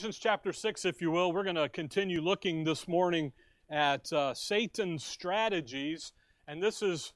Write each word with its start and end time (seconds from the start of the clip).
Ephesians 0.00 0.18
chapter 0.18 0.50
6, 0.50 0.86
if 0.86 1.02
you 1.02 1.10
will, 1.10 1.30
we're 1.30 1.44
going 1.44 1.56
to 1.56 1.68
continue 1.68 2.22
looking 2.22 2.64
this 2.64 2.88
morning 2.88 3.34
at 3.68 4.10
uh, 4.14 4.32
Satan's 4.32 5.04
strategies. 5.04 6.14
And 6.48 6.62
this 6.62 6.80
is 6.80 7.12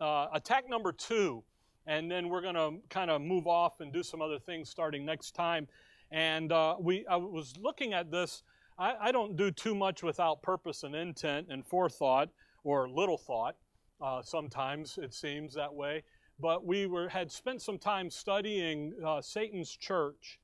uh, 0.00 0.28
attack 0.32 0.68
number 0.68 0.92
two. 0.92 1.42
And 1.88 2.08
then 2.08 2.28
we're 2.28 2.40
going 2.40 2.54
to 2.54 2.76
kind 2.90 3.10
of 3.10 3.22
move 3.22 3.48
off 3.48 3.80
and 3.80 3.92
do 3.92 4.04
some 4.04 4.22
other 4.22 4.38
things 4.38 4.70
starting 4.70 5.04
next 5.04 5.32
time. 5.32 5.66
And 6.12 6.52
uh, 6.52 6.76
we, 6.78 7.04
I 7.10 7.16
was 7.16 7.54
looking 7.60 7.92
at 7.92 8.12
this. 8.12 8.44
I, 8.78 8.94
I, 9.00 9.10
don't 9.10 9.36
do 9.36 9.50
too 9.50 9.74
much 9.74 10.04
without 10.04 10.40
purpose 10.40 10.84
and 10.84 10.94
intent 10.94 11.48
and 11.50 11.66
forethought 11.66 12.28
or 12.62 12.88
little 12.88 13.18
thought. 13.18 13.56
Uh, 14.00 14.22
sometimes 14.22 14.96
it 15.02 15.12
seems 15.12 15.54
that 15.54 15.74
way. 15.74 16.04
But 16.38 16.64
we 16.64 16.86
were, 16.86 17.08
had 17.08 17.32
spent 17.32 17.62
some 17.62 17.78
time 17.78 18.08
studying 18.10 18.94
uh, 19.04 19.22
Satan's 19.22 19.72
church 19.72 20.38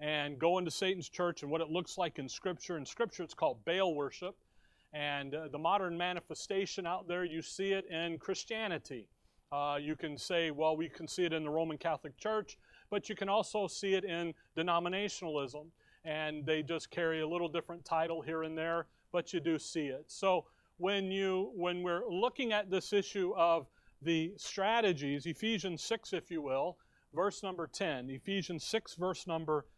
and 0.00 0.38
go 0.38 0.58
into 0.58 0.70
Satan's 0.70 1.08
church 1.08 1.42
and 1.42 1.50
what 1.50 1.60
it 1.60 1.68
looks 1.68 1.98
like 1.98 2.18
in 2.18 2.28
Scripture. 2.28 2.76
In 2.76 2.86
Scripture, 2.86 3.22
it's 3.22 3.34
called 3.34 3.64
Baal 3.64 3.94
worship. 3.94 4.36
And 4.92 5.34
uh, 5.34 5.48
the 5.48 5.58
modern 5.58 5.98
manifestation 5.98 6.86
out 6.86 7.08
there, 7.08 7.24
you 7.24 7.42
see 7.42 7.72
it 7.72 7.86
in 7.90 8.18
Christianity. 8.18 9.06
Uh, 9.50 9.78
you 9.80 9.96
can 9.96 10.16
say, 10.16 10.50
well, 10.50 10.76
we 10.76 10.88
can 10.88 11.08
see 11.08 11.24
it 11.24 11.32
in 11.32 11.42
the 11.42 11.50
Roman 11.50 11.78
Catholic 11.78 12.16
Church, 12.16 12.58
but 12.90 13.08
you 13.08 13.16
can 13.16 13.28
also 13.28 13.66
see 13.66 13.94
it 13.94 14.04
in 14.04 14.34
denominationalism. 14.56 15.66
And 16.04 16.46
they 16.46 16.62
just 16.62 16.90
carry 16.90 17.20
a 17.20 17.28
little 17.28 17.48
different 17.48 17.84
title 17.84 18.22
here 18.22 18.44
and 18.44 18.56
there, 18.56 18.86
but 19.12 19.32
you 19.32 19.40
do 19.40 19.58
see 19.58 19.86
it. 19.86 20.04
So 20.06 20.46
when 20.76 21.10
you 21.10 21.50
when 21.54 21.82
we're 21.82 22.08
looking 22.08 22.52
at 22.52 22.70
this 22.70 22.92
issue 22.92 23.34
of 23.36 23.66
the 24.00 24.32
strategies, 24.36 25.26
Ephesians 25.26 25.82
6, 25.82 26.12
if 26.12 26.30
you 26.30 26.40
will, 26.40 26.78
verse 27.14 27.42
number 27.42 27.66
10. 27.66 28.10
Ephesians 28.10 28.64
6, 28.64 28.94
verse 28.94 29.26
number 29.26 29.62
10. 29.62 29.77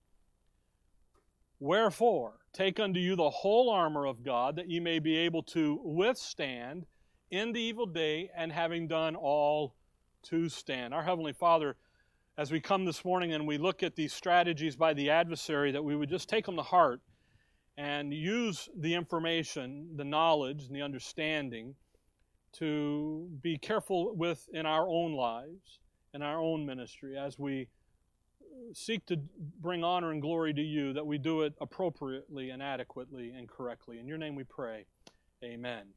Wherefore, 1.61 2.39
take 2.53 2.79
unto 2.79 2.99
you 2.99 3.15
the 3.15 3.29
whole 3.29 3.69
armor 3.69 4.07
of 4.07 4.23
God, 4.23 4.55
that 4.55 4.67
ye 4.67 4.79
may 4.79 4.97
be 4.97 5.15
able 5.15 5.43
to 5.43 5.79
withstand 5.83 6.87
in 7.29 7.53
the 7.53 7.61
evil 7.61 7.85
day, 7.85 8.31
and 8.35 8.51
having 8.51 8.87
done 8.87 9.15
all 9.15 9.75
to 10.23 10.49
stand. 10.49 10.91
Our 10.91 11.03
Heavenly 11.03 11.33
Father, 11.33 11.77
as 12.35 12.51
we 12.51 12.59
come 12.59 12.83
this 12.83 13.05
morning 13.05 13.33
and 13.33 13.45
we 13.45 13.59
look 13.59 13.83
at 13.83 13.95
these 13.95 14.11
strategies 14.11 14.75
by 14.75 14.95
the 14.95 15.11
adversary, 15.11 15.71
that 15.71 15.83
we 15.83 15.95
would 15.95 16.09
just 16.09 16.27
take 16.27 16.47
them 16.47 16.55
to 16.55 16.63
heart 16.63 16.99
and 17.77 18.11
use 18.11 18.67
the 18.75 18.95
information, 18.95 19.95
the 19.95 20.03
knowledge, 20.03 20.65
and 20.65 20.75
the 20.75 20.81
understanding 20.81 21.75
to 22.53 23.29
be 23.43 23.59
careful 23.59 24.15
with 24.15 24.49
in 24.51 24.65
our 24.65 24.89
own 24.89 25.13
lives, 25.13 25.77
in 26.15 26.23
our 26.23 26.39
own 26.39 26.65
ministry, 26.65 27.15
as 27.15 27.37
we 27.37 27.67
seek 28.73 29.05
to 29.07 29.17
bring 29.61 29.83
honor 29.83 30.11
and 30.11 30.21
glory 30.21 30.53
to 30.53 30.61
you, 30.61 30.93
that 30.93 31.05
we 31.05 31.17
do 31.17 31.41
it 31.41 31.53
appropriately 31.61 32.49
and 32.49 32.61
adequately 32.61 33.31
and 33.31 33.47
correctly. 33.47 33.99
In 33.99 34.07
your 34.07 34.17
name 34.17 34.35
we 34.35 34.43
pray. 34.43 34.85
Amen. 35.43 35.87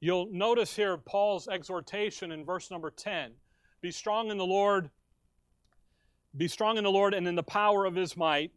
You'll 0.00 0.28
notice 0.30 0.76
here 0.76 0.96
Paul's 0.96 1.48
exhortation 1.48 2.32
in 2.32 2.44
verse 2.44 2.70
number 2.70 2.90
10 2.90 3.32
Be 3.80 3.90
strong 3.90 4.30
in 4.30 4.38
the 4.38 4.46
Lord, 4.46 4.90
be 6.36 6.48
strong 6.48 6.78
in 6.78 6.84
the 6.84 6.90
Lord 6.90 7.14
and 7.14 7.26
in 7.26 7.34
the 7.34 7.42
power 7.42 7.84
of 7.84 7.94
his 7.94 8.16
might. 8.16 8.52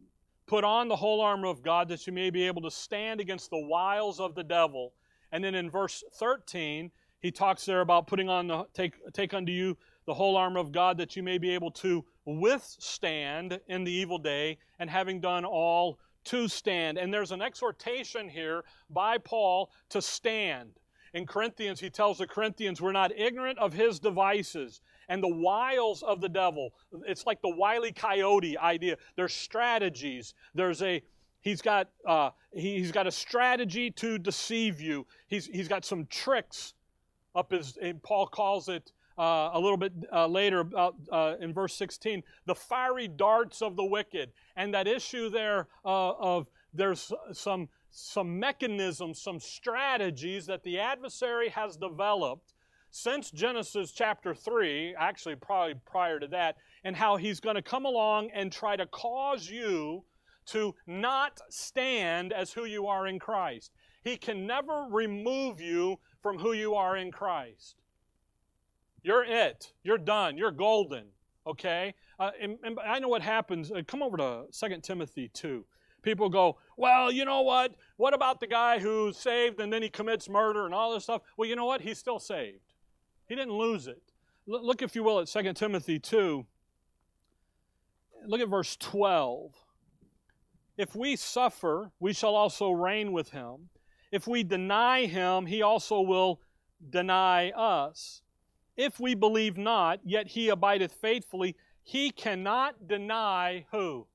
Put 0.46 0.64
on 0.64 0.88
the 0.88 0.96
whole 0.96 1.20
armor 1.20 1.48
of 1.48 1.62
God 1.62 1.88
that 1.88 2.06
you 2.06 2.12
may 2.12 2.28
be 2.28 2.46
able 2.46 2.62
to 2.62 2.70
stand 2.70 3.20
against 3.20 3.50
the 3.50 3.64
wiles 3.64 4.20
of 4.20 4.34
the 4.34 4.42
devil. 4.42 4.92
And 5.30 5.42
then 5.42 5.54
in 5.54 5.70
verse 5.70 6.02
13, 6.18 6.90
he 7.20 7.30
talks 7.30 7.64
there 7.64 7.80
about 7.80 8.06
putting 8.06 8.28
on 8.28 8.48
the 8.48 8.66
take 8.74 8.94
take 9.12 9.32
unto 9.32 9.52
you 9.52 9.78
the 10.06 10.14
whole 10.14 10.36
armor 10.36 10.58
of 10.58 10.72
God 10.72 10.98
that 10.98 11.16
you 11.16 11.22
may 11.22 11.38
be 11.38 11.50
able 11.50 11.70
to 11.70 12.04
withstand 12.24 13.60
in 13.68 13.84
the 13.84 13.92
evil 13.92 14.18
day, 14.18 14.58
and 14.78 14.88
having 14.88 15.20
done 15.20 15.44
all 15.44 15.98
to 16.24 16.48
stand. 16.48 16.98
And 16.98 17.12
there's 17.12 17.32
an 17.32 17.42
exhortation 17.42 18.28
here 18.28 18.64
by 18.90 19.18
Paul 19.18 19.70
to 19.90 20.00
stand. 20.00 20.70
In 21.14 21.26
Corinthians, 21.26 21.80
he 21.80 21.90
tells 21.90 22.18
the 22.18 22.26
Corinthians, 22.26 22.80
We're 22.80 22.92
not 22.92 23.12
ignorant 23.16 23.58
of 23.58 23.72
his 23.72 23.98
devices 24.00 24.80
and 25.08 25.22
the 25.22 25.28
wiles 25.28 26.02
of 26.02 26.20
the 26.20 26.28
devil. 26.28 26.72
It's 27.06 27.26
like 27.26 27.42
the 27.42 27.54
wily 27.54 27.92
coyote 27.92 28.56
idea. 28.56 28.96
There's 29.16 29.34
strategies. 29.34 30.34
There's 30.54 30.80
a 30.80 31.02
He's 31.42 31.60
got, 31.60 31.88
uh, 32.06 32.30
he, 32.54 32.80
has 32.80 32.92
got 32.92 33.08
a 33.08 33.10
strategy 33.10 33.90
to 33.90 34.16
deceive 34.16 34.80
you. 34.80 35.06
He's, 35.26 35.46
he's 35.46 35.66
got 35.66 35.84
some 35.84 36.06
tricks 36.06 36.74
up 37.34 37.50
his, 37.50 37.76
Paul 38.02 38.28
calls 38.28 38.68
it 38.68 38.92
uh, 39.18 39.50
a 39.52 39.60
little 39.60 39.76
bit 39.76 39.92
uh, 40.12 40.26
later 40.26 40.60
about, 40.60 40.96
uh, 41.10 41.34
in 41.40 41.52
verse 41.52 41.74
16 41.74 42.22
the 42.46 42.54
fiery 42.54 43.08
darts 43.08 43.62
of 43.62 43.76
the 43.76 43.84
wicked. 43.84 44.30
And 44.56 44.72
that 44.74 44.86
issue 44.86 45.28
there 45.28 45.68
uh, 45.84 46.12
of 46.12 46.48
there's 46.74 47.12
some 47.32 47.68
some 47.90 48.38
mechanisms 48.38 49.20
some 49.20 49.38
strategies 49.38 50.46
that 50.46 50.62
the 50.62 50.78
adversary 50.78 51.50
has 51.50 51.76
developed 51.76 52.54
since 52.90 53.30
genesis 53.30 53.92
chapter 53.92 54.34
3 54.34 54.94
actually 54.98 55.36
probably 55.36 55.74
prior 55.84 56.18
to 56.18 56.26
that 56.26 56.56
and 56.84 56.96
how 56.96 57.16
he's 57.16 57.38
going 57.38 57.56
to 57.56 57.62
come 57.62 57.84
along 57.84 58.30
and 58.32 58.50
try 58.50 58.76
to 58.76 58.86
cause 58.86 59.50
you 59.50 60.02
to 60.46 60.74
not 60.86 61.38
stand 61.50 62.32
as 62.32 62.52
who 62.52 62.64
you 62.64 62.86
are 62.86 63.06
in 63.06 63.18
christ. 63.18 63.72
He 64.02 64.16
can 64.16 64.46
never 64.46 64.86
remove 64.90 65.60
you 65.60 66.00
from 66.22 66.38
who 66.38 66.54
you 66.54 66.74
are 66.74 66.96
in 66.96 67.12
christ 67.12 67.81
you're 69.02 69.24
it. 69.24 69.72
You're 69.82 69.98
done. 69.98 70.36
You're 70.36 70.50
golden. 70.50 71.04
Okay? 71.46 71.94
Uh, 72.18 72.30
and, 72.40 72.58
and, 72.62 72.78
I 72.80 72.98
know 72.98 73.08
what 73.08 73.22
happens. 73.22 73.72
Uh, 73.72 73.82
come 73.86 74.02
over 74.02 74.16
to 74.16 74.44
2 74.52 74.80
Timothy 74.82 75.28
2. 75.32 75.64
People 76.02 76.28
go, 76.28 76.58
well, 76.76 77.12
you 77.12 77.24
know 77.24 77.42
what? 77.42 77.74
What 77.96 78.14
about 78.14 78.40
the 78.40 78.46
guy 78.46 78.78
who's 78.78 79.16
saved 79.16 79.60
and 79.60 79.72
then 79.72 79.82
he 79.82 79.88
commits 79.88 80.28
murder 80.28 80.66
and 80.66 80.74
all 80.74 80.92
this 80.92 81.04
stuff? 81.04 81.22
Well, 81.36 81.48
you 81.48 81.56
know 81.56 81.64
what? 81.64 81.80
He's 81.80 81.98
still 81.98 82.18
saved. 82.18 82.74
He 83.28 83.34
didn't 83.34 83.54
lose 83.54 83.86
it. 83.86 84.02
L- 84.52 84.64
look, 84.64 84.82
if 84.82 84.94
you 84.94 85.02
will, 85.02 85.20
at 85.20 85.28
2 85.28 85.52
Timothy 85.52 85.98
2. 85.98 86.44
Look 88.26 88.40
at 88.40 88.48
verse 88.48 88.76
12. 88.76 89.52
If 90.76 90.96
we 90.96 91.16
suffer, 91.16 91.92
we 92.00 92.12
shall 92.12 92.34
also 92.34 92.70
reign 92.70 93.12
with 93.12 93.30
him. 93.30 93.68
If 94.10 94.26
we 94.26 94.42
deny 94.42 95.06
him, 95.06 95.46
he 95.46 95.62
also 95.62 96.00
will 96.00 96.40
deny 96.90 97.50
us. 97.50 98.21
If 98.76 98.98
we 98.98 99.14
believe 99.14 99.58
not, 99.58 100.00
yet 100.04 100.28
he 100.28 100.48
abideth 100.48 100.92
faithfully, 100.92 101.56
he 101.82 102.10
cannot 102.10 102.88
deny 102.88 103.66
who? 103.70 104.06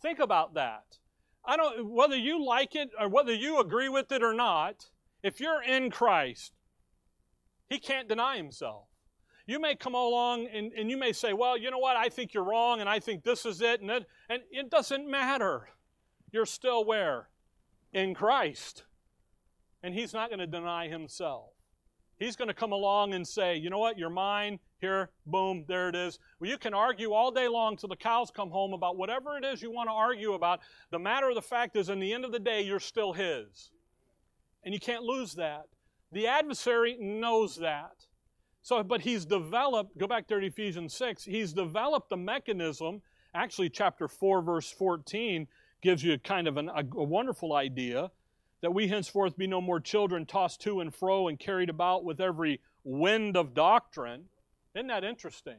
Think 0.00 0.18
about 0.18 0.54
that. 0.54 0.98
I 1.44 1.56
don't 1.56 1.90
whether 1.90 2.16
you 2.16 2.44
like 2.44 2.74
it 2.74 2.90
or 2.98 3.08
whether 3.08 3.32
you 3.32 3.60
agree 3.60 3.88
with 3.88 4.10
it 4.12 4.22
or 4.22 4.34
not, 4.34 4.86
if 5.22 5.40
you're 5.40 5.62
in 5.62 5.90
Christ, 5.90 6.52
he 7.68 7.78
can't 7.78 8.08
deny 8.08 8.36
himself. 8.36 8.88
You 9.46 9.60
may 9.60 9.76
come 9.76 9.94
along 9.94 10.48
and, 10.52 10.72
and 10.72 10.90
you 10.90 10.96
may 10.96 11.12
say, 11.12 11.32
Well, 11.32 11.56
you 11.56 11.70
know 11.70 11.78
what, 11.78 11.96
I 11.96 12.08
think 12.08 12.34
you're 12.34 12.44
wrong, 12.44 12.80
and 12.80 12.88
I 12.88 12.98
think 12.98 13.22
this 13.22 13.46
is 13.46 13.60
it, 13.60 13.80
and 13.80 13.90
it 13.90 14.06
and 14.28 14.42
it 14.50 14.70
doesn't 14.70 15.08
matter. 15.08 15.68
You're 16.32 16.46
still 16.46 16.84
where? 16.84 17.28
In 17.92 18.14
Christ. 18.14 18.84
And 19.82 19.94
he's 19.94 20.12
not 20.12 20.30
going 20.30 20.40
to 20.40 20.46
deny 20.46 20.88
himself. 20.88 21.50
He's 22.18 22.36
going 22.36 22.48
to 22.48 22.54
come 22.54 22.72
along 22.72 23.12
and 23.12 23.26
say, 23.26 23.56
you 23.56 23.68
know 23.68 23.78
what, 23.78 23.98
you're 23.98 24.10
mine. 24.10 24.58
Here, 24.80 25.10
boom, 25.26 25.64
there 25.68 25.88
it 25.88 25.94
is. 25.94 26.18
Well, 26.40 26.50
you 26.50 26.58
can 26.58 26.74
argue 26.74 27.12
all 27.12 27.30
day 27.30 27.48
long 27.48 27.76
till 27.76 27.88
the 27.88 27.96
cows 27.96 28.30
come 28.30 28.50
home 28.50 28.72
about 28.72 28.96
whatever 28.96 29.36
it 29.36 29.44
is 29.44 29.62
you 29.62 29.70
want 29.70 29.88
to 29.88 29.92
argue 29.92 30.32
about. 30.32 30.60
The 30.90 30.98
matter 30.98 31.28
of 31.28 31.34
the 31.34 31.42
fact 31.42 31.76
is, 31.76 31.88
in 31.88 31.98
the 32.00 32.12
end 32.12 32.24
of 32.24 32.32
the 32.32 32.38
day, 32.38 32.62
you're 32.62 32.80
still 32.80 33.12
his. 33.12 33.70
And 34.64 34.72
you 34.72 34.80
can't 34.80 35.02
lose 35.02 35.34
that. 35.34 35.64
The 36.12 36.26
adversary 36.26 36.96
knows 36.98 37.56
that. 37.56 38.06
So, 38.62 38.82
but 38.82 39.00
he's 39.00 39.24
developed, 39.24 39.96
go 39.96 40.06
back 40.06 40.26
there 40.26 40.40
to 40.40 40.46
Ephesians 40.46 40.94
6, 40.94 41.24
he's 41.24 41.52
developed 41.52 42.10
a 42.12 42.16
mechanism. 42.16 43.00
Actually, 43.34 43.68
chapter 43.68 44.08
4, 44.08 44.42
verse 44.42 44.70
14 44.70 45.46
gives 45.82 46.02
you 46.02 46.18
kind 46.18 46.48
of 46.48 46.56
an, 46.56 46.70
a, 46.70 46.80
a 46.80 47.04
wonderful 47.04 47.52
idea 47.52 48.10
that 48.62 48.72
we 48.72 48.88
henceforth 48.88 49.36
be 49.36 49.46
no 49.46 49.60
more 49.60 49.80
children 49.80 50.26
tossed 50.26 50.60
to 50.62 50.80
and 50.80 50.94
fro 50.94 51.28
and 51.28 51.38
carried 51.38 51.70
about 51.70 52.04
with 52.04 52.20
every 52.20 52.60
wind 52.84 53.36
of 53.36 53.54
doctrine. 53.54 54.24
Isn't 54.74 54.88
that 54.88 55.04
interesting? 55.04 55.58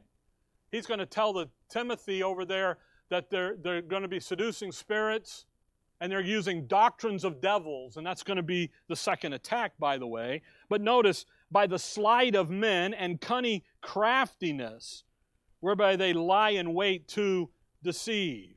He's 0.70 0.86
going 0.86 1.00
to 1.00 1.06
tell 1.06 1.32
the 1.32 1.48
Timothy 1.68 2.22
over 2.22 2.44
there 2.44 2.78
that 3.10 3.30
they're, 3.30 3.56
they're 3.62 3.82
going 3.82 4.02
to 4.02 4.08
be 4.08 4.20
seducing 4.20 4.72
spirits 4.72 5.46
and 6.00 6.12
they're 6.12 6.20
using 6.20 6.66
doctrines 6.66 7.24
of 7.24 7.40
devils, 7.40 7.96
and 7.96 8.06
that's 8.06 8.22
going 8.22 8.36
to 8.36 8.42
be 8.42 8.70
the 8.88 8.94
second 8.94 9.32
attack, 9.32 9.72
by 9.78 9.98
the 9.98 10.06
way. 10.06 10.42
But 10.68 10.80
notice 10.80 11.24
by 11.50 11.66
the 11.66 11.78
sleight 11.78 12.36
of 12.36 12.50
men 12.50 12.94
and 12.94 13.20
cunning 13.20 13.62
craftiness, 13.80 15.02
whereby 15.60 15.96
they 15.96 16.12
lie 16.12 16.50
in 16.50 16.72
wait 16.72 17.08
to 17.08 17.50
deceive. 17.82 18.54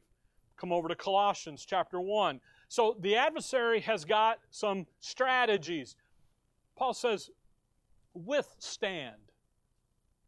Come 0.56 0.72
over 0.72 0.88
to 0.88 0.96
Colossians 0.96 1.66
chapter 1.66 2.00
1. 2.00 2.40
So 2.72 2.96
the 3.02 3.18
adversary 3.18 3.82
has 3.82 4.06
got 4.06 4.40
some 4.50 4.86
strategies. 5.02 5.98
Paul 6.78 6.94
says, 6.94 7.30
withstand. 8.14 9.18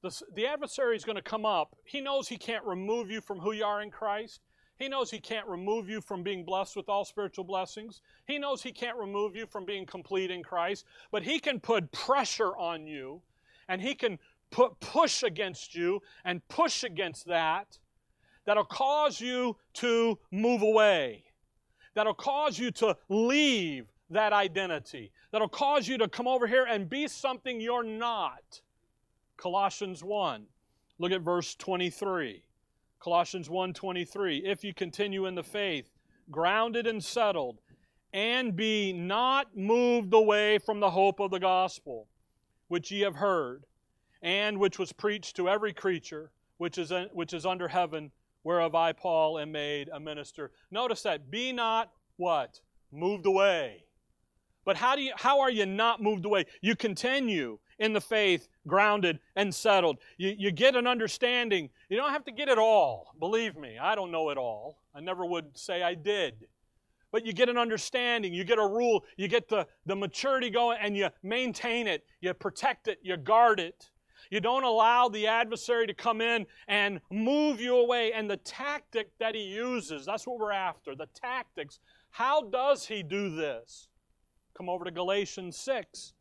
The, 0.02 0.22
the 0.36 0.48
adversary 0.48 0.98
is 0.98 1.06
going 1.06 1.16
to 1.16 1.22
come 1.22 1.46
up. 1.46 1.74
He 1.86 2.02
knows 2.02 2.28
he 2.28 2.36
can't 2.36 2.66
remove 2.66 3.10
you 3.10 3.22
from 3.22 3.40
who 3.40 3.54
you 3.54 3.64
are 3.64 3.82
in 3.82 3.90
Christ. 3.90 4.42
He 4.78 4.90
knows 4.90 5.10
he 5.10 5.22
can't 5.22 5.48
remove 5.48 5.88
you 5.88 6.02
from 6.02 6.22
being 6.22 6.44
blessed 6.44 6.76
with 6.76 6.90
all 6.90 7.06
spiritual 7.06 7.46
blessings. 7.46 8.02
He 8.28 8.38
knows 8.38 8.62
he 8.62 8.74
can't 8.74 8.98
remove 8.98 9.38
you 9.38 9.46
from 9.46 9.64
being 9.64 9.86
complete 9.86 10.30
in 10.30 10.44
Christ. 10.44 10.84
But 11.12 11.24
he 11.24 11.40
can 11.40 11.62
put 11.62 11.94
pressure 11.94 12.58
on 12.58 12.86
you 12.86 13.22
and 13.70 13.82
he 13.82 13.96
can 13.96 14.20
put 14.52 14.78
push 14.82 15.24
against 15.24 15.76
you 15.76 16.02
and 16.26 16.46
push 16.50 16.84
against 16.84 17.26
that 17.28 17.80
that'll 18.44 18.66
cause 18.66 19.22
you 19.22 19.56
to 19.76 20.20
move 20.30 20.62
away, 20.62 21.24
that'll 21.94 22.14
cause 22.14 22.58
you 22.58 22.72
to 22.72 22.98
leave 23.10 23.88
that 24.10 24.34
identity, 24.34 25.12
that'll 25.32 25.48
cause 25.48 25.88
you 25.88 25.98
to 25.98 26.08
come 26.08 26.28
over 26.28 26.48
here 26.48 26.66
and 26.66 26.90
be 26.90 27.08
something 27.08 27.60
you're 27.60 27.84
not. 27.84 28.62
Colossians 29.38 30.04
1. 30.04 30.46
Look 31.00 31.12
at 31.12 31.22
verse 31.22 31.56
23. 31.56 32.44
Colossians 33.04 33.50
1:23 33.50 34.44
If 34.46 34.64
you 34.64 34.74
continue 34.74 35.26
in 35.26 35.36
the 35.36 35.44
faith 35.44 35.90
grounded 36.32 36.88
and 36.88 37.04
settled 37.04 37.60
and 38.14 38.56
be 38.56 38.94
not 38.94 39.58
moved 39.58 40.14
away 40.14 40.58
from 40.58 40.80
the 40.80 40.92
hope 40.92 41.20
of 41.20 41.30
the 41.30 41.40
gospel 41.40 42.08
which 42.70 42.92
ye 42.92 43.02
have 43.02 43.16
heard 43.16 43.66
and 44.22 44.58
which 44.58 44.80
was 44.80 44.94
preached 44.94 45.36
to 45.36 45.50
every 45.50 45.74
creature 45.74 46.32
which 46.58 46.78
is 46.78 46.94
which 47.12 47.34
is 47.34 47.46
under 47.46 47.68
heaven 47.68 48.10
whereof 48.44 48.76
I 48.76 48.94
Paul 48.94 49.40
am 49.40 49.52
made 49.52 49.90
a 49.92 50.00
minister 50.00 50.52
notice 50.72 51.02
that 51.04 51.32
be 51.32 51.52
not 51.52 51.92
what 52.18 52.60
moved 52.92 53.26
away 53.26 53.84
but 54.66 54.78
how 54.78 54.96
do 54.96 55.02
you 55.02 55.14
how 55.16 55.42
are 55.42 55.52
you 55.52 55.66
not 55.66 56.02
moved 56.02 56.26
away 56.26 56.46
you 56.62 56.76
continue 56.76 57.58
in 57.80 57.94
the 57.94 58.02
faith, 58.02 58.48
grounded 58.68 59.20
and 59.36 59.54
settled. 59.54 59.98
You, 60.18 60.36
you 60.38 60.52
get 60.52 60.76
an 60.76 60.88
understanding. 60.88 61.70
You 61.90 61.98
don't 61.98 62.12
have 62.12 62.26
to 62.26 62.32
get 62.32 62.50
it 62.50 62.58
all. 62.58 63.14
Believe 63.20 63.56
me, 63.56 63.78
I 63.78 63.96
don't 63.96 64.12
know 64.12 64.30
it 64.30 64.38
all. 64.38 64.80
I 64.96 65.02
never 65.02 65.26
would 65.26 65.58
say 65.58 65.84
I 65.84 65.94
did. 65.94 66.48
But 67.12 67.26
you 67.26 67.34
get 67.34 67.48
an 67.50 67.58
understanding, 67.58 68.34
you 68.34 68.44
get 68.44 68.58
a 68.58 68.66
rule, 68.66 69.04
you 69.18 69.28
get 69.28 69.48
the, 69.48 69.68
the 69.86 69.96
maturity 69.96 70.50
going, 70.50 70.80
and 70.82 70.98
you 70.98 71.10
maintain 71.22 71.88
it, 71.88 72.06
you 72.22 72.34
protect 72.34 72.88
it, 72.88 73.00
you 73.04 73.18
guard 73.18 73.60
it. 73.60 73.90
You 74.30 74.40
don't 74.40 74.64
allow 74.64 75.10
the 75.10 75.28
adversary 75.28 75.88
to 75.88 75.94
come 75.94 76.22
in 76.22 76.46
and 76.68 77.02
move 77.12 77.60
you 77.60 77.76
away. 77.78 78.14
And 78.14 78.30
the 78.30 78.38
tactic 78.38 79.18
that 79.20 79.36
he 79.36 79.44
uses, 79.44 80.06
that's 80.06 80.26
what 80.26 80.40
we're 80.40 80.52
after 80.52 80.96
the 80.96 81.08
tactics. 81.14 81.80
How 82.10 82.42
does 82.42 82.86
he 82.86 83.04
do 83.04 83.36
this? 83.36 83.88
Come 84.56 84.70
over 84.70 84.86
to 84.86 84.92
Galatians 84.92 85.58
6 85.58 86.14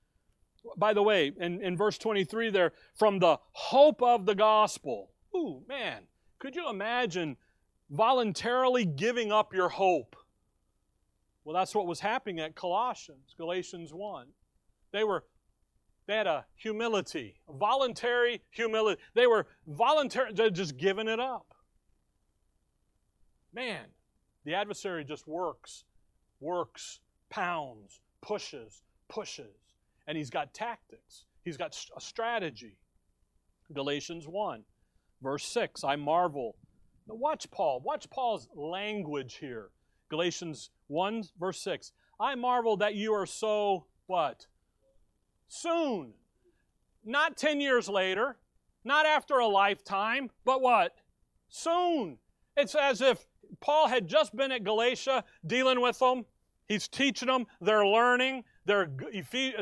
by 0.76 0.92
the 0.92 1.02
way, 1.02 1.32
in, 1.38 1.60
in 1.62 1.76
verse 1.76 1.98
23 1.98 2.50
there, 2.50 2.72
from 2.94 3.18
the 3.18 3.38
hope 3.52 4.02
of 4.02 4.26
the 4.26 4.34
gospel. 4.34 5.10
Ooh, 5.34 5.62
man, 5.68 6.02
could 6.38 6.54
you 6.54 6.68
imagine 6.68 7.36
voluntarily 7.90 8.84
giving 8.84 9.32
up 9.32 9.52
your 9.52 9.68
hope? 9.68 10.16
Well, 11.44 11.54
that's 11.54 11.74
what 11.74 11.86
was 11.86 12.00
happening 12.00 12.40
at 12.40 12.54
Colossians, 12.54 13.34
Galatians 13.36 13.92
1. 13.92 14.26
They 14.92 15.04
were 15.04 15.24
they 16.06 16.16
had 16.16 16.26
a 16.26 16.44
humility, 16.56 17.36
a 17.48 17.52
voluntary 17.52 18.42
humility. 18.50 19.00
They 19.14 19.26
were 19.26 19.46
voluntary, 19.66 20.32
just 20.50 20.76
giving 20.76 21.08
it 21.08 21.20
up. 21.20 21.54
Man, 23.54 23.84
the 24.44 24.54
adversary 24.54 25.04
just 25.04 25.28
works, 25.28 25.84
works, 26.40 27.00
pounds, 27.30 28.00
pushes, 28.20 28.82
pushes 29.08 29.62
and 30.06 30.16
he's 30.16 30.30
got 30.30 30.52
tactics, 30.54 31.24
he's 31.44 31.56
got 31.56 31.76
a 31.96 32.00
strategy. 32.00 32.76
Galatians 33.72 34.26
1, 34.26 34.62
verse 35.22 35.44
6 35.44 35.84
I 35.84 35.96
marvel. 35.96 36.56
Now 37.08 37.14
watch 37.14 37.50
Paul. 37.50 37.80
Watch 37.80 38.08
Paul's 38.10 38.48
language 38.54 39.36
here. 39.36 39.70
Galatians 40.08 40.70
1, 40.88 41.24
verse 41.40 41.60
6. 41.60 41.92
I 42.20 42.34
marvel 42.34 42.76
that 42.76 42.94
you 42.94 43.12
are 43.14 43.26
so, 43.26 43.86
what? 44.06 44.46
Soon. 45.54 46.14
Not 47.04 47.36
10 47.36 47.60
years 47.60 47.86
later, 47.86 48.38
not 48.84 49.04
after 49.04 49.34
a 49.34 49.46
lifetime, 49.46 50.30
but 50.46 50.62
what? 50.62 50.96
Soon. 51.50 52.16
It's 52.56 52.74
as 52.74 53.02
if 53.02 53.26
Paul 53.60 53.88
had 53.88 54.08
just 54.08 54.34
been 54.34 54.50
at 54.50 54.64
Galatia 54.64 55.24
dealing 55.46 55.82
with 55.82 55.98
them. 55.98 56.24
He's 56.68 56.88
teaching 56.88 57.28
them, 57.28 57.44
they're 57.60 57.86
learning, 57.86 58.44
they're, 58.64 58.88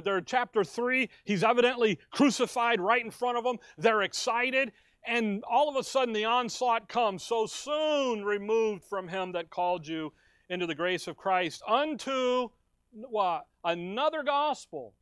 they're 0.04 0.20
chapter 0.20 0.62
3. 0.62 1.10
He's 1.24 1.42
evidently 1.42 1.98
crucified 2.12 2.80
right 2.80 3.04
in 3.04 3.10
front 3.10 3.36
of 3.36 3.42
them. 3.42 3.56
They're 3.76 4.02
excited. 4.02 4.70
And 5.04 5.42
all 5.42 5.68
of 5.68 5.74
a 5.74 5.82
sudden, 5.82 6.14
the 6.14 6.24
onslaught 6.24 6.88
comes. 6.88 7.24
So 7.24 7.46
soon 7.46 8.24
removed 8.24 8.84
from 8.84 9.08
him 9.08 9.32
that 9.32 9.50
called 9.50 9.88
you 9.88 10.12
into 10.48 10.68
the 10.68 10.74
grace 10.76 11.08
of 11.08 11.16
Christ 11.16 11.64
unto 11.66 12.50
what? 12.92 13.46
Another 13.64 14.22
gospel, 14.22 14.94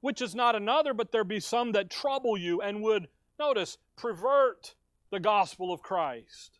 which 0.00 0.22
is 0.22 0.34
not 0.34 0.54
another, 0.54 0.94
but 0.94 1.12
there 1.12 1.24
be 1.24 1.40
some 1.40 1.72
that 1.72 1.90
trouble 1.90 2.36
you 2.36 2.60
and 2.60 2.82
would, 2.82 3.08
notice, 3.38 3.78
pervert 3.96 4.74
the 5.10 5.20
gospel 5.20 5.72
of 5.72 5.82
Christ. 5.82 6.58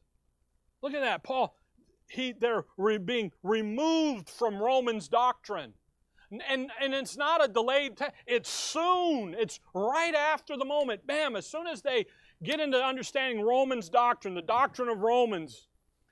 Look 0.82 0.94
at 0.94 1.00
that. 1.00 1.23
Paul, 1.23 1.55
he, 2.08 2.32
they're 2.32 2.64
re, 2.76 2.99
being 2.99 3.32
removed 3.43 4.29
from 4.29 4.56
Romans 4.56 5.08
doctrine. 5.08 5.75
And, 6.31 6.70
and 6.81 6.93
it's 6.93 7.17
not 7.17 7.43
a 7.43 7.49
delayed, 7.49 7.99
it's 8.26 8.50
soon. 8.50 9.35
It's 9.38 9.61
right 9.75 10.14
after 10.14 10.56
the 10.56 10.64
moment. 10.64 11.06
Bam, 11.06 11.37
as 11.37 11.46
soon 11.46 11.67
as 11.67 11.81
they 11.81 12.05
get 12.43 12.61
into 12.61 12.82
understanding 12.82 13.43
Romans 13.43 13.88
doctrine, 13.88 14.34
the 14.34 14.43
doctrine 14.43 14.88
of 14.88 15.00
Romans, 15.00 15.69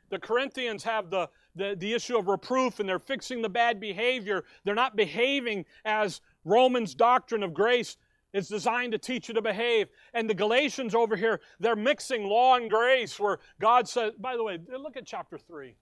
the 0.08 0.18
Corinthians 0.18 0.84
have 0.84 1.10
the, 1.10 1.28
the, 1.54 1.76
the 1.78 1.92
issue 1.92 2.16
of 2.16 2.28
reproof 2.28 2.80
and 2.80 2.88
they're 2.88 2.98
fixing 2.98 3.42
the 3.42 3.48
bad 3.48 3.78
behavior. 3.78 4.44
They're 4.64 4.74
not 4.74 4.96
behaving 4.96 5.66
as 5.84 6.20
Romans 6.46 6.94
doctrine 6.94 7.42
of 7.42 7.52
grace 7.52 7.98
is 8.32 8.48
designed 8.48 8.92
to 8.92 8.98
teach 8.98 9.28
you 9.28 9.34
to 9.34 9.42
behave. 9.42 9.88
And 10.14 10.30
the 10.30 10.34
Galatians 10.34 10.94
over 10.94 11.16
here, 11.16 11.40
they're 11.60 11.76
mixing 11.76 12.24
law 12.24 12.56
and 12.56 12.70
grace 12.70 13.20
where 13.20 13.40
God 13.60 13.86
says, 13.86 14.12
by 14.18 14.36
the 14.36 14.42
way, 14.42 14.58
look 14.78 14.96
at 14.96 15.04
chapter 15.04 15.36
3. 15.36 15.76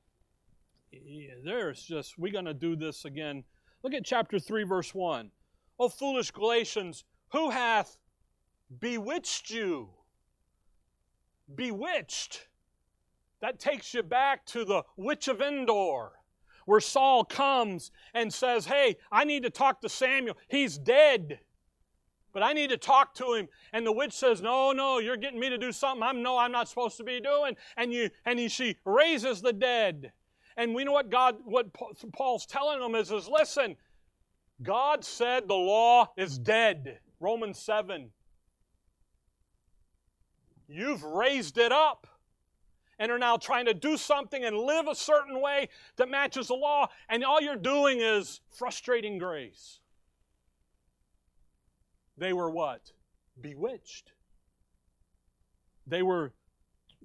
Yeah, 0.91 1.35
there's 1.45 1.83
just, 1.83 2.19
we're 2.19 2.33
going 2.33 2.45
to 2.45 2.55
do 2.55 2.75
this 2.75 3.05
again 3.05 3.45
Look 3.85 3.93
at 3.93 4.07
chapter 4.07 4.39
3, 4.39 4.65
verse 4.65 4.95
1. 4.95 5.31
O 5.79 5.89
foolish 5.91 6.31
Galatians, 6.31 7.05
who 7.33 7.51
hath 7.51 7.99
bewitched 8.81 9.51
you? 9.51 9.91
Bewitched. 11.55 12.49
That 13.43 13.61
takes 13.61 13.93
you 13.93 14.03
back 14.03 14.47
to 14.47 14.65
the 14.65 14.85
witch 14.97 15.29
of 15.29 15.43
Endor, 15.43 16.13
where 16.67 16.81
Saul 16.81 17.25
comes 17.25 17.91
and 18.13 18.33
says, 18.33 18.67
Hey, 18.67 18.97
I 19.11 19.25
need 19.25 19.43
to 19.45 19.51
talk 19.51 19.81
to 19.83 19.89
Samuel. 19.89 20.37
He's 20.49 20.79
dead. 20.79 21.41
But 22.33 22.43
I 22.43 22.53
need 22.53 22.71
to 22.71 22.77
talk 22.77 23.15
to 23.15 23.35
him. 23.35 23.49
And 23.73 23.87
the 23.87 23.93
witch 23.93 24.13
says, 24.13 24.43
No, 24.43 24.73
no, 24.73 24.99
you're 24.99 25.17
getting 25.17 25.41
me 25.41 25.49
to 25.49 25.59
do 25.59 25.73
something 25.73 26.03
I'm 26.03 26.23
no, 26.23 26.37
I'm 26.37 26.53
not 26.53 26.69
supposed 26.69 26.97
to 26.99 27.05
be 27.05 27.21
doing. 27.21 27.57
And 27.77 27.93
you 27.93 28.11
and 28.25 28.39
he, 28.39 28.49
she 28.49 28.77
raises 28.85 29.41
the 29.41 29.53
dead. 29.53 30.13
And 30.57 30.75
we 30.75 30.85
know 30.85 30.93
what 30.93 31.11
God, 31.11 31.37
what 31.45 31.67
Paul's 32.13 32.47
telling 32.47 32.81
them 32.81 32.95
is, 32.95 33.11
is 33.11 33.29
listen, 33.29 33.77
God 34.63 35.05
said 35.05 35.49
the 35.49 35.55
law 35.55 36.13
is 36.17 36.39
dead. 36.39 36.99
Romans 37.21 37.59
7. 37.59 38.11
You've 40.69 41.03
raised 41.03 41.59
it 41.59 41.73
up 41.73 42.07
and 42.99 43.11
are 43.11 43.19
now 43.19 43.37
trying 43.37 43.67
to 43.67 43.75
do 43.75 43.97
something 43.97 44.45
and 44.45 44.57
live 44.57 44.87
a 44.89 44.95
certain 44.95 45.41
way 45.41 45.69
that 45.97 46.09
matches 46.09 46.49
the 46.49 46.55
law, 46.55 46.89
and 47.09 47.25
all 47.25 47.41
you're 47.41 47.57
doing 47.57 48.01
is 48.01 48.41
frustrating 48.51 49.19
grace. 49.19 49.81
They 52.17 52.33
were 52.33 52.51
what? 52.51 52.93
Bewitched. 53.41 54.13
They 55.87 56.03
were 56.03 56.33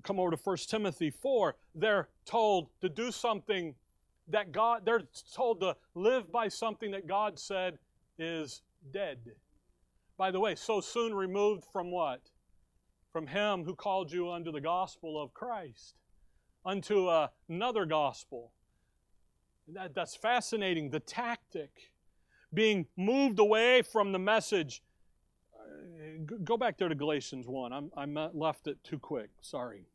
come 0.03 0.19
over 0.19 0.31
to 0.31 0.38
1 0.38 0.58
Timothy 0.67 1.10
4, 1.10 1.55
they're 1.75 2.10
told 2.25 2.69
to 2.81 2.89
do 2.89 3.12
something 3.12 3.75
that 4.27 4.51
God, 4.51 4.86
they're 4.86 5.03
told 5.34 5.60
to 5.62 5.75
live 5.96 6.31
by 6.31 6.48
something 6.48 6.91
that 6.91 7.08
God 7.08 7.39
said 7.39 7.79
is 8.17 8.62
dead. 8.91 9.17
By 10.17 10.31
the 10.31 10.39
way, 10.39 10.55
so 10.55 10.81
soon 10.81 11.13
removed 11.13 11.65
from 11.72 11.91
what? 11.91 12.22
From 13.11 13.27
Him 13.27 13.63
who 13.63 13.75
called 13.75 14.11
you 14.11 14.29
unto 14.29 14.51
the 14.51 14.61
gospel 14.61 15.21
of 15.21 15.33
Christ, 15.33 15.95
unto 16.65 17.07
uh, 17.07 17.27
another 17.47 17.85
gospel. 17.85 18.51
That, 19.67 19.93
that's 19.93 20.15
fascinating. 20.15 20.89
The 20.89 20.99
tactic, 20.99 21.91
being 22.53 22.87
moved 22.97 23.39
away 23.39 23.81
from 23.81 24.11
the 24.11 24.19
message 24.19 24.81
go 26.43 26.57
back 26.57 26.77
there 26.77 26.89
to 26.89 26.95
Galatians 26.95 27.47
1. 27.47 27.73
I'm, 27.73 28.17
I 28.17 28.29
left 28.33 28.67
it 28.67 28.83
too 28.83 28.99
quick. 28.99 29.29
Sorry. 29.41 29.85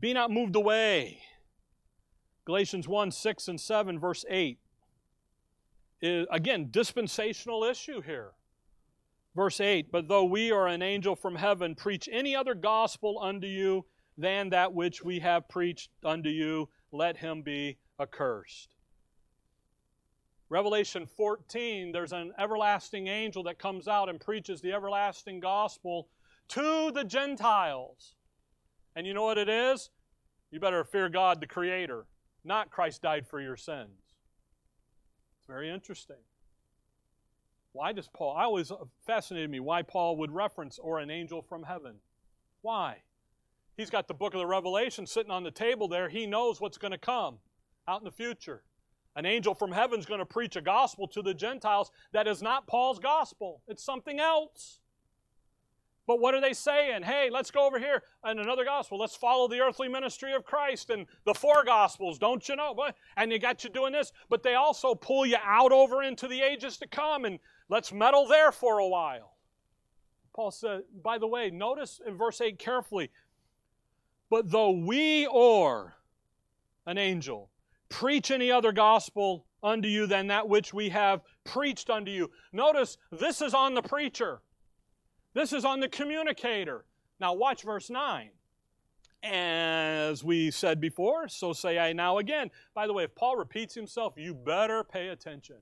Be 0.00 0.12
not 0.12 0.30
moved 0.30 0.56
away. 0.56 1.20
Galatians 2.44 2.88
1 2.88 3.10
6 3.10 3.48
and 3.48 3.60
7, 3.60 3.98
verse 3.98 4.24
8. 4.28 4.58
Is, 6.00 6.26
again, 6.30 6.68
dispensational 6.70 7.64
issue 7.64 8.00
here. 8.00 8.32
Verse 9.34 9.60
8 9.60 9.90
But 9.90 10.08
though 10.08 10.24
we 10.24 10.50
or 10.50 10.66
an 10.66 10.82
angel 10.82 11.16
from 11.16 11.36
heaven 11.36 11.74
preach 11.74 12.08
any 12.10 12.36
other 12.36 12.54
gospel 12.54 13.18
unto 13.20 13.46
you 13.46 13.86
than 14.18 14.50
that 14.50 14.74
which 14.74 15.02
we 15.02 15.20
have 15.20 15.48
preached 15.48 15.90
unto 16.04 16.28
you, 16.28 16.68
let 16.92 17.16
him 17.16 17.42
be 17.42 17.78
accursed. 17.98 18.76
Revelation 20.50 21.06
14, 21.06 21.92
there's 21.92 22.12
an 22.12 22.32
everlasting 22.38 23.06
angel 23.06 23.42
that 23.44 23.58
comes 23.58 23.88
out 23.88 24.10
and 24.10 24.20
preaches 24.20 24.60
the 24.60 24.72
everlasting 24.72 25.40
gospel 25.40 26.08
to 26.48 26.90
the 26.92 27.04
Gentiles. 27.04 28.16
And 28.94 29.06
you 29.06 29.14
know 29.14 29.24
what 29.24 29.38
it 29.38 29.48
is? 29.48 29.88
You 30.50 30.60
better 30.60 30.84
fear 30.84 31.08
God, 31.08 31.40
the 31.40 31.46
Creator, 31.46 32.04
not 32.44 32.70
Christ 32.70 33.00
died 33.00 33.26
for 33.26 33.40
your 33.40 33.56
sins. 33.56 33.98
It's 35.38 35.46
very 35.46 35.70
interesting. 35.70 36.16
Why 37.72 37.92
does 37.92 38.08
Paul, 38.08 38.36
I 38.36 38.44
always 38.44 38.70
uh, 38.70 38.76
fascinated 39.06 39.50
me 39.50 39.60
why 39.60 39.82
Paul 39.82 40.16
would 40.18 40.30
reference 40.30 40.78
or 40.78 40.98
an 40.98 41.10
angel 41.10 41.42
from 41.42 41.64
heaven. 41.64 41.96
Why? 42.60 42.98
He's 43.76 43.90
got 43.90 44.08
the 44.08 44.14
book 44.14 44.34
of 44.34 44.40
the 44.40 44.46
Revelation 44.46 45.06
sitting 45.06 45.30
on 45.30 45.42
the 45.42 45.50
table 45.50 45.88
there. 45.88 46.08
He 46.08 46.26
knows 46.26 46.60
what's 46.60 46.78
going 46.78 46.92
to 46.92 46.98
come 46.98 47.38
out 47.88 48.00
in 48.00 48.04
the 48.04 48.12
future. 48.12 48.62
An 49.16 49.26
angel 49.26 49.54
from 49.54 49.72
heaven's 49.72 50.06
going 50.06 50.20
to 50.20 50.26
preach 50.26 50.56
a 50.56 50.60
gospel 50.60 51.06
to 51.08 51.22
the 51.22 51.34
Gentiles 51.34 51.90
that 52.12 52.26
is 52.26 52.42
not 52.42 52.66
Paul's 52.66 52.98
gospel, 52.98 53.62
it's 53.66 53.84
something 53.84 54.20
else. 54.20 54.80
But 56.06 56.18
what 56.18 56.34
are 56.34 56.40
they 56.40 56.52
saying? 56.52 57.04
Hey, 57.04 57.30
let's 57.30 57.52
go 57.52 57.64
over 57.64 57.78
here 57.78 58.02
and 58.24 58.40
another 58.40 58.64
gospel. 58.64 58.98
Let's 58.98 59.14
follow 59.14 59.46
the 59.46 59.60
earthly 59.60 59.88
ministry 59.88 60.34
of 60.34 60.44
Christ 60.44 60.90
and 60.90 61.06
the 61.24 61.32
four 61.32 61.64
gospels, 61.64 62.18
don't 62.18 62.46
you 62.48 62.56
know? 62.56 62.74
And 63.16 63.30
they 63.30 63.38
got 63.38 63.62
you 63.62 63.70
doing 63.70 63.92
this, 63.92 64.12
but 64.28 64.42
they 64.42 64.54
also 64.54 64.96
pull 64.96 65.24
you 65.24 65.36
out 65.44 65.70
over 65.70 66.02
into 66.02 66.26
the 66.26 66.42
ages 66.42 66.76
to 66.78 66.88
come 66.88 67.24
and 67.24 67.38
let's 67.72 67.90
meddle 67.90 68.26
there 68.26 68.52
for 68.52 68.78
a 68.78 68.86
while. 68.86 69.32
Paul 70.36 70.50
said, 70.50 70.82
by 71.02 71.16
the 71.16 71.26
way, 71.26 71.48
notice 71.48 72.02
in 72.06 72.18
verse 72.18 72.38
8 72.42 72.58
carefully, 72.58 73.10
but 74.28 74.50
though 74.50 74.72
we 74.72 75.26
or 75.26 75.94
an 76.84 76.98
angel 76.98 77.48
preach 77.88 78.30
any 78.30 78.52
other 78.52 78.72
gospel 78.72 79.46
unto 79.62 79.88
you 79.88 80.06
than 80.06 80.26
that 80.26 80.48
which 80.48 80.74
we 80.74 80.90
have 80.90 81.22
preached 81.44 81.88
unto 81.88 82.10
you. 82.10 82.30
Notice 82.52 82.98
this 83.10 83.40
is 83.40 83.54
on 83.54 83.72
the 83.72 83.82
preacher. 83.82 84.42
This 85.32 85.54
is 85.54 85.64
on 85.64 85.80
the 85.80 85.88
communicator. 85.88 86.84
Now 87.20 87.32
watch 87.32 87.62
verse 87.62 87.88
9. 87.88 88.30
As 89.22 90.22
we 90.22 90.50
said 90.50 90.78
before, 90.78 91.28
so 91.28 91.54
say 91.54 91.78
I 91.78 91.94
now 91.94 92.18
again. 92.18 92.50
By 92.74 92.86
the 92.86 92.92
way, 92.92 93.04
if 93.04 93.14
Paul 93.14 93.36
repeats 93.36 93.74
himself, 93.74 94.14
you 94.16 94.34
better 94.34 94.84
pay 94.84 95.08
attention. 95.08 95.56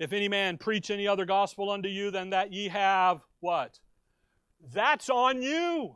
If 0.00 0.14
any 0.14 0.28
man 0.28 0.56
preach 0.56 0.90
any 0.90 1.06
other 1.06 1.26
gospel 1.26 1.70
unto 1.70 1.88
you 1.88 2.10
than 2.10 2.30
that 2.30 2.52
ye 2.52 2.68
have 2.68 3.20
what? 3.40 3.78
That's 4.72 5.10
on 5.10 5.42
you. 5.42 5.94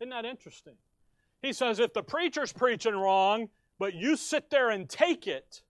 Isn't 0.00 0.10
that 0.10 0.24
interesting? 0.24 0.74
He 1.42 1.52
says 1.52 1.78
if 1.78 1.92
the 1.92 2.02
preacher's 2.02 2.52
preaching 2.52 2.96
wrong, 2.96 3.50
but 3.78 3.94
you 3.94 4.16
sit 4.16 4.48
there 4.48 4.70
and 4.70 4.88
take 4.88 5.26
it 5.26 5.62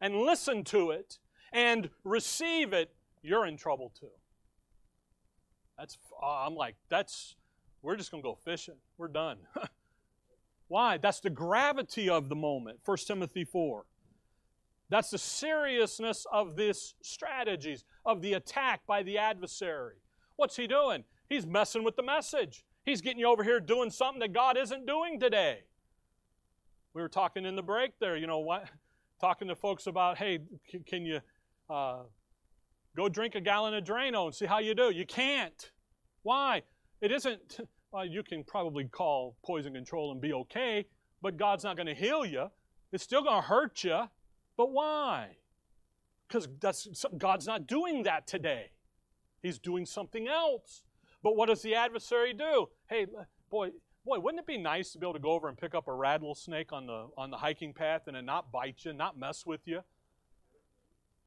and 0.00 0.16
listen 0.16 0.64
to 0.64 0.90
it 0.90 1.18
and 1.52 1.90
receive 2.02 2.72
it, 2.72 2.94
you're 3.22 3.46
in 3.46 3.58
trouble 3.58 3.92
too. 3.98 4.08
That's 5.78 5.98
uh, 6.20 6.46
I'm 6.46 6.54
like 6.54 6.76
that's 6.88 7.36
we're 7.82 7.96
just 7.96 8.10
to 8.10 8.22
go 8.22 8.38
fishing. 8.42 8.76
We're 8.96 9.08
done. 9.08 9.38
Why? 10.68 10.96
That's 10.96 11.20
the 11.20 11.30
gravity 11.30 12.08
of 12.08 12.28
the 12.28 12.34
moment. 12.34 12.80
1 12.84 12.96
Timothy 13.06 13.44
4. 13.44 13.84
That's 14.90 15.10
the 15.10 15.18
seriousness 15.18 16.26
of 16.32 16.56
this 16.56 16.94
strategies, 17.02 17.84
of 18.06 18.22
the 18.22 18.34
attack 18.34 18.80
by 18.86 19.02
the 19.02 19.18
adversary. 19.18 19.96
What's 20.36 20.56
he 20.56 20.66
doing? 20.66 21.04
He's 21.28 21.46
messing 21.46 21.84
with 21.84 21.96
the 21.96 22.02
message. 22.02 22.64
He's 22.84 23.02
getting 23.02 23.18
you 23.18 23.28
over 23.28 23.44
here 23.44 23.60
doing 23.60 23.90
something 23.90 24.20
that 24.20 24.32
God 24.32 24.56
isn't 24.56 24.86
doing 24.86 25.20
today. 25.20 25.64
We 26.94 27.02
were 27.02 27.08
talking 27.08 27.44
in 27.44 27.54
the 27.54 27.62
break 27.62 27.98
there, 28.00 28.16
you 28.16 28.26
know, 28.26 28.38
what, 28.38 28.64
talking 29.20 29.48
to 29.48 29.54
folks 29.54 29.86
about, 29.86 30.16
hey, 30.16 30.38
can, 30.70 30.82
can 30.84 31.04
you 31.04 31.20
uh, 31.68 31.98
go 32.96 33.10
drink 33.10 33.34
a 33.34 33.40
gallon 33.40 33.74
of 33.74 33.84
Drano 33.84 34.24
and 34.24 34.34
see 34.34 34.46
how 34.46 34.58
you 34.58 34.74
do? 34.74 34.90
You 34.90 35.04
can't. 35.04 35.70
Why? 36.22 36.62
It 37.02 37.12
isn't, 37.12 37.60
well, 37.92 38.06
you 38.06 38.22
can 38.22 38.42
probably 38.42 38.84
call 38.84 39.36
poison 39.44 39.74
control 39.74 40.12
and 40.12 40.20
be 40.20 40.32
okay, 40.32 40.86
but 41.20 41.36
God's 41.36 41.64
not 41.64 41.76
going 41.76 41.88
to 41.88 41.94
heal 41.94 42.24
you. 42.24 42.46
It's 42.90 43.04
still 43.04 43.22
going 43.22 43.42
to 43.42 43.46
hurt 43.46 43.84
you. 43.84 44.04
But 44.58 44.72
why? 44.72 45.36
Because 46.26 46.48
God's 47.16 47.46
not 47.46 47.66
doing 47.66 48.02
that 48.02 48.26
today. 48.26 48.72
He's 49.40 49.58
doing 49.58 49.86
something 49.86 50.28
else. 50.28 50.82
But 51.22 51.36
what 51.36 51.46
does 51.46 51.62
the 51.62 51.74
adversary 51.74 52.34
do? 52.34 52.68
Hey, 52.90 53.06
boy, 53.50 53.70
boy, 54.04 54.18
wouldn't 54.18 54.40
it 54.40 54.46
be 54.46 54.58
nice 54.58 54.92
to 54.92 54.98
be 54.98 55.06
able 55.06 55.14
to 55.14 55.20
go 55.20 55.30
over 55.30 55.48
and 55.48 55.56
pick 55.56 55.74
up 55.74 55.88
a 55.88 55.94
rattlesnake 55.94 56.72
on 56.72 56.86
the 56.86 57.06
on 57.16 57.30
the 57.30 57.36
hiking 57.36 57.72
path 57.72 58.02
and 58.08 58.26
not 58.26 58.52
bite 58.52 58.84
you, 58.84 58.92
not 58.92 59.18
mess 59.18 59.46
with 59.46 59.60
you? 59.64 59.80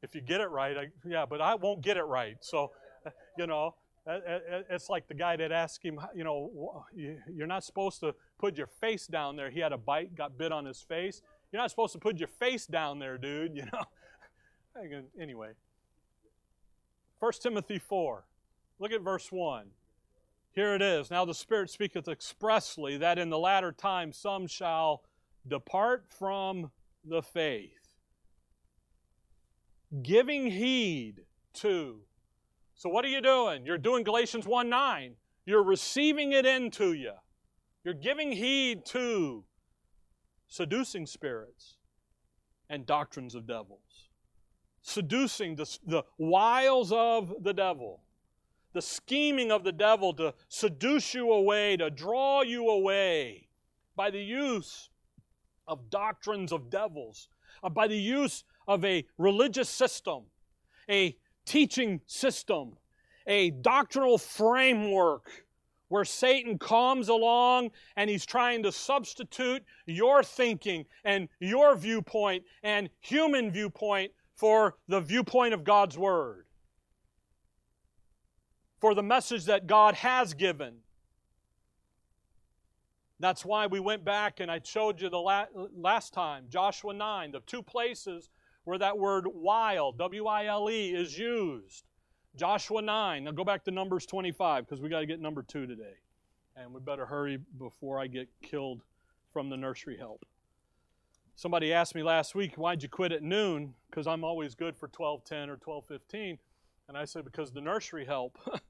If 0.03 0.13
you 0.13 0.21
get 0.21 0.41
it 0.41 0.47
right, 0.47 0.77
I, 0.77 0.87
yeah, 1.07 1.25
but 1.25 1.41
I 1.41 1.55
won't 1.55 1.81
get 1.81 1.95
it 1.95 2.03
right. 2.03 2.35
So, 2.41 2.71
uh, 3.05 3.11
you 3.37 3.47
know, 3.47 3.75
uh, 4.05 4.11
uh, 4.11 4.39
it's 4.69 4.89
like 4.89 5.07
the 5.07 5.13
guy 5.13 5.37
that 5.37 5.51
asked 5.51 5.83
him, 5.83 5.99
you 6.13 6.23
know, 6.23 6.85
you're 6.93 7.47
not 7.47 7.63
supposed 7.63 8.01
to 8.01 8.13
put 8.39 8.57
your 8.57 8.67
face 8.67 9.07
down 9.07 9.35
there. 9.35 9.49
He 9.51 9.59
had 9.59 9.71
a 9.71 9.77
bite, 9.77 10.15
got 10.15 10.37
bit 10.37 10.51
on 10.51 10.65
his 10.65 10.81
face. 10.81 11.21
You're 11.51 11.61
not 11.61 11.69
supposed 11.69 11.93
to 11.93 11.99
put 11.99 12.17
your 12.17 12.27
face 12.27 12.65
down 12.65 12.99
there, 12.99 13.17
dude, 13.17 13.51
you 13.55 13.63
know. 13.63 13.83
Uh, 14.75 15.01
anyway, 15.19 15.51
1 17.19 17.31
Timothy 17.41 17.77
4. 17.77 18.25
Look 18.79 18.91
at 18.91 19.01
verse 19.01 19.31
1. 19.31 19.67
Here 20.53 20.75
it 20.75 20.81
is. 20.81 21.11
Now 21.11 21.23
the 21.23 21.33
Spirit 21.33 21.69
speaketh 21.69 22.07
expressly 22.07 22.97
that 22.97 23.17
in 23.17 23.29
the 23.29 23.37
latter 23.37 23.71
time 23.71 24.11
some 24.11 24.47
shall 24.47 25.03
depart 25.47 26.05
from 26.09 26.71
the 27.05 27.21
faith, 27.21 27.95
giving 30.01 30.47
heed 30.47 31.21
to. 31.55 32.01
So, 32.75 32.89
what 32.89 33.05
are 33.05 33.09
you 33.09 33.21
doing? 33.21 33.65
You're 33.65 33.77
doing 33.77 34.03
Galatians 34.03 34.45
1 34.45 34.69
9. 34.69 35.15
You're 35.45 35.63
receiving 35.63 36.33
it 36.33 36.45
into 36.45 36.93
you. 36.93 37.13
You're 37.83 37.93
giving 37.93 38.31
heed 38.31 38.85
to 38.87 39.43
seducing 40.51 41.05
spirits 41.05 41.77
and 42.69 42.85
doctrines 42.85 43.35
of 43.35 43.47
devils, 43.47 44.09
seducing 44.81 45.55
the, 45.55 45.77
the 45.87 46.03
wiles 46.17 46.91
of 46.91 47.33
the 47.41 47.53
devil. 47.53 48.03
The 48.73 48.81
scheming 48.81 49.51
of 49.51 49.63
the 49.63 49.71
devil 49.71 50.13
to 50.15 50.33
seduce 50.49 51.13
you 51.13 51.31
away, 51.31 51.77
to 51.77 51.89
draw 51.89 52.41
you 52.41 52.69
away 52.69 53.47
by 53.95 54.11
the 54.11 54.21
use 54.21 54.89
of 55.67 55.89
doctrines 55.89 56.51
of 56.51 56.69
devils, 56.69 57.29
uh, 57.63 57.69
by 57.69 57.87
the 57.87 57.97
use 57.97 58.43
of 58.67 58.83
a 58.83 59.05
religious 59.17 59.69
system, 59.69 60.23
a 60.89 61.17
teaching 61.45 62.01
system, 62.07 62.77
a 63.25 63.51
doctrinal 63.51 64.17
framework 64.17 65.45
where 65.91 66.05
Satan 66.05 66.57
comes 66.57 67.09
along 67.09 67.69
and 67.97 68.09
he's 68.09 68.25
trying 68.25 68.63
to 68.63 68.71
substitute 68.71 69.61
your 69.85 70.23
thinking 70.23 70.85
and 71.03 71.27
your 71.41 71.75
viewpoint 71.75 72.45
and 72.63 72.89
human 73.01 73.51
viewpoint 73.51 74.13
for 74.35 74.77
the 74.87 75.01
viewpoint 75.01 75.53
of 75.53 75.65
God's 75.65 75.97
Word 75.97 76.45
for 78.79 78.95
the 78.95 79.03
message 79.03 79.45
that 79.45 79.67
God 79.67 79.93
has 79.95 80.33
given. 80.33 80.77
That's 83.19 83.43
why 83.43 83.67
we 83.67 83.81
went 83.81 84.05
back 84.05 84.39
and 84.39 84.49
I 84.49 84.61
showed 84.63 85.01
you 85.01 85.09
the 85.09 85.45
last 85.75 86.13
time, 86.13 86.45
Joshua 86.47 86.93
9, 86.93 87.31
the 87.33 87.41
two 87.41 87.61
places 87.61 88.29
where 88.63 88.77
that 88.77 88.97
word 88.97 89.25
"wile" 89.27 89.91
W 89.91 90.25
I 90.25 90.45
L 90.45 90.69
E, 90.69 90.93
is 90.93 91.17
used. 91.17 91.90
Joshua 92.35 92.81
9. 92.81 93.23
Now 93.23 93.31
go 93.31 93.43
back 93.43 93.63
to 93.65 93.71
Numbers 93.71 94.05
25 94.05 94.65
because 94.65 94.81
we 94.81 94.89
got 94.89 94.99
to 95.01 95.05
get 95.05 95.19
number 95.19 95.43
two 95.43 95.65
today. 95.67 95.95
And 96.55 96.73
we 96.73 96.79
better 96.79 97.05
hurry 97.05 97.39
before 97.57 97.99
I 97.99 98.07
get 98.07 98.29
killed 98.41 98.81
from 99.31 99.49
the 99.49 99.57
nursery 99.57 99.97
help. 99.97 100.25
Somebody 101.35 101.73
asked 101.73 101.95
me 101.95 102.03
last 102.03 102.35
week, 102.35 102.55
why'd 102.55 102.83
you 102.83 102.89
quit 102.89 103.11
at 103.11 103.23
noon? 103.23 103.73
Because 103.89 104.05
I'm 104.05 104.23
always 104.23 104.53
good 104.53 104.75
for 104.75 104.87
12:10 104.89 105.49
or 105.49 105.57
12:15. 105.57 106.37
And 106.87 106.97
I 106.97 107.05
said, 107.05 107.23
because 107.23 107.51
the 107.51 107.61
nursery 107.61 108.05
help. 108.05 108.37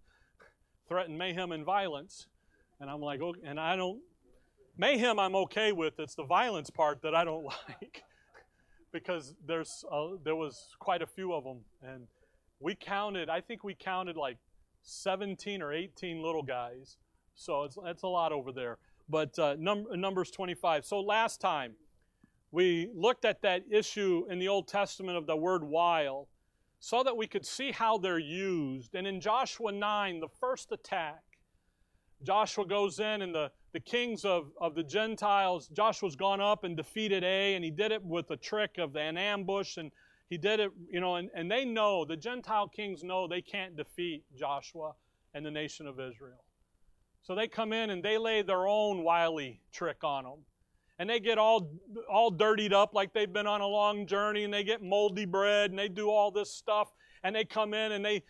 threatened 0.91 1.17
mayhem 1.17 1.53
and 1.53 1.63
violence. 1.63 2.27
And 2.81 2.89
I'm 2.89 2.99
like, 2.99 3.21
okay, 3.21 3.39
and 3.45 3.57
I 3.57 3.77
don't, 3.77 4.01
mayhem 4.77 5.19
I'm 5.19 5.35
okay 5.35 5.71
with. 5.71 5.97
It's 5.99 6.15
the 6.15 6.25
violence 6.25 6.69
part 6.69 7.01
that 7.03 7.15
I 7.15 7.23
don't 7.23 7.45
like. 7.69 8.03
because 8.91 9.33
there's 9.47 9.85
uh, 9.89 10.17
there 10.21 10.35
was 10.35 10.75
quite 10.79 11.01
a 11.01 11.07
few 11.07 11.31
of 11.31 11.45
them, 11.45 11.59
and 11.81 12.07
we 12.61 12.75
counted. 12.75 13.29
I 13.29 13.41
think 13.41 13.63
we 13.63 13.73
counted 13.73 14.15
like 14.15 14.37
17 14.83 15.61
or 15.61 15.73
18 15.73 16.21
little 16.21 16.43
guys. 16.43 16.97
So 17.35 17.63
it's 17.63 17.77
that's 17.83 18.03
a 18.03 18.07
lot 18.07 18.31
over 18.31 18.51
there. 18.51 18.77
But 19.09 19.37
uh, 19.39 19.55
num- 19.59 19.87
Numbers 19.93 20.31
25. 20.31 20.85
So 20.85 21.01
last 21.01 21.41
time 21.41 21.73
we 22.51 22.89
looked 22.93 23.25
at 23.25 23.41
that 23.41 23.63
issue 23.69 24.25
in 24.29 24.39
the 24.39 24.47
Old 24.47 24.67
Testament 24.67 25.17
of 25.17 25.25
the 25.25 25.35
word 25.35 25.63
wile, 25.63 26.27
so 26.79 27.03
that 27.03 27.15
we 27.15 27.27
could 27.27 27.45
see 27.45 27.71
how 27.71 27.97
they're 27.97 28.19
used. 28.19 28.95
And 28.95 29.07
in 29.07 29.21
Joshua 29.21 29.71
9, 29.71 30.19
the 30.19 30.27
first 30.27 30.71
attack, 30.71 31.21
Joshua 32.23 32.65
goes 32.65 32.99
in 32.99 33.21
and 33.21 33.33
the, 33.33 33.51
the 33.73 33.79
kings 33.79 34.25
of, 34.25 34.51
of 34.59 34.75
the 34.75 34.83
Gentiles, 34.83 35.69
Joshua's 35.69 36.15
gone 36.15 36.41
up 36.41 36.63
and 36.63 36.75
defeated 36.75 37.23
Ai, 37.23 37.55
and 37.55 37.63
he 37.63 37.71
did 37.71 37.91
it 37.91 38.03
with 38.03 38.29
a 38.31 38.37
trick 38.37 38.77
of 38.77 38.95
an 38.95 39.17
ambush, 39.17 39.77
and 39.77 39.91
he 40.31 40.37
did 40.37 40.61
it, 40.61 40.71
you 40.89 41.01
know, 41.01 41.17
and, 41.17 41.29
and 41.35 41.51
they 41.51 41.65
know, 41.65 42.05
the 42.05 42.15
Gentile 42.15 42.69
kings 42.69 43.03
know 43.03 43.27
they 43.27 43.41
can't 43.41 43.75
defeat 43.75 44.23
Joshua 44.33 44.93
and 45.33 45.45
the 45.45 45.51
nation 45.51 45.87
of 45.87 45.99
Israel. 45.99 46.45
So 47.21 47.35
they 47.35 47.49
come 47.49 47.73
in 47.73 47.89
and 47.89 48.01
they 48.01 48.17
lay 48.17 48.41
their 48.41 48.65
own 48.65 49.03
wily 49.03 49.59
trick 49.73 50.05
on 50.05 50.23
them. 50.23 50.45
And 50.99 51.09
they 51.09 51.19
get 51.19 51.37
all, 51.37 51.73
all 52.09 52.31
dirtied 52.31 52.71
up 52.71 52.93
like 52.93 53.13
they've 53.13 53.31
been 53.31 53.45
on 53.45 53.59
a 53.59 53.67
long 53.67 54.07
journey, 54.07 54.45
and 54.45 54.53
they 54.53 54.63
get 54.63 54.81
moldy 54.81 55.25
bread, 55.25 55.71
and 55.71 55.77
they 55.77 55.89
do 55.89 56.09
all 56.09 56.31
this 56.31 56.49
stuff 56.49 56.87
and 57.23 57.35
they 57.35 57.45
come 57.45 57.75
in 57.75 57.91
and 57.91 58.03
they 58.03 58.23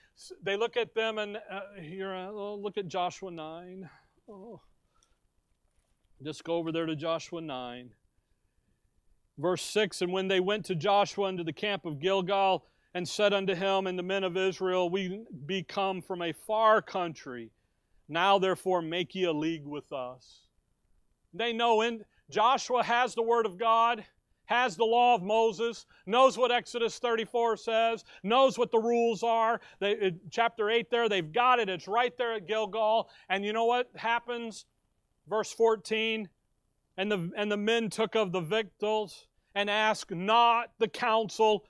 they 0.43 0.57
look 0.57 0.75
at 0.75 0.93
them 0.93 1.17
and 1.17 1.37
uh, 1.37 1.61
here 1.81 2.13
uh, 2.13 2.29
look 2.29 2.77
at 2.77 2.89
Joshua 2.89 3.31
9 3.31 3.89
oh. 4.29 4.59
just 6.21 6.43
go 6.43 6.55
over 6.55 6.73
there 6.73 6.85
to 6.85 6.95
Joshua 6.95 7.39
9 7.39 7.91
verse 9.41 9.63
6 9.63 10.01
and 10.01 10.11
when 10.11 10.27
they 10.27 10.39
went 10.39 10.65
to 10.65 10.75
Joshua 10.75 11.27
into 11.27 11.43
the 11.43 11.53
camp 11.53 11.85
of 11.85 11.99
Gilgal 11.99 12.65
and 12.93 13.07
said 13.07 13.33
unto 13.33 13.55
him 13.55 13.87
and 13.87 13.97
the 13.97 14.03
men 14.03 14.23
of 14.23 14.37
Israel 14.37 14.89
we 14.89 15.23
be 15.45 15.63
come 15.63 16.01
from 16.01 16.21
a 16.21 16.33
far 16.33 16.81
country 16.81 17.51
now 18.07 18.37
therefore 18.37 18.81
make 18.81 19.15
ye 19.15 19.23
a 19.23 19.31
league 19.33 19.65
with 19.65 19.91
us 19.91 20.41
they 21.33 21.53
know 21.53 21.81
in 21.81 22.03
Joshua 22.29 22.83
has 22.83 23.15
the 23.15 23.23
word 23.23 23.45
of 23.45 23.57
God 23.57 24.05
has 24.51 24.75
the 24.75 24.83
law 24.83 25.15
of 25.15 25.23
Moses, 25.23 25.85
knows 26.05 26.37
what 26.37 26.51
Exodus 26.51 26.99
34 26.99 27.55
says, 27.55 28.03
knows 28.21 28.57
what 28.57 28.69
the 28.69 28.77
rules 28.77 29.23
are. 29.23 29.61
They, 29.79 30.11
chapter 30.29 30.69
8 30.69 30.91
there, 30.91 31.07
they've 31.07 31.31
got 31.31 31.59
it. 31.59 31.69
It's 31.69 31.87
right 31.87 32.15
there 32.17 32.33
at 32.33 32.47
Gilgal. 32.47 33.09
And 33.29 33.45
you 33.45 33.53
know 33.53 33.63
what 33.63 33.89
happens? 33.95 34.65
Verse 35.29 35.53
14 35.53 36.27
And 36.97 37.09
the, 37.11 37.31
and 37.37 37.49
the 37.49 37.55
men 37.55 37.89
took 37.89 38.15
of 38.15 38.33
the 38.33 38.41
victuals 38.41 39.27
and 39.55 39.69
ask 39.69 40.11
not 40.11 40.71
the 40.79 40.87
counsel, 40.87 41.65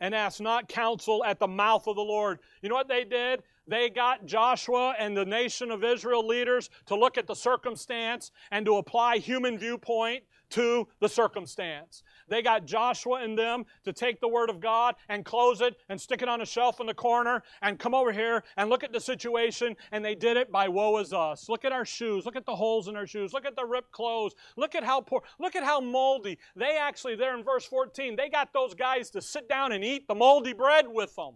and 0.00 0.14
ask 0.14 0.40
not 0.40 0.68
counsel 0.68 1.24
at 1.24 1.38
the 1.38 1.48
mouth 1.48 1.86
of 1.86 1.96
the 1.96 2.02
Lord. 2.02 2.40
You 2.62 2.68
know 2.68 2.74
what 2.74 2.88
they 2.88 3.04
did? 3.04 3.42
They 3.66 3.88
got 3.88 4.26
Joshua 4.26 4.94
and 4.98 5.16
the 5.16 5.24
nation 5.24 5.70
of 5.70 5.82
Israel 5.84 6.26
leaders 6.26 6.68
to 6.86 6.96
look 6.96 7.16
at 7.16 7.26
the 7.26 7.34
circumstance 7.34 8.30
and 8.50 8.66
to 8.66 8.76
apply 8.76 9.18
human 9.18 9.58
viewpoint 9.58 10.24
to 10.54 10.86
the 11.00 11.08
circumstance. 11.08 12.04
They 12.28 12.40
got 12.40 12.64
Joshua 12.64 13.24
and 13.24 13.36
them 13.36 13.64
to 13.82 13.92
take 13.92 14.20
the 14.20 14.28
Word 14.28 14.50
of 14.50 14.60
God 14.60 14.94
and 15.08 15.24
close 15.24 15.60
it 15.60 15.76
and 15.88 16.00
stick 16.00 16.22
it 16.22 16.28
on 16.28 16.40
a 16.40 16.46
shelf 16.46 16.78
in 16.80 16.86
the 16.86 16.94
corner 16.94 17.42
and 17.60 17.76
come 17.76 17.92
over 17.92 18.12
here 18.12 18.44
and 18.56 18.70
look 18.70 18.84
at 18.84 18.92
the 18.92 19.00
situation, 19.00 19.74
and 19.90 20.04
they 20.04 20.14
did 20.14 20.36
it 20.36 20.52
by 20.52 20.68
woe 20.68 20.98
is 20.98 21.12
us. 21.12 21.48
Look 21.48 21.64
at 21.64 21.72
our 21.72 21.84
shoes. 21.84 22.24
Look 22.24 22.36
at 22.36 22.46
the 22.46 22.54
holes 22.54 22.86
in 22.86 22.94
our 22.94 23.06
shoes. 23.06 23.32
Look 23.32 23.44
at 23.44 23.56
the 23.56 23.64
ripped 23.64 23.90
clothes. 23.90 24.34
Look 24.56 24.76
at 24.76 24.84
how 24.84 25.00
poor. 25.00 25.22
Look 25.40 25.56
at 25.56 25.64
how 25.64 25.80
moldy. 25.80 26.38
They 26.54 26.78
actually, 26.78 27.16
there 27.16 27.36
in 27.36 27.42
verse 27.42 27.64
14, 27.64 28.14
they 28.14 28.28
got 28.28 28.52
those 28.52 28.74
guys 28.74 29.10
to 29.10 29.20
sit 29.20 29.48
down 29.48 29.72
and 29.72 29.84
eat 29.84 30.06
the 30.06 30.14
moldy 30.14 30.52
bread 30.52 30.86
with 30.88 31.16
them. 31.16 31.34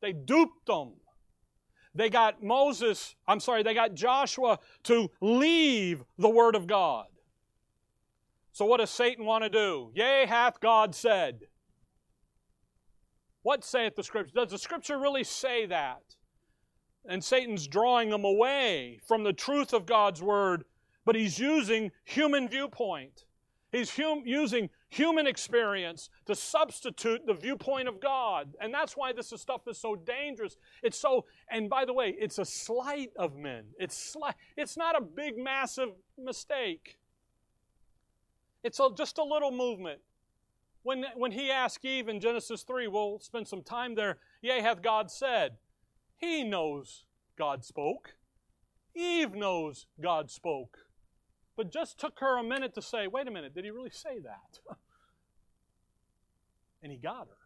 They 0.00 0.12
duped 0.12 0.66
them. 0.66 0.92
They 1.96 2.10
got 2.10 2.42
Moses, 2.42 3.16
I'm 3.26 3.40
sorry, 3.40 3.62
they 3.62 3.72
got 3.74 3.94
Joshua 3.94 4.58
to 4.84 5.10
leave 5.20 6.04
the 6.18 6.28
Word 6.28 6.54
of 6.54 6.66
God. 6.66 7.06
So, 8.56 8.64
what 8.64 8.78
does 8.78 8.88
Satan 8.88 9.26
want 9.26 9.44
to 9.44 9.50
do? 9.50 9.90
Yea, 9.94 10.24
hath 10.26 10.60
God 10.60 10.94
said. 10.94 11.40
What 13.42 13.62
saith 13.62 13.96
the 13.96 14.02
Scripture? 14.02 14.32
Does 14.34 14.50
the 14.50 14.58
Scripture 14.58 14.98
really 14.98 15.24
say 15.24 15.66
that? 15.66 16.16
And 17.04 17.22
Satan's 17.22 17.66
drawing 17.66 18.08
them 18.08 18.24
away 18.24 18.98
from 19.06 19.24
the 19.24 19.34
truth 19.34 19.74
of 19.74 19.84
God's 19.84 20.22
Word, 20.22 20.64
but 21.04 21.14
he's 21.14 21.38
using 21.38 21.90
human 22.06 22.48
viewpoint. 22.48 23.26
He's 23.72 23.94
hum- 23.94 24.22
using 24.24 24.70
human 24.88 25.26
experience 25.26 26.08
to 26.24 26.34
substitute 26.34 27.26
the 27.26 27.34
viewpoint 27.34 27.88
of 27.88 28.00
God. 28.00 28.54
And 28.58 28.72
that's 28.72 28.96
why 28.96 29.12
this 29.12 29.34
stuff 29.36 29.68
is 29.68 29.76
so 29.76 29.96
dangerous. 29.96 30.56
It's 30.82 30.98
so, 30.98 31.26
and 31.50 31.68
by 31.68 31.84
the 31.84 31.92
way, 31.92 32.16
it's 32.18 32.38
a 32.38 32.44
sleight 32.46 33.10
of 33.18 33.36
men. 33.36 33.64
It's 33.78 33.98
slight. 33.98 34.36
It's 34.56 34.78
not 34.78 34.96
a 34.96 35.02
big, 35.02 35.36
massive 35.36 35.90
mistake. 36.16 36.96
It's 38.66 38.80
a, 38.80 38.88
just 38.96 39.18
a 39.18 39.22
little 39.22 39.52
movement. 39.52 40.00
When, 40.82 41.04
when 41.14 41.30
he 41.30 41.52
asked 41.52 41.84
Eve 41.84 42.08
in 42.08 42.18
Genesis 42.18 42.64
3, 42.64 42.88
we'll 42.88 43.20
spend 43.20 43.46
some 43.46 43.62
time 43.62 43.94
there, 43.94 44.18
yea, 44.42 44.60
hath 44.60 44.82
God 44.82 45.08
said. 45.08 45.52
He 46.16 46.42
knows 46.42 47.04
God 47.38 47.64
spoke. 47.64 48.16
Eve 48.92 49.34
knows 49.36 49.86
God 50.02 50.32
spoke. 50.32 50.78
But 51.56 51.72
just 51.72 52.00
took 52.00 52.18
her 52.18 52.38
a 52.38 52.42
minute 52.42 52.74
to 52.74 52.82
say, 52.82 53.06
wait 53.06 53.28
a 53.28 53.30
minute, 53.30 53.54
did 53.54 53.64
he 53.64 53.70
really 53.70 53.90
say 53.90 54.18
that? 54.18 54.58
and 56.82 56.90
he 56.90 56.98
got 56.98 57.28
her. 57.28 57.36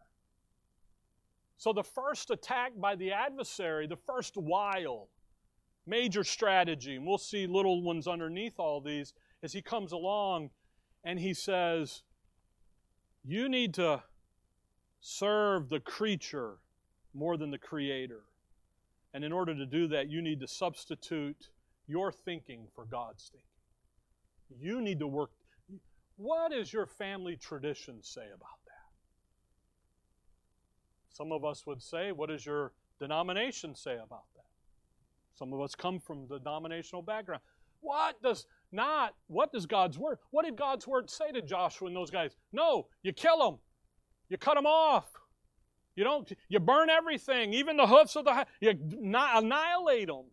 So 1.57 1.71
the 1.71 1.83
first 1.83 2.31
attack 2.31 2.71
by 2.79 2.95
the 2.95 3.11
adversary, 3.11 3.85
the 3.85 3.95
first 3.95 4.37
wile, 4.37 5.09
major 5.85 6.23
strategy, 6.23 6.95
and 6.95 7.05
we'll 7.05 7.19
see 7.19 7.45
little 7.45 7.83
ones 7.83 8.07
underneath 8.07 8.55
all 8.57 8.81
these, 8.81 9.13
as 9.43 9.53
he 9.53 9.61
comes 9.61 9.91
along 9.91 10.49
and 11.03 11.19
he 11.19 11.33
says, 11.33 12.03
You 13.23 13.49
need 13.49 13.73
to 13.75 14.03
serve 14.99 15.69
the 15.69 15.79
creature 15.79 16.57
more 17.13 17.37
than 17.37 17.51
the 17.51 17.57
creator. 17.57 18.21
And 19.13 19.23
in 19.23 19.31
order 19.31 19.53
to 19.53 19.65
do 19.65 19.87
that, 19.89 20.09
you 20.09 20.21
need 20.21 20.39
to 20.39 20.47
substitute 20.47 21.49
your 21.87 22.11
thinking 22.11 22.67
for 22.73 22.85
God's 22.85 23.29
thinking. 23.31 23.47
You 24.59 24.81
need 24.81 24.99
to 24.99 25.07
work. 25.07 25.31
What 26.17 26.51
does 26.51 26.71
your 26.71 26.85
family 26.85 27.35
tradition 27.35 28.03
say 28.03 28.25
about 28.27 28.59
that? 28.65 28.71
Some 31.09 31.31
of 31.31 31.43
us 31.43 31.65
would 31.65 31.81
say, 31.81 32.11
What 32.11 32.29
does 32.29 32.45
your 32.45 32.71
denomination 32.99 33.75
say 33.75 33.95
about 33.95 34.25
that? 34.35 34.45
Some 35.33 35.53
of 35.53 35.61
us 35.61 35.75
come 35.75 35.99
from 35.99 36.27
the 36.27 36.37
denominational 36.37 37.01
background. 37.01 37.41
What 37.81 38.21
does 38.21 38.45
not 38.71 39.15
what 39.27 39.51
does 39.51 39.65
God's 39.65 39.97
word? 39.97 40.17
What 40.31 40.45
did 40.45 40.55
God's 40.55 40.87
word 40.87 41.09
say 41.09 41.31
to 41.31 41.41
Joshua 41.41 41.87
and 41.87 41.95
those 41.95 42.11
guys? 42.11 42.35
No, 42.53 42.87
you 43.03 43.13
kill 43.13 43.39
them. 43.39 43.59
You 44.29 44.37
cut 44.37 44.55
them 44.55 44.65
off. 44.65 45.11
You 45.95 46.03
don't 46.03 46.31
you 46.47 46.59
burn 46.59 46.89
everything, 46.89 47.53
even 47.53 47.75
the 47.75 47.87
hoofs 47.87 48.15
of 48.15 48.25
the 48.25 48.45
you 48.61 48.69
annihilate 48.69 50.07
them. 50.07 50.25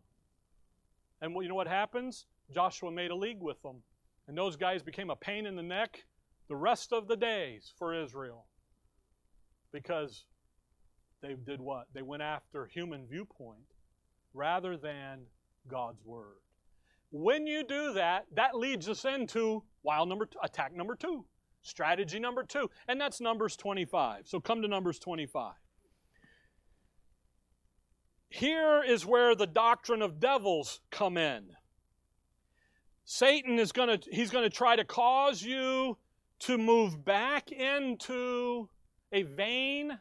And 1.21 1.35
you 1.43 1.49
know 1.49 1.57
what 1.57 1.67
happens? 1.67 2.27
Joshua 2.55 2.91
made 2.91 3.11
a 3.11 3.17
league 3.17 3.41
with 3.41 3.61
them. 3.63 3.83
And 4.29 4.37
those 4.37 4.57
guys 4.57 4.83
became 4.83 5.11
a 5.11 5.17
pain 5.17 5.47
in 5.47 5.57
the 5.57 5.63
neck 5.63 6.05
the 6.49 6.57
rest 6.57 6.93
of 6.93 7.09
the 7.09 7.17
days 7.17 7.73
for 7.79 7.95
Israel. 7.95 8.47
Because 9.73 10.25
they 11.21 11.35
did 11.35 11.61
what? 11.61 11.87
They 11.93 12.03
went 12.03 12.23
after 12.23 12.67
human 12.67 13.07
viewpoint 13.07 13.75
rather 14.33 14.77
than 14.77 15.21
God's 15.69 16.05
word. 16.05 16.41
When 17.11 17.47
you 17.47 17.65
do 17.65 17.95
that, 17.95 18.27
that 18.35 18.57
leads 18.57 18.89
us 18.89 19.05
into 19.05 19.63
wild 19.83 20.09
number 20.09 20.27
two, 20.27 20.39
attack 20.43 20.75
number 20.75 20.95
two, 20.95 21.25
strategy 21.63 22.19
number 22.19 22.43
two, 22.43 22.71
and 22.87 23.01
that's 23.01 23.21
Numbers 23.21 23.57
25. 23.57 24.27
So 24.27 24.41
come 24.41 24.63
to 24.63 24.69
Numbers 24.69 24.99
25. 24.99 25.55
Here 28.31 28.83
is 28.87 29.07
where 29.07 29.35
the 29.35 29.47
doctrine 29.47 30.03
of 30.03 30.21
devils 30.21 30.81
come 30.91 31.17
in. 31.17 31.47
Satan 33.05 33.59
is 33.59 33.73
going 33.73 33.99
to 33.99 34.11
he's 34.11 34.31
going 34.31 34.45
to 34.45 34.55
try 34.55 34.77
to 34.77 34.85
cause 34.85 35.43
you 35.43 35.97
to 36.41 36.59
move 36.59 37.07
back 37.07 37.51
into 37.51 38.69
a 39.13 39.23
vain, 39.23 39.99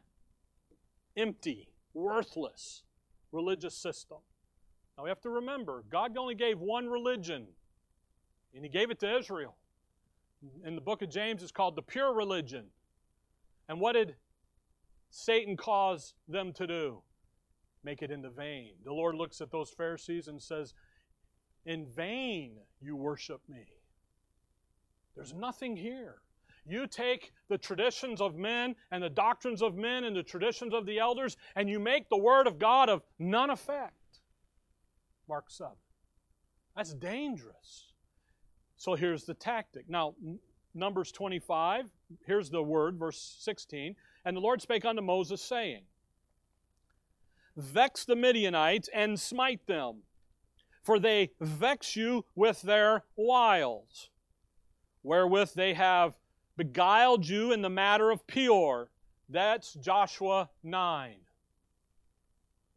empty, 1.15 1.69
worthless 1.93 2.83
religious 3.31 3.75
system. 3.75 4.17
Now 4.97 5.03
we 5.03 5.09
have 5.09 5.21
to 5.21 5.29
remember, 5.29 5.83
God 5.91 6.17
only 6.17 6.35
gave 6.35 6.59
one 6.59 6.87
religion, 6.87 7.47
and 8.55 8.63
He 8.63 8.69
gave 8.69 8.89
it 8.89 8.99
to 9.01 9.17
Israel. 9.17 9.55
In 10.65 10.75
the 10.75 10.81
book 10.81 11.01
of 11.01 11.09
James, 11.09 11.43
it's 11.43 11.51
called 11.51 11.75
the 11.75 11.81
pure 11.81 12.13
religion. 12.13 12.65
And 13.69 13.79
what 13.79 13.93
did 13.93 14.15
Satan 15.09 15.57
cause 15.57 16.13
them 16.27 16.53
to 16.53 16.67
do? 16.67 17.01
Make 17.83 18.01
it 18.01 18.11
into 18.11 18.29
vain. 18.29 18.73
The 18.83 18.93
Lord 18.93 19.15
looks 19.15 19.41
at 19.41 19.51
those 19.51 19.69
Pharisees 19.69 20.27
and 20.27 20.41
says, 20.41 20.73
In 21.65 21.85
vain 21.85 22.57
you 22.81 22.95
worship 22.95 23.41
me. 23.47 23.65
There's 25.15 25.33
nothing 25.33 25.75
here. 25.75 26.17
You 26.65 26.85
take 26.85 27.31
the 27.49 27.57
traditions 27.57 28.19
of 28.19 28.35
men 28.35 28.75
and 28.91 29.01
the 29.01 29.09
doctrines 29.09 29.61
of 29.61 29.75
men 29.75 30.03
and 30.03 30.15
the 30.15 30.23
traditions 30.23 30.73
of 30.73 30.85
the 30.85 30.99
elders, 30.99 31.37
and 31.55 31.69
you 31.69 31.79
make 31.79 32.09
the 32.09 32.17
Word 32.17 32.45
of 32.45 32.59
God 32.59 32.89
of 32.89 33.03
none 33.17 33.49
effect. 33.49 33.93
Mark 35.27 35.45
7. 35.49 35.71
That's 36.75 36.93
dangerous. 36.93 37.91
So 38.77 38.93
here's 38.95 39.23
the 39.23 39.33
tactic. 39.33 39.89
Now, 39.89 40.15
Numbers 40.73 41.11
25, 41.11 41.89
here's 42.25 42.49
the 42.49 42.61
word, 42.61 42.97
verse 42.97 43.37
16. 43.39 43.95
And 44.25 44.37
the 44.37 44.41
Lord 44.41 44.61
spake 44.61 44.85
unto 44.85 45.01
Moses, 45.01 45.41
saying, 45.41 45.81
Vex 47.55 48.05
the 48.05 48.15
Midianites 48.15 48.87
and 48.93 49.19
smite 49.19 49.65
them, 49.65 50.03
for 50.83 50.99
they 50.99 51.31
vex 51.41 51.95
you 51.95 52.25
with 52.35 52.61
their 52.61 53.03
wiles, 53.15 54.09
wherewith 55.01 55.53
they 55.55 55.73
have 55.73 56.15
beguiled 56.55 57.27
you 57.27 57.51
in 57.51 57.63
the 57.63 57.69
matter 57.69 58.11
of 58.11 58.27
Peor. 58.27 58.89
That's 59.29 59.73
Joshua 59.73 60.49
9. 60.63 61.15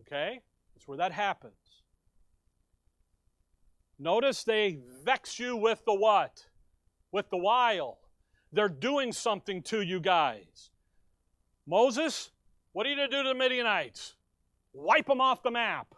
Okay? 0.01 0.41
That's 0.75 0.89
where 0.89 0.99
that 0.99 1.13
happens. 1.13 1.60
Notice 4.03 4.45
they 4.45 4.79
vex 5.05 5.39
you 5.39 5.57
with 5.57 5.85
the 5.85 5.93
what? 5.93 6.47
With 7.13 7.29
the 7.29 7.37
wile. 7.37 7.99
They're 8.51 8.71
doing 8.71 9.13
something 9.13 9.63
to 9.65 9.83
you 9.83 10.01
guys. 10.01 10.71
Moses, 11.67 12.31
what 12.73 12.87
are 12.87 12.89
you 12.89 12.97
to 12.97 13.09
do 13.09 13.23
to 13.23 13.29
the 13.29 13.35
Midianites? 13.35 14.15
Wipe 14.73 15.07
them 15.07 15.21
off 15.21 15.43
the 15.43 15.51
map. 15.51 15.95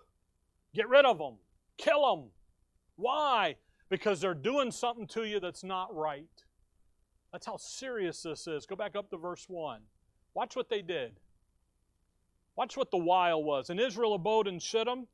Get 0.75 0.89
rid 0.89 1.05
of 1.05 1.19
them. 1.19 1.35
Kill 1.79 2.17
them. 2.17 2.31
Why? 2.97 3.55
Because 3.89 4.21
they're 4.21 4.35
doing 4.35 4.73
something 4.73 5.07
to 5.09 5.23
you 5.23 5.39
that's 5.39 5.63
not 5.63 5.95
right. 5.95 6.27
That's 7.31 7.47
how 7.47 7.57
serious 7.57 8.21
this 8.23 8.49
is. 8.49 8.67
Go 8.67 8.75
back 8.75 8.97
up 8.97 9.11
to 9.11 9.17
verse 9.17 9.45
1. 9.49 9.81
Watch 10.35 10.57
what 10.57 10.69
they 10.69 10.83
did. 10.83 11.21
Watch 12.57 12.77
what 12.77 12.91
the 12.91 12.99
wile 12.99 13.45
was. 13.45 13.71
And 13.71 13.79
Israel 13.79 14.15
abode 14.15 14.49
in 14.49 14.59
Shittim, 14.59 15.07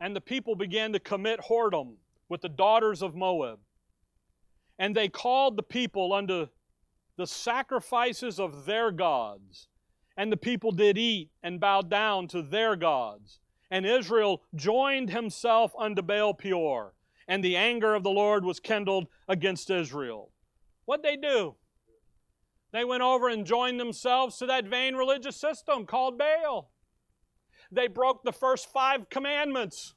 and 0.00 0.14
the 0.14 0.20
people 0.20 0.54
began 0.54 0.92
to 0.92 1.00
commit 1.00 1.40
whoredom 1.40 1.94
with 2.28 2.40
the 2.40 2.48
daughters 2.48 3.02
of 3.02 3.14
Moab. 3.14 3.58
And 4.78 4.94
they 4.94 5.08
called 5.08 5.56
the 5.56 5.62
people 5.62 6.12
unto 6.12 6.46
the 7.16 7.26
sacrifices 7.26 8.38
of 8.38 8.66
their 8.66 8.90
gods. 8.90 9.68
And 10.16 10.30
the 10.30 10.36
people 10.36 10.72
did 10.72 10.98
eat 10.98 11.30
and 11.42 11.60
bowed 11.60 11.90
down 11.90 12.28
to 12.28 12.42
their 12.42 12.76
gods. 12.76 13.40
And 13.70 13.84
Israel 13.84 14.42
joined 14.54 15.10
himself 15.10 15.72
unto 15.78 16.02
Baal 16.02 16.34
Peor. 16.34 16.94
And 17.28 17.42
the 17.42 17.56
anger 17.56 17.94
of 17.94 18.02
the 18.02 18.10
Lord 18.10 18.44
was 18.44 18.60
kindled 18.60 19.08
against 19.28 19.70
Israel. 19.70 20.30
What'd 20.84 21.04
they 21.04 21.16
do? 21.16 21.56
They 22.72 22.84
went 22.84 23.02
over 23.02 23.28
and 23.28 23.46
joined 23.46 23.80
themselves 23.80 24.36
to 24.38 24.46
that 24.46 24.66
vain 24.66 24.94
religious 24.94 25.36
system 25.36 25.86
called 25.86 26.18
Baal. 26.18 26.70
They 27.72 27.88
broke 27.88 28.22
the 28.22 28.32
first 28.32 28.70
five 28.70 29.08
commandments. 29.10 29.94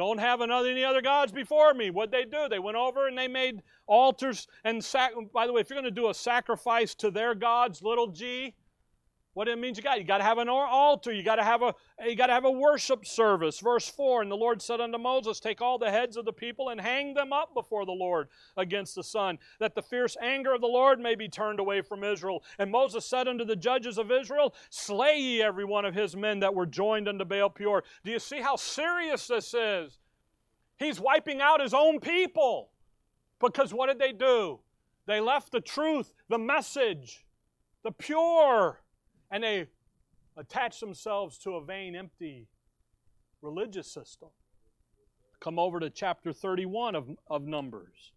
Don't 0.00 0.16
have 0.16 0.40
another 0.40 0.70
any 0.70 0.82
other 0.82 1.02
gods 1.02 1.30
before 1.30 1.74
me. 1.74 1.90
What'd 1.90 2.10
they 2.10 2.24
do? 2.24 2.48
They 2.48 2.58
went 2.58 2.78
over 2.78 3.06
and 3.06 3.18
they 3.18 3.28
made 3.28 3.60
altars 3.86 4.48
and 4.64 4.82
sac- 4.82 5.12
by 5.30 5.46
the 5.46 5.52
way, 5.52 5.60
if 5.60 5.68
you're 5.68 5.78
going 5.78 5.94
to 5.94 6.00
do 6.00 6.08
a 6.08 6.14
sacrifice 6.14 6.94
to 6.94 7.10
their 7.10 7.34
gods, 7.34 7.82
little 7.82 8.06
g, 8.06 8.54
what 9.32 9.46
it 9.46 9.58
means 9.58 9.76
you 9.76 9.84
got? 9.84 9.98
You 9.98 10.04
got 10.04 10.18
to 10.18 10.24
have 10.24 10.38
an 10.38 10.48
altar. 10.48 11.12
You 11.12 11.22
got 11.22 11.36
to 11.36 11.44
have 11.44 11.62
a 11.62 11.72
you 12.04 12.16
got 12.16 12.26
to 12.26 12.32
have 12.32 12.44
a 12.44 12.50
worship 12.50 13.06
service. 13.06 13.60
Verse 13.60 13.88
four. 13.88 14.22
And 14.22 14.30
the 14.30 14.36
Lord 14.36 14.60
said 14.60 14.80
unto 14.80 14.98
Moses, 14.98 15.38
Take 15.38 15.62
all 15.62 15.78
the 15.78 15.90
heads 15.90 16.16
of 16.16 16.24
the 16.24 16.32
people 16.32 16.70
and 16.70 16.80
hang 16.80 17.14
them 17.14 17.32
up 17.32 17.54
before 17.54 17.86
the 17.86 17.92
Lord 17.92 18.28
against 18.56 18.96
the 18.96 19.04
sun, 19.04 19.38
that 19.60 19.76
the 19.76 19.82
fierce 19.82 20.16
anger 20.20 20.52
of 20.54 20.60
the 20.60 20.66
Lord 20.66 20.98
may 20.98 21.14
be 21.14 21.28
turned 21.28 21.60
away 21.60 21.80
from 21.80 22.02
Israel. 22.02 22.42
And 22.58 22.72
Moses 22.72 23.06
said 23.06 23.28
unto 23.28 23.44
the 23.44 23.54
judges 23.54 23.98
of 23.98 24.10
Israel, 24.10 24.54
Slay 24.68 25.18
ye 25.18 25.42
every 25.42 25.64
one 25.64 25.84
of 25.84 25.94
his 25.94 26.16
men 26.16 26.40
that 26.40 26.54
were 26.54 26.66
joined 26.66 27.08
unto 27.08 27.24
Baal 27.24 27.50
Peor. 27.50 27.84
Do 28.04 28.10
you 28.10 28.18
see 28.18 28.40
how 28.40 28.56
serious 28.56 29.28
this 29.28 29.54
is? 29.54 29.98
He's 30.76 31.00
wiping 31.00 31.40
out 31.40 31.60
his 31.60 31.74
own 31.74 32.00
people 32.00 32.70
because 33.38 33.72
what 33.72 33.86
did 33.86 34.00
they 34.00 34.12
do? 34.12 34.58
They 35.06 35.20
left 35.20 35.52
the 35.52 35.60
truth, 35.60 36.12
the 36.28 36.38
message, 36.38 37.24
the 37.84 37.92
pure 37.92 38.80
and 39.30 39.42
they 39.42 39.66
attach 40.36 40.80
themselves 40.80 41.38
to 41.38 41.52
a 41.52 41.64
vain, 41.64 41.94
empty 41.94 42.46
religious 43.42 43.90
system. 43.90 44.28
Come 45.40 45.58
over 45.58 45.80
to 45.80 45.90
chapter 45.90 46.32
31 46.32 46.94
of, 46.94 47.08
of 47.28 47.46
Numbers. 47.46 48.12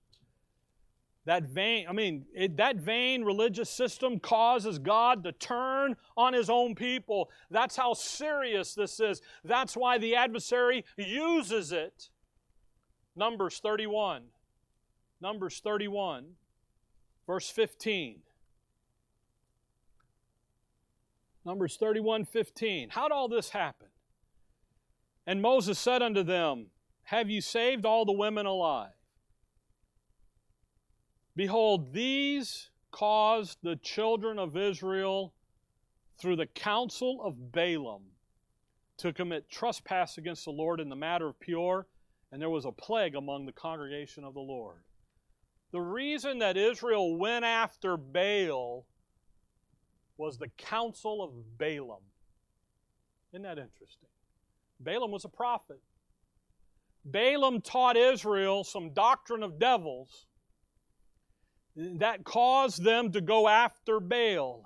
That 1.26 1.44
vain, 1.44 1.86
I 1.88 1.94
mean, 1.94 2.26
it, 2.36 2.58
that 2.58 2.76
vain 2.76 3.24
religious 3.24 3.70
system 3.70 4.20
causes 4.20 4.78
God 4.78 5.24
to 5.24 5.32
turn 5.32 5.96
on 6.18 6.34
his 6.34 6.50
own 6.50 6.76
people. 6.76 7.30
That's 7.50 7.78
how 7.78 7.94
serious 7.94 8.76
this 8.76 9.00
is. 9.00 9.22
That's 9.46 9.78
why 9.78 9.98
the 9.98 10.16
adversary 10.16 10.84
uses 10.98 11.72
it. 11.72 12.10
Numbers 13.16 13.60
31. 13.60 14.24
Numbers 15.22 15.62
31, 15.64 16.26
verse 17.26 17.50
15. 17.50 18.20
Numbers 21.46 21.76
31 21.78 22.26
15. 22.26 22.90
How'd 22.90 23.12
all 23.12 23.28
this 23.28 23.50
happen? 23.50 23.88
And 25.26 25.42
Moses 25.42 25.80
said 25.80 26.02
unto 26.02 26.24
them, 26.24 26.68
Have 27.04 27.30
you 27.30 27.42
saved 27.42 27.86
all 27.86 28.06
the 28.06 28.12
women 28.12 28.46
alive? 28.46 28.92
Behold, 31.36 31.94
these 31.94 32.70
caused 32.92 33.58
the 33.64 33.76
children 33.78 34.38
of 34.38 34.56
Israel 34.56 35.34
through 36.20 36.36
the 36.36 36.46
counsel 36.46 37.22
of 37.24 37.52
Balaam 37.52 38.04
to 38.98 39.12
commit 39.12 39.50
trespass 39.50 40.18
against 40.18 40.46
the 40.46 40.52
Lord 40.52 40.80
in 40.80 40.90
the 40.90 40.96
matter 40.96 41.28
of 41.28 41.40
Peor, 41.40 41.88
and 42.32 42.42
there 42.42 42.50
was 42.50 42.66
a 42.66 42.72
plague 42.72 43.16
among 43.16 43.46
the 43.46 43.52
congregation 43.52 44.24
of 44.24 44.34
the 44.34 44.40
Lord. 44.40 44.84
The 45.72 45.82
reason 45.82 46.40
that 46.40 46.56
Israel 46.56 47.18
went 47.18 47.44
after 47.44 47.98
Baal 47.98 48.86
was 50.24 50.38
the 50.38 50.48
counsel 50.58 51.22
of 51.22 51.58
Balaam. 51.58 52.02
Isn't 53.34 53.44
that 53.44 53.58
interesting? 53.58 54.08
Balaam 54.80 55.12
was 55.12 55.26
a 55.26 55.30
prophet. 55.30 55.82
Balaam 57.04 57.60
taught 57.60 57.98
Israel 57.98 58.64
some 58.64 58.94
doctrine 58.94 59.44
of 59.44 59.60
devils 59.60 60.28
that 61.76 62.24
caused 62.24 62.86
them 62.86 63.12
to 63.12 63.20
go 63.20 63.50
after 63.50 64.00
Baal, 64.00 64.64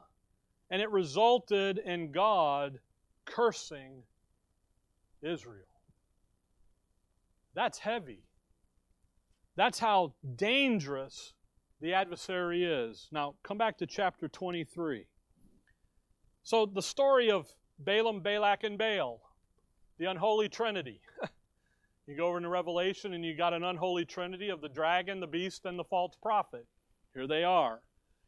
and 0.69 0.79
it 0.79 0.91
resulted 0.91 1.79
in 1.79 2.11
God 2.11 2.77
cursing 3.25 4.03
Israel. 5.23 5.65
That's 7.55 7.79
heavy. 7.79 8.21
That's 9.55 9.79
how 9.79 10.13
dangerous 10.35 11.33
the 11.81 11.95
adversary 11.95 12.63
is. 12.63 13.07
Now, 13.11 13.33
come 13.41 13.57
back 13.57 13.79
to 13.79 13.87
chapter 13.87 14.27
23. 14.27 15.07
So 16.47 16.65
the 16.65 16.81
story 16.81 17.29
of 17.29 17.53
Balaam, 17.77 18.21
Balak, 18.21 18.63
and 18.63 18.77
Baal, 18.77 19.19
the 19.97 20.05
unholy 20.05 20.47
trinity. 20.47 21.01
you 22.07 22.15
go 22.15 22.27
over 22.27 22.37
into 22.37 22.47
Revelation 22.47 23.13
and 23.13 23.25
you 23.25 23.35
got 23.35 23.51
an 23.51 23.65
unholy 23.65 24.05
trinity 24.05 24.47
of 24.47 24.61
the 24.61 24.69
dragon, 24.69 25.19
the 25.19 25.27
beast, 25.27 25.65
and 25.65 25.77
the 25.77 25.83
false 25.83 26.15
prophet. 26.21 26.65
Here 27.13 27.27
they 27.27 27.43
are. 27.43 27.81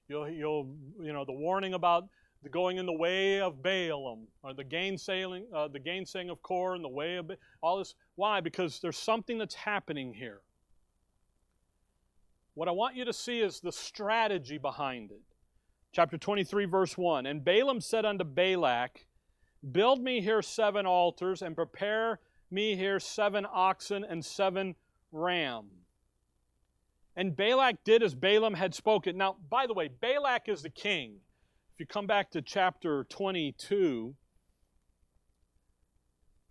You'll, 0.10 0.29
you'll 0.29 0.67
you 1.01 1.13
know, 1.13 1.23
the 1.23 1.32
warning 1.32 1.75
about 1.75 2.10
the 2.43 2.49
going 2.49 2.75
in 2.75 2.86
the 2.86 2.91
way 2.91 3.39
of 3.39 3.63
Balaam, 3.63 4.27
or 4.43 4.53
the 4.53 4.65
gainsaying, 4.65 5.45
uh, 5.55 5.69
the 5.69 5.79
gainsaying 5.79 6.29
of 6.29 6.41
Core, 6.41 6.75
and 6.75 6.84
the 6.84 6.89
way 6.89 7.15
of 7.15 7.32
all 7.63 7.77
this. 7.77 7.95
Why? 8.15 8.41
Because 8.41 8.82
there's 8.82 8.97
something 8.97 9.38
that's 9.38 9.55
happening 9.55 10.13
here. 10.13 10.41
What 12.53 12.67
I 12.67 12.71
want 12.71 12.97
you 12.97 13.05
to 13.05 13.13
see 13.13 13.39
is 13.39 13.62
the 13.62 13.71
strategy 13.71 14.58
behind 14.58 15.12
it. 15.12 15.21
Chapter 15.91 16.17
23, 16.17 16.65
verse 16.65 16.97
1. 16.97 17.25
And 17.25 17.43
Balaam 17.43 17.82
said 17.82 18.06
unto 18.06 18.23
Balak, 18.23 19.08
Build 19.71 20.02
me 20.02 20.21
here 20.21 20.41
seven 20.41 20.86
altars, 20.86 21.41
and 21.41 21.56
prepare 21.56 22.19
me 22.52 22.75
here 22.75 22.99
seven 22.99 23.45
oxen 23.52 24.04
and 24.04 24.23
seven 24.23 24.75
ram. 25.12 25.65
And 27.15 27.36
Balak 27.36 27.84
did 27.84 28.04
as 28.04 28.15
Balaam 28.15 28.54
had 28.54 28.73
spoken. 28.73 29.17
Now, 29.17 29.38
by 29.49 29.67
the 29.67 29.73
way, 29.73 29.89
Balak 29.89 30.47
is 30.47 30.62
the 30.62 30.69
king. 30.69 31.17
If 31.73 31.80
you 31.80 31.86
come 31.86 32.08
back 32.08 32.32
to 32.32 32.41
chapter 32.41 33.04
22, 33.06 34.15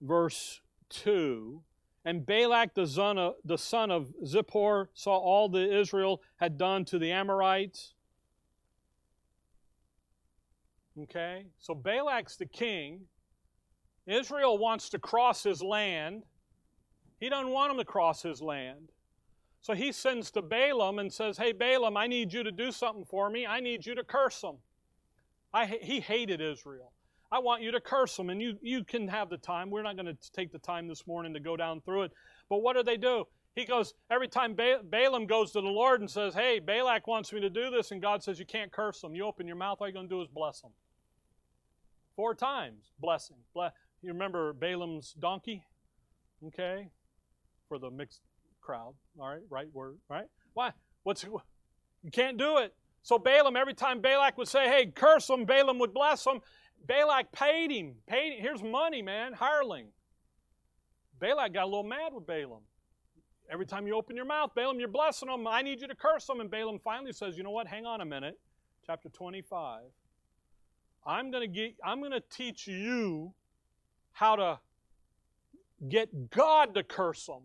verse 0.03 0.61
2, 0.91 1.63
and 2.05 2.27
Balak 2.27 2.75
the 2.75 2.87
son 2.87 3.19
of, 3.19 3.35
the 3.45 3.59
son 3.59 3.91
of 3.91 4.13
Zippor 4.25 4.89
saw 4.95 5.17
all 5.17 5.49
that 5.51 5.75
Israel 5.75 6.23
had 6.37 6.59
done 6.59 6.85
to 6.87 6.99
the 6.99 7.13
Amorites 7.13 7.95
Okay? 11.03 11.47
So 11.59 11.75
Balak's 11.75 12.37
the 12.37 12.47
king. 12.47 13.01
Israel 14.07 14.59
wants 14.59 14.89
to 14.91 14.99
cross 14.99 15.43
his 15.43 15.63
land. 15.63 16.25
He 17.21 17.29
doesn't 17.29 17.51
want 17.51 17.71
them 17.71 17.79
to 17.79 17.85
cross 17.85 18.23
his 18.23 18.41
land. 18.41 18.91
So 19.61 19.75
he 19.75 19.93
sends 19.93 20.31
to 20.33 20.43
Balaam 20.43 20.99
and 20.99 21.13
says, 21.13 21.37
Hey, 21.37 21.53
Balaam, 21.53 21.97
I 21.97 22.07
need 22.07 22.33
you 22.33 22.43
to 22.43 22.53
do 22.53 22.73
something 22.73 23.05
for 23.05 23.29
me. 23.29 23.47
I 23.47 23.61
need 23.61 23.85
you 23.85 23.95
to 23.95 24.05
curse 24.05 24.41
them. 24.41 24.57
I, 25.53 25.67
he 25.67 26.01
hated 26.01 26.41
Israel. 26.41 26.93
I 27.31 27.41
want 27.41 27.63
you 27.63 27.71
to 27.73 27.81
curse 27.81 28.17
them, 28.17 28.31
and 28.31 28.41
you, 28.41 28.57
you 28.63 28.85
can 28.85 29.07
have 29.09 29.29
the 29.29 29.37
time. 29.37 29.71
We're 29.71 29.83
not 29.83 29.97
going 29.97 30.07
to 30.07 30.17
take 30.33 30.51
the 30.51 30.59
time 30.59 30.89
this 30.89 31.07
morning 31.07 31.35
to 31.35 31.41
go 31.41 31.57
down 31.57 31.83
through 31.83 32.05
it. 32.05 32.13
But 32.49 32.63
what 32.63 32.77
do 32.77 32.83
they 32.83 32.97
do? 32.97 33.27
He 33.55 33.65
goes, 33.65 33.93
every 34.11 34.29
time 34.29 34.55
ba- 34.55 34.81
Balaam 34.85 35.27
goes 35.27 35.53
to 35.53 35.61
the 35.61 35.69
Lord 35.69 36.01
and 36.01 36.11
says, 36.11 36.33
Hey, 36.33 36.59
Balak 36.59 37.07
wants 37.07 37.33
me 37.33 37.41
to 37.41 37.51
do 37.51 37.71
this, 37.71 37.91
and 37.91 38.01
God 38.01 38.23
says, 38.23 38.39
You 38.39 38.47
can't 38.47 38.73
curse 38.73 39.01
them. 39.01 39.15
You 39.15 39.25
open 39.27 39.47
your 39.47 39.57
mouth, 39.57 39.79
all 39.81 39.89
you're 39.89 39.93
going 39.93 40.09
to 40.09 40.15
do 40.15 40.23
is 40.23 40.29
bless 40.29 40.61
them. 40.61 40.71
Four 42.19 42.35
times, 42.35 42.91
blessing. 42.99 43.37
Bless. 43.55 43.71
You 44.03 44.13
remember 44.13 44.53
Balaam's 44.53 45.15
donkey? 45.21 45.63
Okay? 46.45 46.89
For 47.69 47.79
the 47.79 47.93
mixed 47.93 48.23
crowd. 48.61 48.95
All 49.21 49.29
right, 49.29 49.43
right 49.49 49.69
word, 49.73 49.99
right? 50.11 50.27
Why? 50.53 50.73
What's 51.05 51.23
you 51.23 52.11
can't 52.11 52.37
do 52.37 52.57
it. 52.57 52.75
So 53.03 53.21
Balaam, 53.21 53.55
every 53.55 53.73
time 53.73 54.01
Balak 54.01 54.37
would 54.37 54.49
say, 54.49 54.69
hey, 54.69 54.87
curse 54.87 55.29
them, 55.29 55.45
Balaam 55.45 55.79
would 55.79 55.95
bless 55.95 56.25
them. 56.25 56.41
Balak 56.89 57.31
paid 57.31 57.71
him. 57.71 57.95
Paid 58.09 58.33
him. 58.33 58.41
Here's 58.41 58.65
money, 58.65 59.01
man, 59.01 59.33
hireling. 59.33 59.87
Balak 61.21 61.53
got 61.55 61.63
a 61.63 61.67
little 61.67 61.85
mad 61.85 62.13
with 62.13 62.27
Balaam. 62.27 62.63
Every 63.49 63.65
time 63.65 63.87
you 63.87 63.95
open 63.95 64.17
your 64.17 64.25
mouth, 64.25 64.57
Balaam, 64.57 64.81
you're 64.81 64.89
blessing 64.89 65.29
them. 65.29 65.47
I 65.47 65.63
need 65.63 65.81
you 65.81 65.87
to 65.87 65.95
curse 65.95 66.27
them. 66.27 66.41
And 66.41 66.51
Balaam 66.51 66.81
finally 66.83 67.13
says, 67.13 67.39
you 67.39 67.45
know 67.45 67.53
what? 67.53 67.69
Hang 67.69 67.87
on 67.87 68.01
a 68.01 68.05
minute. 68.05 68.41
Chapter 68.85 69.09
25. 69.09 69.83
I'm 71.09 71.31
going 71.31 71.41
to 71.41 71.49
get 71.49 71.75
I'm 71.83 72.01
going 72.01 72.13
to 72.13 72.23
teach 72.31 72.69
you 72.69 73.33
how 74.13 74.37
to 74.37 74.59
get 75.89 76.31
God 76.31 76.75
to 76.75 76.83
curse 76.83 77.25
them. 77.25 77.45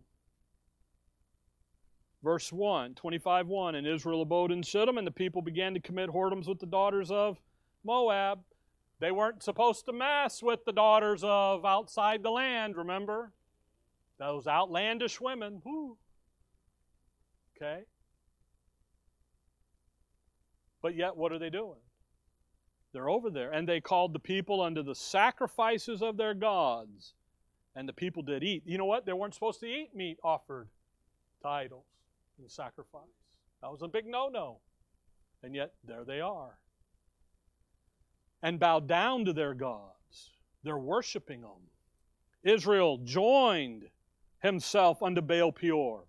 Verse 2.22 2.52
1, 2.52 2.94
25 2.94 3.46
1. 3.46 3.74
And 3.74 3.86
Israel 3.86 4.22
abode 4.22 4.52
in 4.52 4.62
Shittim, 4.62 4.98
and 4.98 5.06
the 5.06 5.10
people 5.10 5.40
began 5.40 5.72
to 5.74 5.80
commit 5.80 6.10
whoredoms 6.10 6.46
with 6.46 6.58
the 6.58 6.66
daughters 6.66 7.10
of 7.10 7.38
Moab. 7.84 8.40
They 9.00 9.10
weren't 9.10 9.42
supposed 9.42 9.86
to 9.86 9.92
mess 9.92 10.42
with 10.42 10.64
the 10.66 10.72
daughters 10.72 11.22
of 11.24 11.64
outside 11.64 12.22
the 12.22 12.30
land, 12.30 12.76
remember? 12.76 13.32
Those 14.18 14.46
outlandish 14.46 15.20
women. 15.20 15.60
Okay? 17.56 17.82
But 20.80 20.96
yet, 20.96 21.16
what 21.16 21.32
are 21.32 21.38
they 21.38 21.50
doing? 21.50 21.83
They're 22.94 23.10
over 23.10 23.28
there. 23.28 23.50
And 23.50 23.68
they 23.68 23.82
called 23.82 24.14
the 24.14 24.18
people 24.18 24.62
unto 24.62 24.82
the 24.82 24.94
sacrifices 24.94 26.00
of 26.00 26.16
their 26.16 26.32
gods. 26.32 27.12
And 27.76 27.86
the 27.86 27.92
people 27.92 28.22
did 28.22 28.42
eat. 28.42 28.62
You 28.64 28.78
know 28.78 28.86
what? 28.86 29.04
They 29.04 29.12
weren't 29.12 29.34
supposed 29.34 29.60
to 29.60 29.66
eat 29.66 29.94
meat 29.94 30.18
offered 30.22 30.68
to 31.42 31.48
idols 31.48 31.84
sacrifice. 32.48 33.02
That 33.62 33.70
was 33.70 33.82
a 33.82 33.88
big 33.88 34.06
no 34.06 34.28
no. 34.28 34.58
And 35.42 35.54
yet, 35.54 35.72
there 35.86 36.04
they 36.04 36.20
are. 36.20 36.58
And 38.42 38.58
bow 38.58 38.80
down 38.80 39.24
to 39.26 39.32
their 39.32 39.54
gods. 39.54 40.30
They're 40.62 40.78
worshiping 40.78 41.42
them. 41.42 41.70
Israel 42.42 42.98
joined 43.04 43.84
himself 44.42 45.02
unto 45.02 45.20
Baal 45.20 45.52
Peor. 45.52 46.04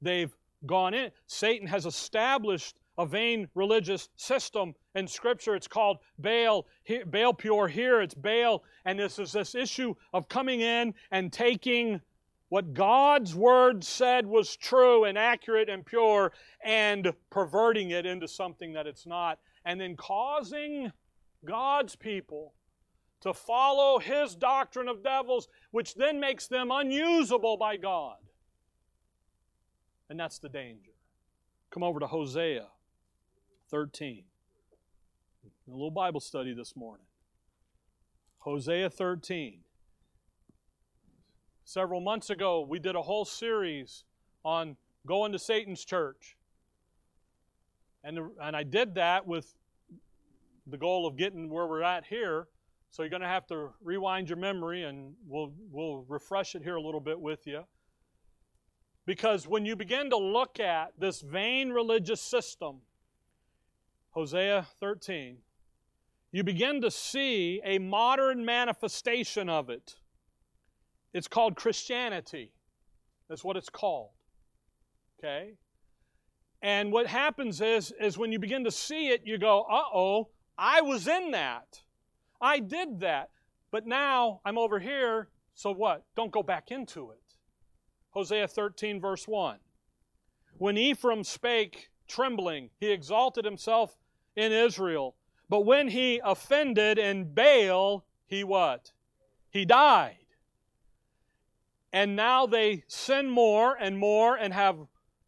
They've 0.00 0.34
gone 0.66 0.94
in. 0.94 1.10
Satan 1.26 1.66
has 1.66 1.86
established 1.86 2.80
a 2.96 3.06
vain 3.06 3.48
religious 3.54 4.08
system 4.16 4.74
in 4.98 5.06
Scripture. 5.08 5.54
It's 5.54 5.68
called 5.68 5.98
Baal, 6.18 6.66
Baal 7.06 7.32
Peor 7.32 7.68
here. 7.68 8.02
It's 8.02 8.14
Baal. 8.14 8.64
And 8.84 8.98
this 8.98 9.18
is 9.18 9.32
this 9.32 9.54
issue 9.54 9.94
of 10.12 10.28
coming 10.28 10.60
in 10.60 10.92
and 11.10 11.32
taking 11.32 12.00
what 12.50 12.74
God's 12.74 13.34
word 13.34 13.84
said 13.84 14.26
was 14.26 14.56
true 14.56 15.04
and 15.04 15.16
accurate 15.16 15.68
and 15.68 15.84
pure 15.84 16.32
and 16.64 17.12
perverting 17.30 17.90
it 17.90 18.06
into 18.06 18.26
something 18.26 18.72
that 18.72 18.86
it's 18.86 19.06
not, 19.06 19.38
and 19.64 19.80
then 19.80 19.96
causing 19.96 20.90
God's 21.44 21.94
people 21.94 22.54
to 23.20 23.34
follow 23.34 23.98
his 23.98 24.34
doctrine 24.34 24.88
of 24.88 25.02
devils, 25.02 25.48
which 25.72 25.94
then 25.94 26.20
makes 26.20 26.46
them 26.46 26.70
unusable 26.70 27.56
by 27.56 27.76
God. 27.76 28.16
And 30.08 30.18
that's 30.18 30.38
the 30.38 30.48
danger. 30.48 30.92
Come 31.70 31.82
over 31.82 32.00
to 32.00 32.06
Hosea 32.06 32.66
13. 33.70 34.24
A 35.68 35.70
little 35.70 35.90
Bible 35.90 36.20
study 36.20 36.54
this 36.54 36.74
morning. 36.74 37.04
Hosea 38.38 38.88
13 38.88 39.60
several 41.68 42.00
months 42.00 42.30
ago, 42.30 42.62
we 42.66 42.78
did 42.78 42.96
a 42.96 43.02
whole 43.02 43.26
series 43.26 44.04
on 44.42 44.74
going 45.06 45.32
to 45.32 45.38
Satan's 45.38 45.84
church. 45.84 46.38
And, 48.02 48.18
and 48.40 48.56
I 48.56 48.62
did 48.62 48.94
that 48.94 49.26
with 49.26 49.54
the 50.66 50.78
goal 50.78 51.06
of 51.06 51.16
getting 51.16 51.50
where 51.50 51.66
we're 51.66 51.82
at 51.82 52.06
here. 52.06 52.48
So 52.88 53.02
you're 53.02 53.10
going 53.10 53.20
to 53.20 53.28
have 53.28 53.46
to 53.48 53.68
rewind 53.82 54.30
your 54.30 54.38
memory 54.38 54.84
and 54.84 55.12
we'll, 55.26 55.52
we'll 55.70 56.06
refresh 56.08 56.54
it 56.54 56.62
here 56.62 56.76
a 56.76 56.82
little 56.82 57.00
bit 57.00 57.20
with 57.20 57.46
you. 57.46 57.64
Because 59.04 59.46
when 59.46 59.66
you 59.66 59.76
begin 59.76 60.08
to 60.08 60.16
look 60.16 60.58
at 60.60 60.92
this 60.98 61.20
vain 61.20 61.68
religious 61.68 62.22
system, 62.22 62.78
Hosea 64.12 64.66
13, 64.80 65.36
you 66.30 66.44
begin 66.44 66.80
to 66.82 66.90
see 66.90 67.60
a 67.64 67.78
modern 67.78 68.44
manifestation 68.44 69.48
of 69.48 69.70
it. 69.70 69.96
It's 71.14 71.28
called 71.28 71.56
Christianity. 71.56 72.52
That's 73.28 73.44
what 73.44 73.56
it's 73.56 73.70
called. 73.70 74.10
Okay? 75.18 75.54
And 76.60 76.92
what 76.92 77.06
happens 77.06 77.60
is, 77.60 77.92
is 78.00 78.18
when 78.18 78.32
you 78.32 78.38
begin 78.38 78.64
to 78.64 78.70
see 78.70 79.08
it, 79.08 79.22
you 79.24 79.38
go, 79.38 79.62
uh 79.70 79.82
oh, 79.94 80.28
I 80.56 80.80
was 80.80 81.06
in 81.06 81.30
that. 81.30 81.82
I 82.40 82.58
did 82.58 83.00
that. 83.00 83.30
But 83.70 83.86
now 83.86 84.40
I'm 84.44 84.58
over 84.58 84.78
here, 84.78 85.28
so 85.54 85.72
what? 85.72 86.04
Don't 86.16 86.32
go 86.32 86.42
back 86.42 86.70
into 86.70 87.10
it. 87.10 87.22
Hosea 88.10 88.48
13, 88.48 89.00
verse 89.00 89.28
1. 89.28 89.58
When 90.56 90.76
Ephraim 90.76 91.22
spake 91.22 91.90
trembling, 92.08 92.70
he 92.80 92.90
exalted 92.90 93.44
himself 93.44 93.96
in 94.34 94.50
Israel. 94.52 95.14
But 95.48 95.64
when 95.64 95.88
he 95.88 96.20
offended 96.22 96.98
in 96.98 97.32
Baal, 97.32 98.04
he 98.26 98.44
what? 98.44 98.92
He 99.50 99.64
died. 99.64 100.16
And 101.92 102.14
now 102.14 102.46
they 102.46 102.84
sin 102.86 103.30
more 103.30 103.74
and 103.74 103.98
more 103.98 104.36
and 104.36 104.52
have 104.52 104.76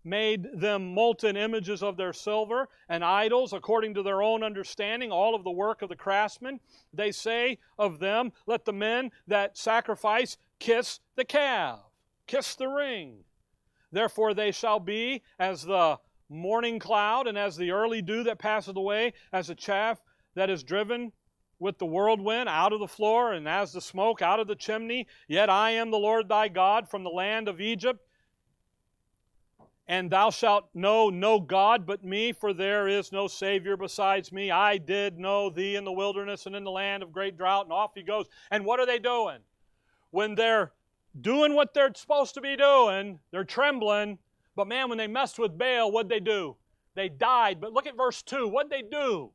made 0.04 0.46
them 0.54 0.94
molten 0.94 1.36
images 1.36 1.82
of 1.82 1.96
their 1.96 2.12
silver 2.12 2.68
and 2.88 3.04
idols 3.04 3.52
according 3.52 3.94
to 3.94 4.02
their 4.02 4.22
own 4.22 4.42
understanding, 4.42 5.10
all 5.10 5.34
of 5.34 5.44
the 5.44 5.50
work 5.50 5.82
of 5.82 5.88
the 5.88 5.96
craftsmen. 5.96 6.60
They 6.92 7.12
say 7.12 7.58
of 7.78 7.98
them, 7.98 8.32
Let 8.46 8.64
the 8.64 8.72
men 8.72 9.10
that 9.26 9.58
sacrifice 9.58 10.36
kiss 10.58 11.00
the 11.16 11.24
calf, 11.24 11.80
kiss 12.26 12.54
the 12.54 12.68
ring. 12.68 13.24
Therefore 13.92 14.34
they 14.34 14.52
shall 14.52 14.80
be 14.80 15.22
as 15.38 15.62
the 15.62 15.98
morning 16.28 16.78
cloud 16.78 17.26
and 17.26 17.36
as 17.36 17.56
the 17.56 17.72
early 17.72 18.00
dew 18.00 18.22
that 18.24 18.38
passeth 18.38 18.76
away, 18.76 19.12
as 19.32 19.48
the 19.48 19.54
chaff 19.54 20.00
that 20.34 20.50
is 20.50 20.62
driven 20.62 21.12
with 21.58 21.78
the 21.78 21.86
whirlwind 21.86 22.48
out 22.48 22.72
of 22.72 22.80
the 22.80 22.88
floor, 22.88 23.32
and 23.32 23.46
as 23.46 23.72
the 23.72 23.80
smoke 23.80 24.22
out 24.22 24.40
of 24.40 24.46
the 24.46 24.56
chimney. 24.56 25.06
Yet 25.28 25.50
I 25.50 25.72
am 25.72 25.90
the 25.90 25.98
Lord 25.98 26.28
thy 26.28 26.48
God 26.48 26.88
from 26.88 27.04
the 27.04 27.10
land 27.10 27.48
of 27.48 27.60
Egypt. 27.60 28.00
And 29.86 30.08
thou 30.08 30.30
shalt 30.30 30.68
know 30.72 31.10
no 31.10 31.40
God 31.40 31.84
but 31.84 32.04
me, 32.04 32.32
for 32.32 32.54
there 32.54 32.86
is 32.86 33.10
no 33.10 33.26
Savior 33.26 33.76
besides 33.76 34.30
me. 34.30 34.50
I 34.50 34.78
did 34.78 35.18
know 35.18 35.50
thee 35.50 35.74
in 35.74 35.84
the 35.84 35.92
wilderness 35.92 36.46
and 36.46 36.54
in 36.54 36.62
the 36.62 36.70
land 36.70 37.02
of 37.02 37.12
great 37.12 37.36
drought. 37.36 37.66
And 37.66 37.72
off 37.72 37.90
he 37.94 38.02
goes. 38.02 38.26
And 38.52 38.64
what 38.64 38.78
are 38.78 38.86
they 38.86 39.00
doing? 39.00 39.38
When 40.12 40.36
they're 40.36 40.72
doing 41.20 41.54
what 41.54 41.74
they're 41.74 41.92
supposed 41.94 42.34
to 42.34 42.40
be 42.40 42.56
doing, 42.56 43.18
they're 43.32 43.44
trembling. 43.44 44.18
But 44.54 44.68
man, 44.68 44.88
when 44.88 44.98
they 44.98 45.08
messed 45.08 45.40
with 45.40 45.58
Baal, 45.58 45.90
what'd 45.90 46.08
they 46.08 46.20
do? 46.20 46.56
They 46.94 47.08
died. 47.08 47.60
But 47.60 47.72
look 47.72 47.88
at 47.88 47.96
verse 47.96 48.22
2. 48.22 48.46
What'd 48.46 48.70
they 48.70 48.82
do? 48.82 49.32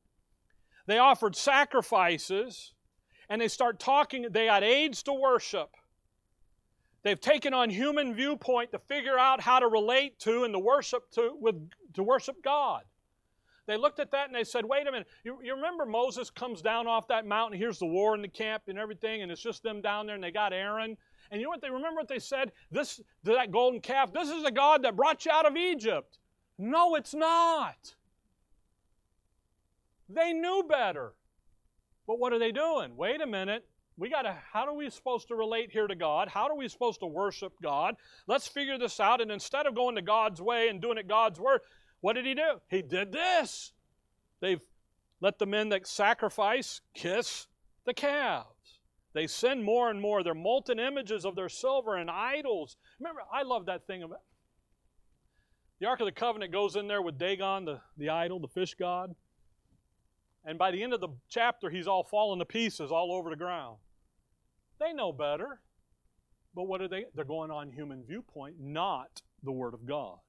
They 0.85 0.97
offered 0.97 1.35
sacrifices 1.35 2.73
and 3.29 3.41
they 3.41 3.47
start 3.47 3.79
talking, 3.79 4.27
they 4.29 4.45
had 4.45 4.63
aids 4.63 5.03
to 5.03 5.13
worship. 5.13 5.69
They've 7.03 7.19
taken 7.19 7.53
on 7.53 7.69
human 7.69 8.15
viewpoint 8.15 8.71
to 8.71 8.79
figure 8.79 9.17
out 9.17 9.41
how 9.41 9.59
to 9.59 9.67
relate 9.67 10.19
to 10.21 10.43
and 10.43 10.53
to 10.53 10.59
worship 10.59 11.09
to, 11.11 11.35
with, 11.39 11.55
to 11.93 12.03
worship 12.03 12.43
God. 12.43 12.83
They 13.67 13.77
looked 13.77 13.99
at 13.99 14.11
that 14.11 14.27
and 14.27 14.35
they 14.35 14.43
said, 14.43 14.65
wait 14.65 14.87
a 14.87 14.91
minute. 14.91 15.07
You, 15.23 15.39
you 15.43 15.55
remember 15.55 15.85
Moses 15.85 16.29
comes 16.29 16.61
down 16.61 16.87
off 16.87 17.07
that 17.07 17.25
mountain, 17.25 17.59
here's 17.59 17.79
the 17.79 17.85
war 17.85 18.15
in 18.15 18.21
the 18.21 18.27
camp 18.27 18.63
and 18.67 18.77
everything, 18.77 19.23
and 19.23 19.31
it's 19.31 19.41
just 19.41 19.63
them 19.63 19.81
down 19.81 20.05
there 20.05 20.15
and 20.15 20.23
they 20.23 20.31
got 20.31 20.53
Aaron. 20.53 20.97
And 21.31 21.41
you 21.41 21.45
know 21.45 21.49
what 21.49 21.61
they 21.61 21.71
remember 21.71 21.97
what 21.99 22.07
they 22.07 22.19
said? 22.19 22.51
This 22.71 23.01
that 23.23 23.51
golden 23.51 23.81
calf, 23.81 24.13
this 24.13 24.29
is 24.29 24.43
the 24.43 24.51
God 24.51 24.83
that 24.83 24.95
brought 24.95 25.25
you 25.25 25.31
out 25.31 25.47
of 25.47 25.57
Egypt. 25.57 26.19
No, 26.57 26.95
it's 26.95 27.13
not. 27.13 27.95
They 30.09 30.33
knew 30.33 30.63
better. 30.67 31.13
But 32.07 32.19
what 32.19 32.33
are 32.33 32.39
they 32.39 32.51
doing? 32.51 32.95
Wait 32.95 33.21
a 33.21 33.27
minute. 33.27 33.65
We 33.97 34.09
got 34.09 34.23
to, 34.23 34.35
how 34.51 34.67
are 34.67 34.75
we 34.75 34.89
supposed 34.89 35.29
to 35.29 35.35
relate 35.35 35.71
here 35.71 35.87
to 35.87 35.95
God? 35.95 36.27
How 36.27 36.49
are 36.49 36.55
we 36.55 36.67
supposed 36.67 36.99
to 36.99 37.07
worship 37.07 37.53
God? 37.63 37.95
Let's 38.27 38.47
figure 38.47 38.77
this 38.77 38.99
out. 38.99 39.21
And 39.21 39.31
instead 39.31 39.65
of 39.65 39.75
going 39.75 39.95
to 39.95 40.01
God's 40.01 40.41
way 40.41 40.67
and 40.67 40.81
doing 40.81 40.97
it 40.97 41.07
God's 41.07 41.39
word, 41.39 41.61
what 42.01 42.13
did 42.13 42.25
he 42.25 42.35
do? 42.35 42.59
He 42.69 42.81
did 42.81 43.11
this. 43.11 43.71
They've 44.41 44.61
let 45.21 45.39
the 45.39 45.45
men 45.45 45.69
that 45.69 45.87
sacrifice 45.87 46.81
kiss 46.93 47.47
the 47.85 47.93
calves. 47.93 48.49
They 49.13 49.27
sin 49.27 49.63
more 49.63 49.89
and 49.89 50.01
more. 50.01 50.23
They're 50.23 50.33
molten 50.33 50.77
images 50.77 51.25
of 51.25 51.37
their 51.37 51.47
silver 51.47 51.95
and 51.95 52.11
idols. 52.11 52.75
Remember, 52.99 53.21
I 53.33 53.43
love 53.43 53.67
that 53.67 53.87
thing 53.87 54.03
about 54.03 54.19
the 55.79 55.87
Ark 55.87 55.99
of 55.99 56.05
the 56.05 56.11
Covenant 56.11 56.51
goes 56.51 56.75
in 56.75 56.87
there 56.87 57.01
with 57.01 57.17
Dagon, 57.17 57.65
the, 57.65 57.81
the 57.97 58.09
idol, 58.09 58.39
the 58.39 58.47
fish 58.47 58.75
god. 58.75 59.13
And 60.45 60.59
by 60.59 60.71
the 60.71 60.83
end 60.83 60.93
of 60.93 61.01
the 61.01 61.09
chapter, 61.27 61.69
he's 61.69 61.87
all 61.87 62.03
falling 62.03 62.39
to 62.39 62.45
pieces 62.45 62.91
all 62.91 63.11
over 63.11 63.29
the 63.29 63.35
ground. 63.35 63.77
They 64.79 64.93
know 64.93 65.11
better. 65.11 65.61
But 66.53 66.67
what 66.67 66.81
are 66.81 66.87
they? 66.87 67.05
They're 67.13 67.25
going 67.25 67.51
on 67.51 67.71
human 67.71 68.03
viewpoint, 68.03 68.55
not 68.59 69.21
the 69.43 69.51
Word 69.51 69.73
of 69.73 69.85
God. 69.85 70.19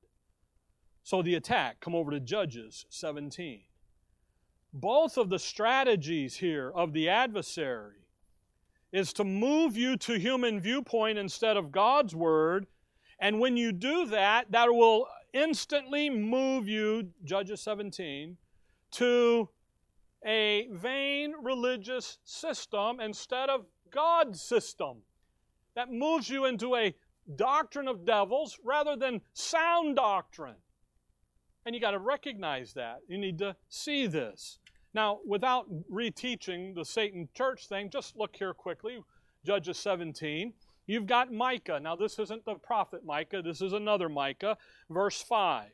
So 1.04 1.22
the 1.22 1.36
attack, 1.36 1.80
come 1.80 1.94
over 1.94 2.10
to 2.10 2.18
Judges 2.18 2.84
17. 2.88 3.60
Both 4.72 5.16
of 5.16 5.30
the 5.30 5.38
strategies 5.38 6.36
here 6.36 6.72
of 6.74 6.92
the 6.92 7.08
adversary 7.08 8.06
is 8.92 9.12
to 9.12 9.24
move 9.24 9.76
you 9.76 9.96
to 9.98 10.18
human 10.18 10.60
viewpoint 10.60 11.18
instead 11.18 11.56
of 11.56 11.70
God's 11.70 12.14
Word. 12.14 12.66
And 13.18 13.38
when 13.38 13.56
you 13.56 13.70
do 13.70 14.06
that, 14.06 14.50
that 14.50 14.68
will 14.72 15.06
instantly 15.32 16.10
move 16.10 16.66
you, 16.66 17.10
Judges 17.24 17.60
17, 17.60 18.36
to 18.92 19.48
a 20.26 20.66
vain 20.72 21.34
religious 21.40 22.18
system 22.24 23.00
instead 23.00 23.48
of 23.48 23.64
God's 23.90 24.42
system. 24.42 24.98
That 25.74 25.92
moves 25.92 26.28
you 26.28 26.46
into 26.46 26.74
a 26.74 26.94
doctrine 27.36 27.88
of 27.88 28.04
devils 28.04 28.58
rather 28.64 28.96
than 28.96 29.20
sound 29.34 29.96
doctrine. 29.96 30.56
And 31.64 31.74
you 31.74 31.80
got 31.80 31.92
to 31.92 31.98
recognize 31.98 32.72
that. 32.74 32.98
You 33.08 33.18
need 33.18 33.38
to 33.38 33.56
see 33.68 34.06
this. 34.06 34.58
Now, 34.94 35.18
without 35.26 35.66
reteaching 35.92 36.74
the 36.74 36.84
Satan 36.84 37.28
church 37.34 37.68
thing, 37.68 37.90
just 37.90 38.16
look 38.16 38.34
here 38.36 38.54
quickly. 38.54 39.02
Judges 39.44 39.76
17. 39.78 40.54
You've 40.86 41.06
got 41.06 41.32
Micah. 41.32 41.80
Now, 41.80 41.96
this 41.96 42.18
isn't 42.18 42.44
the 42.44 42.54
prophet 42.54 43.04
Micah, 43.04 43.42
this 43.42 43.60
is 43.60 43.72
another 43.72 44.08
Micah. 44.08 44.56
Verse 44.88 45.20
5. 45.20 45.68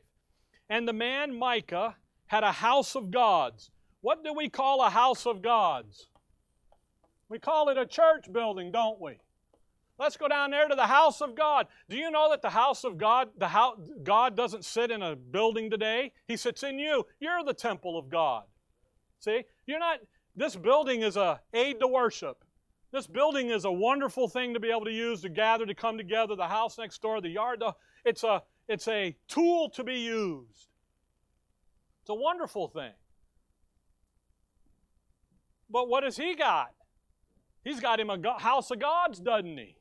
And 0.69 0.87
the 0.87 0.93
man 0.93 1.37
Micah 1.37 1.95
had 2.25 2.43
a 2.43 2.51
house 2.51 2.95
of 2.95 3.11
gods. 3.11 3.69
What 4.03 4.21
do 4.21 4.33
we 4.33 4.49
call 4.49 4.83
a 4.83 4.89
house 4.89 5.25
of 5.25 5.41
gods? 5.41 6.09
We 7.29 7.39
call 7.39 7.69
it 7.69 7.77
a 7.77 7.85
church 7.85 8.25
building, 8.31 8.69
don't 8.69 8.99
we? 8.99 9.13
Let's 9.97 10.17
go 10.17 10.27
down 10.27 10.51
there 10.51 10.67
to 10.67 10.75
the 10.75 10.87
house 10.87 11.21
of 11.21 11.35
God. 11.35 11.67
Do 11.89 11.95
you 11.95 12.11
know 12.11 12.29
that 12.29 12.41
the 12.41 12.49
house 12.49 12.83
of 12.83 12.97
God, 12.97 13.29
the 13.37 13.47
house, 13.47 13.79
God 14.03 14.35
doesn't 14.35 14.65
sit 14.65 14.91
in 14.91 15.01
a 15.01 15.15
building 15.15 15.69
today? 15.69 16.11
He 16.27 16.35
sits 16.35 16.63
in 16.63 16.79
you. 16.79 17.05
You're 17.21 17.45
the 17.45 17.53
temple 17.53 17.97
of 17.97 18.09
God. 18.09 18.43
See? 19.19 19.45
You're 19.65 19.79
not 19.79 19.99
this 20.35 20.57
building 20.57 21.01
is 21.01 21.15
a 21.15 21.39
aid 21.53 21.79
to 21.79 21.87
worship. 21.87 22.43
This 22.91 23.07
building 23.07 23.51
is 23.51 23.63
a 23.63 23.71
wonderful 23.71 24.27
thing 24.27 24.53
to 24.53 24.59
be 24.59 24.69
able 24.69 24.83
to 24.83 24.91
use 24.91 25.21
to 25.21 25.29
gather, 25.29 25.65
to 25.65 25.73
come 25.73 25.97
together, 25.97 26.35
the 26.35 26.49
house 26.49 26.77
next 26.77 27.01
door, 27.01 27.21
the 27.21 27.29
yard. 27.29 27.63
It's 28.03 28.25
a, 28.25 28.43
it's 28.67 28.89
a 28.89 29.15
tool 29.29 29.69
to 29.69 29.83
be 29.85 29.95
used. 29.95 30.67
It's 32.01 32.09
a 32.09 32.15
wonderful 32.15 32.67
thing. 32.67 32.91
But 35.73 35.89
what 35.89 36.03
has 36.03 36.15
he 36.15 36.35
got? 36.35 36.69
He's 37.63 37.79
got 37.79 37.99
him 37.99 38.09
a 38.09 38.39
house 38.39 38.69
of 38.71 38.79
gods, 38.79 39.19
doesn't 39.19 39.57
he? 39.57 39.75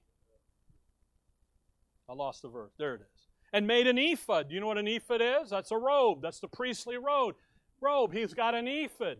I 2.08 2.14
lost 2.14 2.42
the 2.42 2.48
verse. 2.48 2.72
There 2.78 2.94
it 2.94 3.02
is. 3.02 3.28
And 3.52 3.66
made 3.66 3.86
an 3.86 3.98
ephod. 3.98 4.48
Do 4.48 4.54
you 4.54 4.60
know 4.60 4.66
what 4.66 4.78
an 4.78 4.88
ephod 4.88 5.20
is? 5.20 5.50
That's 5.50 5.70
a 5.70 5.76
robe. 5.76 6.22
That's 6.22 6.40
the 6.40 6.48
priestly 6.48 6.96
robe. 6.96 7.34
Robe. 7.80 8.14
He's 8.14 8.32
got 8.32 8.54
an 8.54 8.66
ephod. 8.66 9.18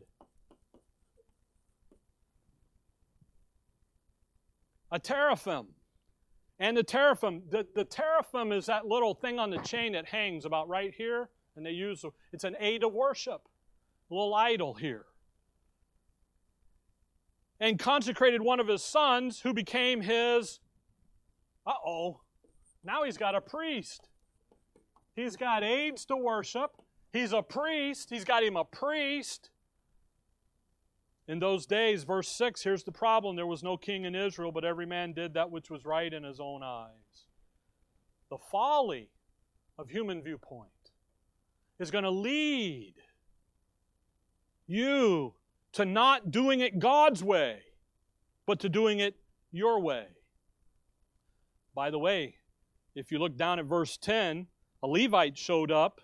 a 4.93 4.99
teraphim. 4.99 5.69
And 6.61 6.77
the 6.77 6.85
teraphim, 6.85 7.43
the, 7.51 7.67
the 7.75 7.85
teraphim 7.85 8.53
is 8.53 8.67
that 8.67 8.87
little 8.87 9.15
thing 9.15 9.41
on 9.41 9.51
the 9.51 9.59
chain 9.59 9.95
that 9.95 10.07
hangs 10.07 10.45
about 10.45 10.69
right 10.69 10.95
here, 10.97 11.31
and 11.57 11.67
they 11.67 11.71
use 11.71 12.05
it's 12.33 12.45
an 12.45 12.55
aid 12.61 12.85
of 12.85 12.93
worship, 12.93 13.41
a 14.11 14.15
little 14.15 14.35
idol 14.35 14.75
here. 14.75 15.07
And 17.63 17.79
consecrated 17.79 18.43
one 18.43 18.59
of 18.59 18.67
his 18.67 18.83
sons 18.83 19.41
who 19.43 19.55
became 19.55 20.01
his. 20.01 20.59
Uh 21.65 21.75
oh, 21.87 22.21
now 22.83 23.05
he's 23.05 23.17
got 23.17 23.37
a 23.37 23.41
priest. 23.41 24.09
He's 25.15 25.37
got 25.37 25.63
aids 25.63 26.05
to 26.07 26.17
worship. 26.17 26.73
He's 27.13 27.33
a 27.33 27.41
priest. 27.41 28.11
He's 28.11 28.25
got 28.25 28.43
him 28.43 28.57
a 28.57 28.65
priest. 28.65 29.51
In 31.29 31.39
those 31.39 31.65
days, 31.65 32.03
verse 32.03 32.29
6, 32.29 32.65
here's 32.65 32.83
the 32.83 32.91
problem 32.91 33.37
there 33.37 33.47
was 33.47 33.63
no 33.63 33.77
king 33.77 34.07
in 34.07 34.17
Israel, 34.17 34.51
but 34.51 34.65
every 34.65 34.87
man 34.87 35.13
did 35.13 35.35
that 35.35 35.53
which 35.53 35.71
was 35.71 35.85
right 35.85 36.13
in 36.13 36.25
his 36.25 36.41
own 36.41 36.65
eyes. 36.65 37.27
The 38.29 38.39
folly 38.51 39.11
of 39.79 39.89
human 39.89 40.21
viewpoint 40.21 40.71
is 41.79 41.93
going 41.93 42.03
to 42.03 42.11
lead 42.11 42.95
you 44.67 45.35
to 45.73 45.85
not 45.85 46.31
doing 46.31 46.61
it 46.61 46.79
God's 46.79 47.23
way, 47.23 47.61
but 48.47 48.61
to 48.61 48.69
doing 48.69 48.99
it 48.99 49.17
your 49.51 49.81
way. 49.81 50.07
By 51.75 51.91
the 51.91 51.99
way, 51.99 52.37
if 52.95 53.11
you 53.11 53.19
look 53.19 53.37
down 53.37 53.59
at 53.59 53.65
verse 53.65 53.97
10, 53.97 54.47
a 54.83 54.87
Levite 54.87 55.39
showed 55.39 55.71
up 55.71 56.01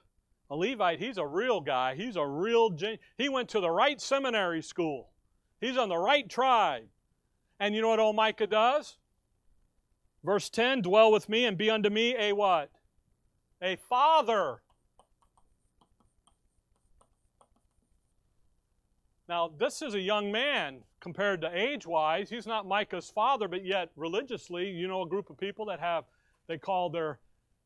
a 0.50 0.56
Levite, 0.56 0.98
he's 0.98 1.18
a 1.18 1.26
real 1.26 1.60
guy. 1.60 1.94
He's 1.94 2.16
a 2.16 2.26
real, 2.26 2.70
gen- 2.70 2.98
he 3.18 3.28
went 3.28 3.50
to 3.50 3.60
the 3.60 3.70
right 3.70 4.00
seminary 4.00 4.62
school. 4.62 5.10
He's 5.60 5.76
on 5.76 5.88
the 5.88 5.98
right 5.98 6.28
tribe. 6.28 6.84
And 7.60 7.74
you 7.74 7.82
know 7.82 7.88
what 7.88 8.00
old 8.00 8.16
Micah 8.16 8.46
does? 8.46 8.96
Verse 10.24 10.48
10 10.48 10.82
Dwell 10.82 11.12
with 11.12 11.28
me 11.28 11.44
and 11.44 11.58
be 11.58 11.70
unto 11.70 11.90
me 11.90 12.16
a 12.16 12.32
what? 12.32 12.70
A 13.60 13.76
father. 13.76 14.62
Now, 19.28 19.50
this 19.58 19.82
is 19.82 19.94
a 19.94 20.00
young 20.00 20.32
man 20.32 20.78
compared 21.00 21.40
to 21.42 21.50
age 21.52 21.86
wise. 21.86 22.30
He's 22.30 22.46
not 22.46 22.66
Micah's 22.66 23.10
father, 23.10 23.46
but 23.46 23.64
yet 23.64 23.90
religiously, 23.96 24.70
you 24.70 24.88
know, 24.88 25.02
a 25.02 25.08
group 25.08 25.28
of 25.28 25.38
people 25.38 25.66
that 25.66 25.80
have, 25.80 26.04
they 26.46 26.56
call 26.56 26.88
their, 26.88 27.18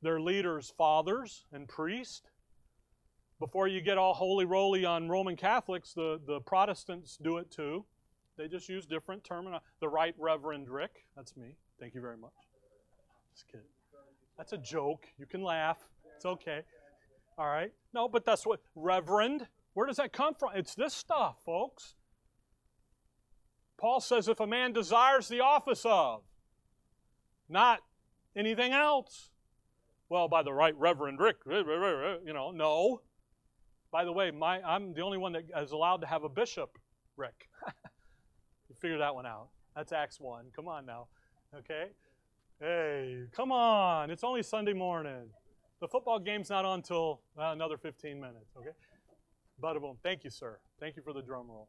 their 0.03 0.21
leaders 0.21 0.73
fathers 0.77 1.45
and 1.53 1.69
priests 1.69 2.23
before 3.43 3.67
you 3.67 3.81
get 3.81 3.99
all 3.99 4.15
holy 4.15 4.45
roly 4.45 4.85
on 4.85 5.09
Roman 5.09 5.35
Catholics, 5.35 5.93
the, 5.95 6.21
the 6.29 6.39
Protestants 6.43 7.19
do 7.21 7.39
it 7.39 7.51
too. 7.51 7.85
They 8.39 8.47
just 8.47 8.69
use 8.69 8.87
different 8.87 9.25
terminology. 9.25 9.65
The 9.81 9.89
Right 9.89 10.15
Reverend 10.17 10.69
Rick, 10.69 11.07
that's 11.17 11.37
me. 11.37 11.57
Thank 11.81 11.97
you 11.97 12.01
very 12.01 12.17
much. 12.17 12.31
Just 13.35 13.49
kidding. 13.49 13.67
That's 14.39 14.53
a 14.53 14.59
joke. 14.59 15.09
You 15.19 15.27
can 15.27 15.43
laugh. 15.43 15.79
It's 16.15 16.25
okay. 16.25 16.61
All 17.37 17.47
right. 17.47 17.73
No, 17.93 18.07
but 18.07 18.25
that's 18.25 18.47
what 18.47 18.61
Reverend. 18.77 19.49
Where 19.75 19.87
does 19.87 19.97
that 19.97 20.13
come 20.13 20.35
from? 20.35 20.51
It's 20.55 20.75
this 20.75 20.95
stuff, 20.95 21.37
folks. 21.45 21.95
Paul 23.79 24.01
says 24.01 24.29
if 24.29 24.39
a 24.39 24.47
man 24.47 24.73
desires 24.73 25.29
the 25.29 25.41
office 25.41 25.85
of, 25.85 26.23
not 27.49 27.81
anything 28.37 28.73
else. 28.73 29.31
Well, 30.09 30.29
by 30.29 30.43
the 30.43 30.53
right 30.53 30.75
Reverend 30.77 31.19
Rick, 31.19 31.37
you 31.47 32.33
know, 32.33 32.51
no. 32.51 33.01
By 33.91 34.05
the 34.05 34.13
way, 34.13 34.31
my, 34.31 34.61
I'm 34.63 34.95
the 34.95 35.03
only 35.03 35.19
one 35.19 35.33
that 35.33 35.45
is 35.59 35.73
allowed 35.73 36.03
to 36.03 36.07
have 36.07 36.23
a 36.23 36.29
bishop, 36.29 36.79
Rick. 37.17 37.49
you 38.69 38.77
figure 38.81 38.99
that 38.99 39.15
one 39.15 39.27
out. 39.27 39.49
That's 39.75 39.93
Acts 39.93 40.21
1. 40.21 40.47
Come 40.55 40.69
on 40.69 40.87
now. 40.87 41.09
Okay? 41.57 41.87
Hey, 42.61 43.25
come 43.35 43.53
on. 43.53 44.11
It's 44.11 44.23
only 44.23 44.43
Sunday 44.43 44.75
morning. 44.75 45.29
The 45.81 45.89
football 45.89 46.19
game's 46.19 46.51
not 46.51 46.65
on 46.65 46.79
until 46.79 47.23
uh, 47.39 47.47
another 47.47 47.77
15 47.77 48.21
minutes, 48.21 48.55
okay? 48.57 48.71
But 49.63 49.81
boom. 49.81 49.97
Thank 50.03 50.25
you, 50.25 50.31
sir. 50.31 50.59
Thank 50.81 50.97
you 50.97 51.03
for 51.03 51.13
the 51.13 51.23
drum 51.23 51.47
roll. 51.49 51.69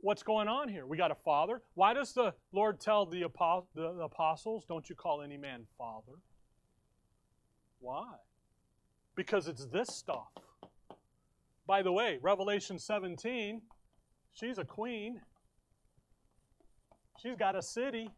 What's 0.00 0.22
going 0.22 0.46
on 0.46 0.68
here? 0.68 0.86
We 0.86 0.98
got 0.98 1.10
a 1.10 1.16
father. 1.16 1.62
Why 1.74 1.94
does 1.94 2.12
the 2.12 2.34
Lord 2.52 2.80
tell 2.80 3.06
the 3.06 3.22
apostles, 3.22 4.64
don't 4.68 4.88
you 4.90 4.94
call 4.94 5.22
any 5.22 5.38
man 5.38 5.62
father? 5.78 6.18
Why? 7.80 8.04
Because 9.16 9.48
it's 9.48 9.64
this 9.66 9.88
stuff. 9.88 10.28
By 11.66 11.82
the 11.82 11.92
way, 11.92 12.18
Revelation 12.20 12.78
17, 12.78 13.62
she's 14.34 14.58
a 14.58 14.64
queen. 14.64 15.22
She's 17.20 17.36
got 17.36 17.56
a 17.56 17.62
city. 17.62 18.10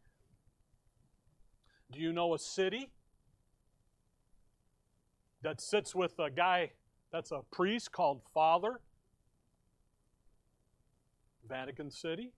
Do 1.93 2.01
you 2.01 2.13
know 2.13 2.35
a 2.35 2.39
city 2.39 2.91
that 5.43 5.61
sits 5.61 5.95
with 5.95 6.19
a 6.19 6.29
guy 6.29 6.73
that's 7.13 7.33
a 7.33 7.41
priest 7.51 7.93
called 7.93 8.23
Father? 8.33 8.81
Vatican 11.49 11.91
City. 11.91 12.33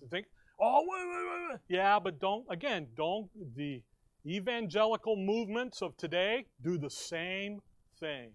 You 0.00 0.08
Think 0.08 0.26
Oh, 0.58 0.80
wait, 0.88 1.06
wait, 1.06 1.50
wait. 1.50 1.60
Yeah, 1.68 1.98
but 1.98 2.18
don't, 2.18 2.44
again, 2.48 2.86
don't, 2.96 3.28
the 3.56 3.82
evangelical 4.26 5.16
movements 5.16 5.82
of 5.82 5.96
today 5.96 6.46
do 6.62 6.78
the 6.78 6.90
same 6.90 7.60
thing. 8.00 8.30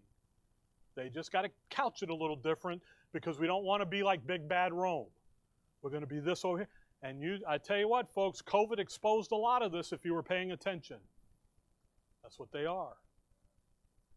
They 0.95 1.09
just 1.09 1.31
got 1.31 1.43
to 1.43 1.49
couch 1.69 2.03
it 2.03 2.09
a 2.09 2.15
little 2.15 2.35
different 2.35 2.81
because 3.11 3.39
we 3.39 3.47
don't 3.47 3.63
want 3.63 3.81
to 3.81 3.85
be 3.85 4.03
like 4.03 4.25
big 4.25 4.47
bad 4.47 4.73
Rome. 4.73 5.07
We're 5.81 5.89
going 5.89 6.03
to 6.03 6.07
be 6.07 6.19
this 6.19 6.45
over 6.45 6.59
here. 6.59 6.67
And 7.01 7.19
you, 7.21 7.39
I 7.47 7.57
tell 7.57 7.77
you 7.77 7.87
what, 7.87 8.13
folks, 8.13 8.41
COVID 8.41 8.77
exposed 8.77 9.31
a 9.31 9.35
lot 9.35 9.63
of 9.63 9.71
this 9.71 9.91
if 9.91 10.05
you 10.05 10.13
were 10.13 10.21
paying 10.21 10.51
attention. 10.51 10.97
That's 12.21 12.37
what 12.37 12.51
they 12.51 12.65
are. 12.65 12.93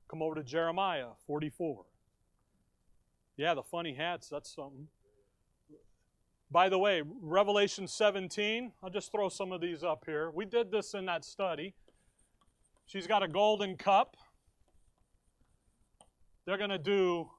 Come 0.09 0.23
over 0.23 0.35
to 0.35 0.43
Jeremiah 0.43 1.09
44. 1.27 1.85
Yeah, 3.37 3.55
the 3.55 3.63
funny 3.63 3.95
hats, 3.95 4.29
that's 4.29 4.55
something. 4.55 4.89
By 6.51 6.69
the 6.69 6.79
way, 6.79 7.03
Revelation 7.21 7.89
17, 7.89 8.73
I'll 8.83 8.91
just 8.91 9.11
throw 9.11 9.29
some 9.29 9.51
of 9.51 9.61
these 9.61 9.83
up 9.83 10.05
here. 10.07 10.31
We 10.31 10.45
did 10.45 10.71
this 10.71 10.95
in 10.95 11.07
that 11.07 11.25
study. 11.25 11.75
She's 12.87 13.07
got 13.07 13.23
a 13.23 13.29
golden 13.29 13.77
cup. 13.77 14.17
They're 16.47 16.59
going 16.59 16.71
to 16.71 16.79
do 16.79 17.31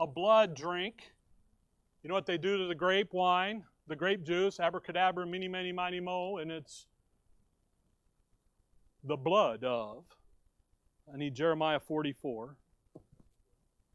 a 0.00 0.06
blood 0.06 0.56
drink. 0.56 1.12
You 2.02 2.08
know 2.08 2.14
what 2.14 2.26
they 2.26 2.38
do 2.38 2.56
to 2.58 2.66
the 2.66 2.74
grape 2.74 3.12
wine, 3.12 3.64
the 3.86 3.96
grape 3.96 4.24
juice, 4.24 4.58
abracadabra, 4.58 5.26
mini, 5.26 5.48
many, 5.48 5.72
mighty, 5.72 6.00
mo, 6.00 6.38
and 6.38 6.50
it's 6.50 6.86
the 9.04 9.16
blood 9.16 9.62
of. 9.62 10.04
I 11.12 11.16
need 11.16 11.34
Jeremiah 11.34 11.80
44. 11.80 12.56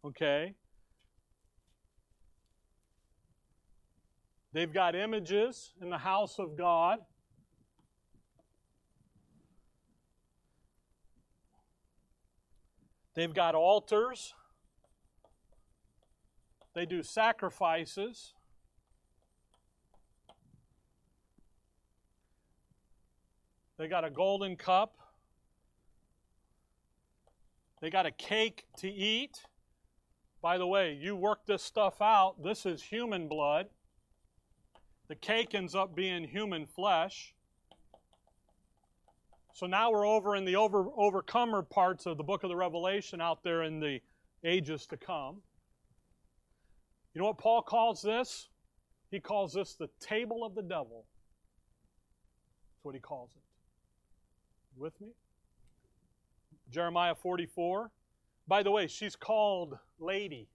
Okay. 0.06 0.54
They've 4.54 4.72
got 4.72 4.96
images 4.96 5.74
in 5.82 5.90
the 5.90 5.98
house 5.98 6.40
of 6.40 6.58
God. 6.58 7.00
They've 13.14 13.34
got 13.34 13.56
altars. 13.56 14.34
They 16.74 16.86
do 16.86 17.04
sacrifices. 17.04 18.34
They 23.78 23.88
got 23.88 24.06
a 24.06 24.10
golden 24.10 24.56
cup. 24.56 25.01
They 27.82 27.90
got 27.90 28.06
a 28.06 28.12
cake 28.12 28.66
to 28.78 28.90
eat. 28.90 29.42
By 30.42 30.58
the 30.58 30.68
way, 30.68 30.98
you 31.00 31.16
work 31.16 31.46
this 31.46 31.64
stuff 31.64 32.02
out. 32.02 32.44
This 32.44 32.66
is 32.66 32.84
human 32.84 33.28
blood. 33.28 33.68
The 35.08 35.16
cake 35.16 35.54
ends 35.56 35.76
up 35.76 35.96
being 35.96 36.24
human 36.24 36.68
flesh. 36.68 37.34
So 39.54 39.66
now 39.66 39.92
we're 39.92 40.08
over 40.08 40.36
in 40.36 40.46
the 40.46 40.56
over, 40.56 40.86
overcomer 40.96 41.62
parts 41.64 42.06
of 42.06 42.18
the 42.18 42.24
book 42.24 42.44
of 42.44 42.50
the 42.50 42.56
Revelation 42.56 43.20
out 43.20 43.44
there 43.44 43.64
in 43.64 43.80
the 43.80 44.00
ages 44.44 44.88
to 44.88 44.98
come. 44.98 45.42
You 47.14 47.20
know 47.20 47.28
what 47.28 47.38
Paul 47.38 47.62
calls 47.62 48.02
this? 48.02 48.48
He 49.10 49.20
calls 49.20 49.54
this 49.54 49.76
the 49.76 49.90
table 50.00 50.46
of 50.46 50.56
the 50.56 50.62
devil. 50.62 51.06
That's 52.70 52.86
what 52.86 52.96
he 52.96 53.02
calls 53.02 53.32
it. 53.36 53.42
With 54.80 55.00
me? 55.02 55.10
Jeremiah 56.72 57.16
44. 57.16 57.92
By 58.48 58.64
the 58.64 58.72
way, 58.72 58.88
she's 58.88 59.16
called 59.16 59.78
Lady. 60.00 60.48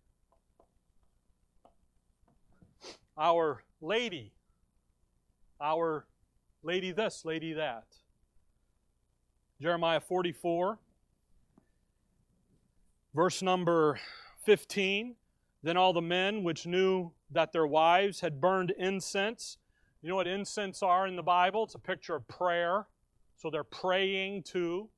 Our 3.16 3.62
Lady 3.80 4.32
our 5.60 6.06
lady 6.62 6.92
this, 6.92 7.24
lady 7.24 7.52
that. 7.54 7.84
Jeremiah 9.60 10.00
44, 10.00 10.78
verse 13.14 13.42
number 13.42 13.98
15. 14.44 15.14
Then 15.62 15.76
all 15.76 15.92
the 15.92 16.02
men 16.02 16.44
which 16.44 16.66
knew 16.66 17.12
that 17.30 17.52
their 17.52 17.66
wives 17.66 18.20
had 18.20 18.40
burned 18.40 18.72
incense. 18.78 19.56
You 20.02 20.10
know 20.10 20.16
what 20.16 20.28
incense 20.28 20.82
are 20.82 21.06
in 21.06 21.16
the 21.16 21.22
Bible? 21.22 21.64
It's 21.64 21.74
a 21.74 21.78
picture 21.78 22.14
of 22.14 22.28
prayer. 22.28 22.86
So 23.36 23.50
they're 23.50 23.64
praying 23.64 24.44
to 24.44 24.88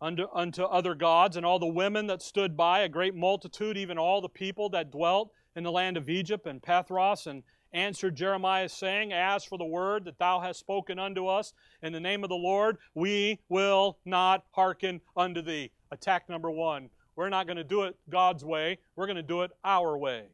unto, 0.00 0.26
unto 0.32 0.62
other 0.64 0.94
gods, 0.94 1.36
and 1.36 1.46
all 1.46 1.58
the 1.58 1.66
women 1.66 2.06
that 2.06 2.22
stood 2.22 2.56
by, 2.56 2.80
a 2.80 2.88
great 2.88 3.14
multitude, 3.14 3.76
even 3.76 3.98
all 3.98 4.20
the 4.20 4.28
people 4.28 4.68
that 4.70 4.90
dwelt 4.90 5.32
in 5.54 5.64
the 5.64 5.72
land 5.72 5.96
of 5.96 6.08
Egypt 6.08 6.46
and 6.46 6.62
Pathros 6.62 7.26
and 7.26 7.42
answered 7.72 8.14
Jeremiah, 8.14 8.68
saying, 8.68 9.12
As 9.12 9.44
for 9.44 9.58
the 9.58 9.64
word 9.64 10.04
that 10.04 10.18
thou 10.18 10.40
hast 10.40 10.60
spoken 10.60 10.98
unto 10.98 11.26
us 11.26 11.52
in 11.82 11.92
the 11.92 12.00
name 12.00 12.22
of 12.22 12.28
the 12.28 12.36
Lord, 12.36 12.78
we 12.94 13.40
will 13.48 13.98
not 14.04 14.44
hearken 14.52 15.00
unto 15.16 15.42
thee. 15.42 15.70
Attack 15.90 16.28
number 16.28 16.50
one. 16.50 16.90
We're 17.16 17.30
not 17.30 17.46
going 17.46 17.56
to 17.56 17.64
do 17.64 17.84
it 17.84 17.96
God's 18.10 18.44
way, 18.44 18.78
we're 18.94 19.06
going 19.06 19.16
to 19.16 19.22
do 19.22 19.42
it 19.42 19.50
our 19.64 19.96
way. 19.96 20.26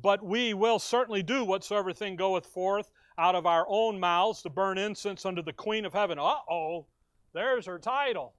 But 0.00 0.24
we 0.24 0.54
will 0.54 0.78
certainly 0.78 1.22
do 1.24 1.44
whatsoever 1.44 1.92
thing 1.92 2.14
goeth 2.14 2.46
forth 2.46 2.90
out 3.18 3.34
of 3.34 3.46
our 3.46 3.66
own 3.68 3.98
mouths 3.98 4.42
to 4.42 4.50
burn 4.50 4.78
incense 4.78 5.26
unto 5.26 5.42
the 5.42 5.52
Queen 5.52 5.84
of 5.84 5.92
Heaven. 5.92 6.18
Uh 6.20 6.36
oh, 6.48 6.86
there's 7.32 7.66
her 7.66 7.78
title 7.78 8.34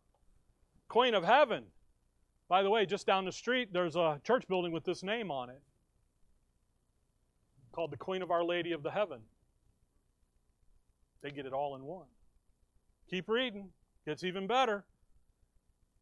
Queen 0.87 1.13
of 1.13 1.23
Heaven. 1.23 1.65
By 2.47 2.63
the 2.63 2.69
way, 2.69 2.85
just 2.85 3.05
down 3.05 3.25
the 3.25 3.31
street, 3.31 3.69
there's 3.71 3.95
a 3.95 4.19
church 4.23 4.47
building 4.47 4.71
with 4.71 4.83
this 4.83 5.03
name 5.03 5.29
on 5.29 5.49
it 5.49 5.61
called 7.71 7.91
the 7.91 7.97
Queen 7.97 8.21
of 8.21 8.31
Our 8.31 8.43
Lady 8.43 8.71
of 8.71 8.83
the 8.83 8.91
Heaven. 8.91 9.19
They 11.21 11.31
get 11.31 11.45
it 11.45 11.53
all 11.53 11.75
in 11.75 11.83
one. 11.83 12.07
Keep 13.09 13.29
reading, 13.29 13.69
gets 14.05 14.23
even 14.23 14.47
better. 14.47 14.85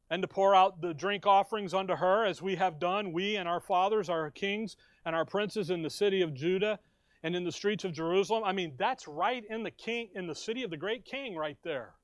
And 0.10 0.22
to 0.22 0.28
pour 0.28 0.56
out 0.56 0.82
the 0.82 0.94
drink 0.94 1.28
offerings 1.28 1.74
unto 1.74 1.96
her, 1.96 2.26
as 2.26 2.42
we 2.42 2.56
have 2.56 2.80
done, 2.80 3.12
we 3.12 3.36
and 3.36 3.48
our 3.48 3.60
fathers, 3.60 4.10
our 4.10 4.32
kings, 4.32 4.78
and 5.06 5.16
our 5.16 5.26
princes 5.26 5.70
in 5.70 5.82
the 5.82 5.90
city 5.90 6.22
of 6.22 6.34
Judah 6.34 6.80
and 7.24 7.36
in 7.36 7.44
the 7.44 7.52
streets 7.52 7.84
of 7.84 7.92
Jerusalem. 7.92 8.44
I 8.46 8.54
mean, 8.54 8.74
that's 8.78 9.08
right 9.08 9.44
in 9.50 9.64
the 9.64 9.72
king, 9.72 10.10
in 10.16 10.28
the 10.28 10.36
city 10.36 10.64
of 10.64 10.70
the 10.70 10.78
great 10.78 11.04
king, 11.04 11.36
right 11.36 11.58
there. 11.64 11.97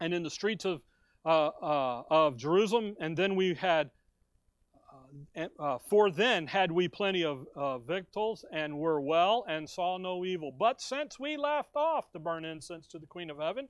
And 0.00 0.14
in 0.14 0.22
the 0.22 0.30
streets 0.30 0.64
of 0.64 0.82
uh, 1.24 1.48
uh, 1.48 2.02
of 2.10 2.36
Jerusalem, 2.36 2.96
and 3.00 3.16
then 3.16 3.34
we 3.34 3.54
had 3.54 3.90
uh, 5.58 5.78
for 5.88 6.10
then 6.10 6.46
had 6.46 6.70
we 6.70 6.88
plenty 6.88 7.24
of 7.24 7.46
uh, 7.54 7.78
victuals 7.78 8.44
and 8.52 8.78
were 8.78 9.00
well 9.00 9.44
and 9.48 9.68
saw 9.68 9.98
no 9.98 10.24
evil. 10.24 10.52
But 10.56 10.80
since 10.80 11.18
we 11.18 11.36
left 11.36 11.74
off 11.74 12.10
to 12.12 12.18
burn 12.18 12.44
incense 12.44 12.86
to 12.88 12.98
the 12.98 13.06
Queen 13.06 13.30
of 13.30 13.38
Heaven 13.38 13.68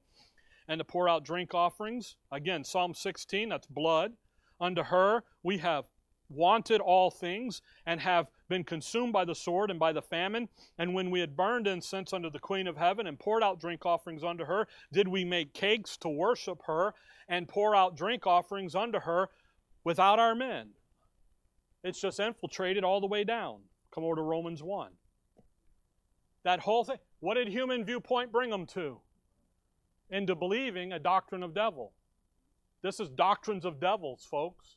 and 0.68 0.78
to 0.78 0.84
pour 0.84 1.08
out 1.08 1.24
drink 1.24 1.54
offerings, 1.54 2.16
again, 2.30 2.64
Psalm 2.64 2.94
16, 2.94 3.48
that's 3.48 3.66
blood, 3.66 4.12
unto 4.60 4.82
her 4.84 5.24
we 5.42 5.58
have 5.58 5.86
wanted 6.30 6.80
all 6.80 7.10
things 7.10 7.62
and 7.86 8.00
have 8.00 8.28
been 8.48 8.64
consumed 8.64 9.12
by 9.12 9.24
the 9.24 9.34
sword 9.34 9.70
and 9.70 9.78
by 9.78 9.92
the 9.92 10.02
famine. 10.02 10.48
And 10.78 10.94
when 10.94 11.10
we 11.10 11.20
had 11.20 11.36
burned 11.36 11.66
incense 11.66 12.12
unto 12.12 12.30
the 12.30 12.38
Queen 12.38 12.66
of 12.66 12.76
Heaven 12.76 13.06
and 13.06 13.18
poured 13.18 13.42
out 13.42 13.60
drink 13.60 13.86
offerings 13.86 14.24
unto 14.24 14.44
her, 14.44 14.66
did 14.92 15.08
we 15.08 15.24
make 15.24 15.54
cakes 15.54 15.96
to 15.98 16.08
worship 16.08 16.62
her 16.66 16.94
and 17.28 17.46
pour 17.46 17.76
out 17.76 17.96
drink 17.96 18.26
offerings 18.26 18.74
unto 18.74 19.00
her 19.00 19.28
without 19.84 20.18
our 20.18 20.34
men. 20.34 20.70
It's 21.84 22.00
just 22.00 22.18
infiltrated 22.18 22.84
all 22.84 23.00
the 23.00 23.06
way 23.06 23.24
down. 23.24 23.60
Come 23.94 24.04
over 24.04 24.16
to 24.16 24.22
Romans 24.22 24.62
1. 24.62 24.90
That 26.44 26.60
whole 26.60 26.84
thing, 26.84 26.96
what 27.20 27.34
did 27.34 27.48
human 27.48 27.84
viewpoint 27.84 28.32
bring 28.32 28.50
them 28.50 28.66
to? 28.66 29.00
Into 30.10 30.34
believing 30.34 30.92
a 30.92 30.98
doctrine 30.98 31.42
of 31.42 31.54
devil. 31.54 31.92
This 32.82 33.00
is 33.00 33.10
doctrines 33.10 33.64
of 33.64 33.80
devils, 33.80 34.26
folks. 34.28 34.76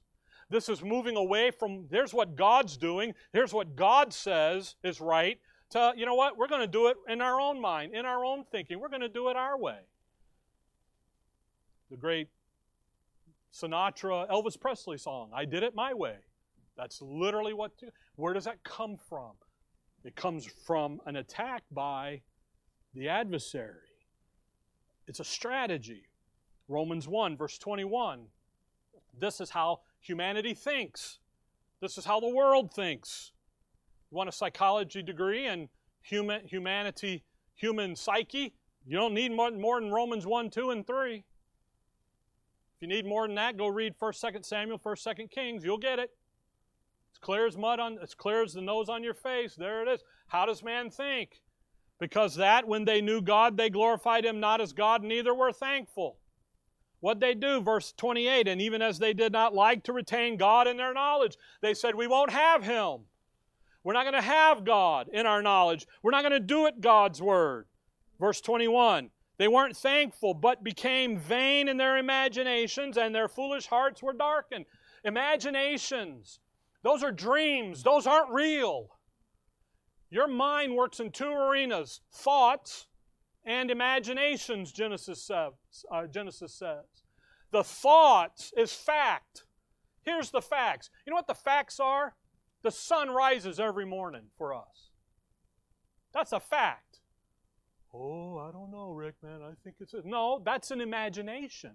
This 0.52 0.68
is 0.68 0.84
moving 0.84 1.16
away 1.16 1.50
from 1.50 1.86
there's 1.90 2.14
what 2.14 2.36
God's 2.36 2.76
doing, 2.76 3.14
here's 3.32 3.54
what 3.54 3.78
God 3.78 4.14
says 4.14 4.76
is 4.84 5.00
right, 5.00 5.40
to, 5.70 5.94
you 5.96 6.06
know 6.06 6.16
what, 6.16 6.38
we're 6.38 6.50
going 6.50 6.62
to 6.62 6.68
do 6.68 6.88
it 6.88 6.98
in 7.08 7.22
our 7.22 7.40
own 7.40 7.62
mind, 7.62 7.96
in 7.96 8.06
our 8.06 8.26
own 8.26 8.44
thinking. 8.52 8.78
We're 8.78 8.90
going 8.90 9.02
to 9.02 9.10
do 9.10 9.30
it 9.30 9.38
our 9.38 9.58
way. 9.58 9.80
The 11.90 11.96
great 11.96 12.28
Sinatra, 13.54 14.30
Elvis 14.30 14.60
Presley 14.60 14.98
song, 14.98 15.32
I 15.34 15.46
Did 15.46 15.64
It 15.64 15.74
My 15.74 15.94
Way. 15.94 16.18
That's 16.78 17.02
literally 17.02 17.54
what. 17.54 17.78
To, 17.80 17.88
where 18.16 18.34
does 18.34 18.46
that 18.46 18.64
come 18.64 18.98
from? 18.98 19.32
It 20.04 20.16
comes 20.16 20.46
from 20.66 21.00
an 21.06 21.16
attack 21.16 21.64
by 21.72 22.22
the 22.94 23.08
adversary. 23.08 23.76
It's 25.08 25.20
a 25.20 25.26
strategy. 25.26 26.04
Romans 26.68 27.08
1, 27.08 27.38
verse 27.38 27.58
21. 27.58 28.24
This 29.20 29.42
is 29.42 29.50
how 29.50 29.82
humanity 30.02 30.54
thinks. 30.54 31.20
This 31.80 31.98
is 31.98 32.06
how 32.06 32.20
the 32.20 32.30
world 32.30 32.74
thinks. 32.74 33.32
You 34.12 34.18
want 34.18 34.30
a 34.30 34.34
psychology 34.34 35.02
degree 35.02 35.48
in 35.48 35.70
human, 36.02 36.46
humanity, 36.46 37.24
human 37.56 37.96
psyche? 37.96 38.54
You 38.86 38.98
don't 38.98 39.14
need 39.14 39.32
more, 39.32 39.52
more 39.52 39.80
than 39.80 39.92
Romans 39.92 40.26
1, 40.26 40.50
2, 40.50 40.72
and 40.72 40.86
3. 40.86 41.16
If 41.16 41.24
you 42.82 42.88
need 42.88 43.06
more 43.06 43.28
than 43.28 43.36
that, 43.36 43.58
go 43.58 43.68
read 43.68 43.98
1st, 43.98 44.36
2nd 44.36 44.46
Samuel, 44.46 44.80
1st, 44.80 45.08
2nd 45.08 45.32
Kings. 45.32 45.64
You'll 45.64 45.78
get 45.78 46.00
it. 46.00 46.12
It's 47.12 47.20
clear 47.20 47.46
as 47.46 47.58
mud 47.58 47.80
on 47.80 48.00
it's 48.02 48.16
clear 48.16 48.44
as 48.44 48.54
the 48.54 48.62
nose 48.62 48.90
on 48.90 49.04
your 49.04 49.14
face. 49.14 49.56
There 49.56 49.84
it 49.84 49.88
is. 49.88 50.02
How 50.28 50.46
does 50.46 50.64
man 50.64 50.90
think? 50.90 51.42
Because 52.00 52.36
that 52.36 52.68
when 52.68 52.86
they 52.86 53.02
knew 53.02 53.22
God, 53.22 53.58
they 53.58 53.70
glorified 53.70 54.26
him 54.26 54.40
not 54.40 54.62
as 54.62 54.74
God, 54.74 55.04
neither 55.04 55.34
were 55.34 55.52
thankful. 55.52 56.18
What 57.02 57.20
they 57.20 57.34
do, 57.34 57.62
verse 57.62 57.94
28, 57.98 58.48
and 58.48 58.62
even 58.62 58.82
as 58.82 59.00
they 59.00 59.14
did 59.14 59.32
not 59.32 59.56
like 59.56 59.84
to 59.84 59.94
retain 59.94 60.38
God 60.38 60.68
in 60.68 60.78
their 60.78 60.94
knowledge, 60.94 61.36
they 61.62 61.74
said, 61.74 61.96
We 61.96 62.08
won't 62.08 62.32
have 62.32 62.64
him. 62.64 63.02
We're 63.84 63.94
not 63.94 64.04
going 64.04 64.14
to 64.14 64.22
have 64.22 64.64
God 64.64 65.10
in 65.12 65.26
our 65.26 65.42
knowledge. 65.42 65.88
We're 66.04 66.12
not 66.12 66.22
going 66.22 66.34
to 66.34 66.40
do 66.40 66.68
it 66.68 66.80
God's 66.80 67.20
word. 67.20 67.66
Verse 68.20 68.40
21 68.40 69.10
They 69.38 69.48
weren't 69.48 69.76
thankful, 69.76 70.36
but 70.36 70.64
became 70.64 71.18
vain 71.18 71.68
in 71.68 71.78
their 71.78 71.98
imaginations, 71.98 72.98
and 72.98 73.14
their 73.14 73.28
foolish 73.28 73.66
hearts 73.66 74.04
were 74.04 74.14
darkened. 74.14 74.66
Imaginations, 75.04 76.40
those 76.84 77.02
are 77.02 77.12
dreams, 77.12 77.82
those 77.82 78.06
aren't 78.06 78.32
real. 78.32 78.92
Your 80.12 80.28
mind 80.28 80.76
works 80.76 81.00
in 81.00 81.10
two 81.10 81.32
arenas 81.32 82.02
thoughts 82.12 82.86
and 83.46 83.72
imaginations, 83.72 84.72
Genesis 84.72 85.24
says. 85.24 85.52
Uh, 85.92 86.08
Genesis 86.08 86.54
says. 86.54 86.86
The 87.52 87.64
thoughts 87.64 88.54
is 88.56 88.74
fact. 88.74 89.44
Here's 90.04 90.32
the 90.32 90.42
facts. 90.42 90.90
You 91.06 91.12
know 91.12 91.18
what 91.18 91.28
the 91.28 91.36
facts 91.36 91.80
are? 91.80 92.16
The 92.64 92.72
sun 92.72 93.10
rises 93.10 93.60
every 93.60 93.86
morning 93.86 94.26
for 94.38 94.54
us. 94.54 94.92
That's 96.14 96.32
a 96.32 96.40
fact. 96.40 97.00
Oh, 97.94 98.38
I 98.38 98.52
don't 98.52 98.72
know, 98.72 98.92
Rick, 98.92 99.16
man. 99.22 99.42
I 99.42 99.52
think 99.64 99.78
it's 99.80 99.94
a... 99.94 100.02
no. 100.06 100.42
That's 100.46 100.72
an 100.72 100.80
imagination. 100.80 101.72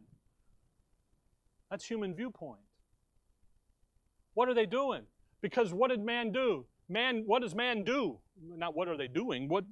That's 1.70 1.86
human 1.86 2.14
viewpoint. 2.14 2.60
What 4.34 4.48
are 4.48 4.54
they 4.54 4.66
doing? 4.66 5.02
Because 5.42 5.72
what 5.72 5.90
did 5.90 6.04
man 6.04 6.32
do? 6.32 6.66
Man, 6.88 7.24
what 7.26 7.42
does 7.42 7.54
man 7.54 7.84
do? 7.84 8.18
Not 8.40 8.76
what 8.76 8.88
are 8.88 8.96
they 8.96 9.08
doing? 9.08 9.48
What 9.48 9.64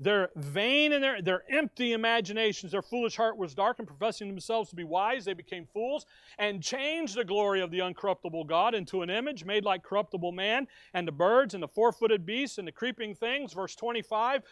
they're 0.00 0.30
vain 0.36 0.92
in 0.92 1.02
their, 1.02 1.20
their 1.20 1.42
empty 1.50 1.92
imaginations. 1.92 2.70
Their 2.70 2.82
foolish 2.82 3.16
heart 3.16 3.36
was 3.36 3.54
dark, 3.54 3.80
and 3.80 3.88
professing 3.88 4.28
themselves 4.28 4.70
to 4.70 4.76
be 4.76 4.84
wise, 4.84 5.24
they 5.24 5.34
became 5.34 5.66
fools 5.66 6.06
and 6.38 6.62
changed 6.62 7.16
the 7.16 7.24
glory 7.24 7.60
of 7.60 7.72
the 7.72 7.80
uncorruptible 7.80 8.46
God 8.46 8.74
into 8.74 9.02
an 9.02 9.10
image 9.10 9.44
made 9.44 9.64
like 9.64 9.82
corruptible 9.82 10.30
man, 10.30 10.68
and 10.94 11.06
the 11.06 11.12
birds, 11.12 11.54
and 11.54 11.62
the 11.62 11.68
four 11.68 11.90
footed 11.90 12.24
beasts, 12.24 12.58
and 12.58 12.68
the 12.68 12.72
creeping 12.72 13.14
things. 13.14 13.52
Verse 13.52 13.74
25 13.74 14.42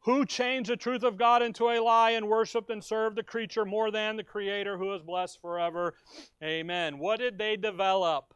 Who 0.00 0.24
changed 0.24 0.70
the 0.70 0.76
truth 0.76 1.02
of 1.02 1.16
God 1.16 1.42
into 1.42 1.68
a 1.70 1.80
lie 1.80 2.12
and 2.12 2.28
worshiped 2.28 2.70
and 2.70 2.82
served 2.82 3.16
the 3.16 3.24
creature 3.24 3.64
more 3.64 3.90
than 3.90 4.16
the 4.16 4.24
Creator 4.24 4.78
who 4.78 4.94
is 4.94 5.02
blessed 5.02 5.40
forever. 5.40 5.94
Amen. 6.44 6.98
What 6.98 7.18
did 7.18 7.38
they 7.38 7.56
develop? 7.56 8.34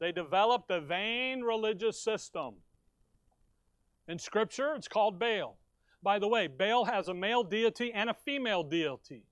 They 0.00 0.12
developed 0.12 0.70
a 0.70 0.80
vain 0.80 1.42
religious 1.42 2.00
system. 2.00 2.54
In 4.08 4.18
Scripture, 4.18 4.74
it's 4.74 4.88
called 4.88 5.18
Baal. 5.18 5.58
By 6.04 6.18
the 6.18 6.28
way, 6.28 6.46
Baal 6.48 6.84
has 6.84 7.08
a 7.08 7.14
male 7.14 7.42
deity 7.42 7.90
and 7.90 8.10
a 8.10 8.14
female 8.14 8.62
deity, 8.62 9.24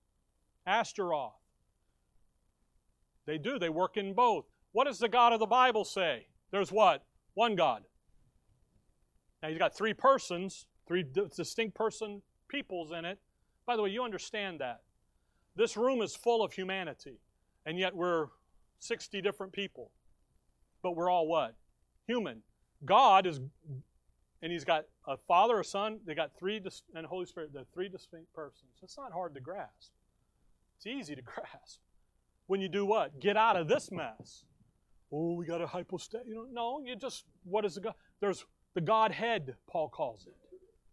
Ashtaroth. 0.67 1.35
They 3.27 3.37
do, 3.37 3.59
they 3.59 3.69
work 3.69 3.99
in 3.99 4.15
both. 4.15 4.47
What 4.73 4.87
does 4.87 4.99
the 4.99 5.09
God 5.09 5.35
of 5.35 5.39
the 5.39 5.47
Bible 5.47 5.85
say? 5.85 6.29
There's 6.51 6.73
what? 6.73 7.05
One 7.35 7.57
God. 7.57 7.85
Now 9.43 9.51
he's 9.51 9.59
got 9.59 9.77
three 9.77 9.93
persons, 9.93 10.67
three 10.89 11.05
distinct 11.37 11.77
person 11.77 12.23
peoples 12.49 12.91
in 12.91 13.05
it. 13.05 13.19
By 13.67 13.77
the 13.77 13.83
way, 13.83 13.91
you 13.91 14.03
understand 14.03 14.59
that. 14.61 14.81
This 15.55 15.77
room 15.77 16.01
is 16.01 16.17
full 16.17 16.43
of 16.43 16.55
humanity, 16.55 17.19
and 17.67 17.79
yet 17.79 17.95
we're 17.95 18.29
60 18.79 19.21
different 19.21 19.53
people. 19.53 19.91
But 20.83 20.97
we're 20.97 21.11
all 21.11 21.27
what? 21.27 21.55
Human. 22.07 22.43
God 22.85 23.27
is 23.27 23.41
and 24.43 24.51
he's 24.51 24.65
got 24.65 24.87
a 25.07 25.17
father, 25.17 25.61
a 25.61 25.65
son. 25.65 26.01
They 26.07 26.15
got 26.15 26.31
three, 26.39 26.61
and 26.95 27.07
Holy 27.07 27.27
Spirit. 27.27 27.51
They're 27.53 27.65
three 27.75 27.89
distinct 27.89 28.33
persons. 28.35 28.71
It's 28.83 28.97
not 28.97 29.13
hard 29.13 29.35
to 29.35 29.41
grasp. 29.41 29.93
It's 30.77 30.87
easy 30.87 31.15
to 31.15 31.23
grasp. 31.35 31.81
When 32.47 32.61
you 32.61 32.69
do 32.69 32.85
what? 32.85 33.21
Get 33.21 33.37
out 33.37 33.57
of 33.57 33.69
this 33.69 33.91
mess. 33.91 34.45
Oh, 35.13 35.35
we 35.35 35.45
got 35.45 35.61
a 35.61 35.67
hypostat. 35.67 36.27
You 36.27 36.35
know, 36.35 36.47
no. 36.51 36.81
You 36.85 36.97
just 36.97 37.25
what 37.45 37.65
is 37.65 37.75
the 37.75 37.81
God? 37.81 37.95
There's 38.21 38.45
the 38.75 38.81
Godhead. 38.81 39.55
Paul 39.69 39.89
calls 39.89 40.27
it. 40.27 40.35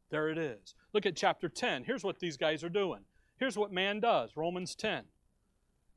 There 0.09 0.29
it 0.29 0.37
is. 0.37 0.75
Look 0.93 1.05
at 1.05 1.15
chapter 1.15 1.47
10. 1.47 1.83
Here's 1.83 2.03
what 2.03 2.19
these 2.19 2.35
guys 2.35 2.63
are 2.63 2.69
doing. 2.69 3.01
Here's 3.37 3.57
what 3.57 3.71
man 3.71 3.99
does. 3.99 4.31
Romans 4.35 4.75
10. 4.75 5.03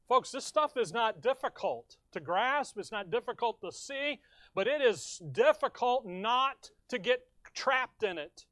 Folks, 0.09 0.31
this 0.31 0.45
stuff 0.45 0.77
is 0.77 0.93
not 0.93 1.23
difficult 1.23 1.97
to 2.13 2.21
grasp. 2.21 2.77
It's 2.79 2.93
not 2.93 3.11
difficult 3.11 3.61
to 3.63 3.73
see, 3.73 4.21
but 4.55 4.67
it 4.67 4.83
is 4.83 5.23
difficult 5.33 6.07
not 6.07 6.71
to 6.89 6.99
get 6.99 7.23
trapped 7.55 8.03
in 8.03 8.19
it. 8.19 8.47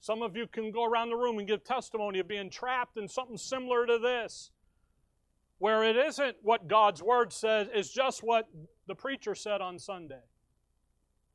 Some 0.00 0.22
of 0.22 0.36
you 0.36 0.46
can 0.46 0.70
go 0.70 0.84
around 0.84 1.10
the 1.10 1.16
room 1.16 1.38
and 1.38 1.46
give 1.46 1.62
testimony 1.62 2.20
of 2.20 2.28
being 2.28 2.50
trapped 2.50 2.96
in 2.96 3.06
something 3.06 3.36
similar 3.36 3.86
to 3.86 3.98
this, 3.98 4.50
where 5.58 5.84
it 5.84 5.96
isn't 5.96 6.36
what 6.42 6.68
God's 6.68 7.02
Word 7.02 7.32
says, 7.32 7.68
it's 7.72 7.90
just 7.90 8.22
what 8.22 8.48
the 8.86 8.94
preacher 8.94 9.34
said 9.34 9.60
on 9.60 9.78
Sunday, 9.78 10.22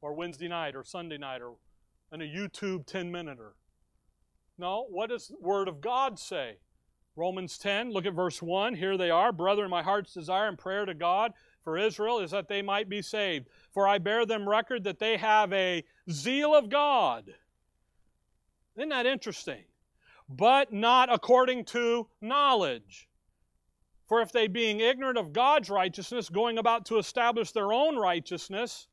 or 0.01 0.13
Wednesday 0.13 0.47
night, 0.47 0.75
or 0.75 0.83
Sunday 0.83 1.17
night, 1.17 1.41
or 1.41 1.57
in 2.11 2.21
a 2.21 2.25
YouTube 2.25 2.87
10 2.87 3.11
minuter. 3.11 3.53
No, 4.57 4.87
what 4.89 5.09
does 5.09 5.27
the 5.27 5.35
Word 5.39 5.67
of 5.67 5.81
God 5.81 6.17
say? 6.17 6.57
Romans 7.15 7.57
10, 7.57 7.91
look 7.91 8.05
at 8.05 8.13
verse 8.13 8.41
1. 8.41 8.75
Here 8.75 8.97
they 8.97 9.09
are. 9.09 9.31
Brethren, 9.31 9.69
my 9.69 9.83
heart's 9.83 10.13
desire 10.13 10.47
and 10.47 10.57
prayer 10.57 10.85
to 10.85 10.93
God 10.93 11.31
for 11.63 11.77
Israel 11.77 12.19
is 12.19 12.31
that 12.31 12.49
they 12.49 12.61
might 12.61 12.89
be 12.89 13.01
saved. 13.01 13.47
For 13.75 13.89
I 13.89 13.97
bear 13.97 14.25
them 14.25 14.47
record 14.47 14.85
that 14.85 14.99
they 14.99 15.17
have 15.17 15.51
a 15.51 15.83
zeal 16.09 16.55
of 16.55 16.69
God. 16.69 17.25
Isn't 18.77 18.87
that 18.87 19.05
interesting? 19.05 19.65
But 20.29 20.71
not 20.71 21.11
according 21.11 21.65
to 21.65 22.07
knowledge. 22.21 23.09
For 24.07 24.21
if 24.21 24.31
they, 24.31 24.47
being 24.47 24.79
ignorant 24.79 25.17
of 25.17 25.33
God's 25.33 25.69
righteousness, 25.69 26.29
going 26.29 26.57
about 26.57 26.85
to 26.85 26.97
establish 26.99 27.51
their 27.51 27.73
own 27.73 27.97
righteousness, 27.97 28.87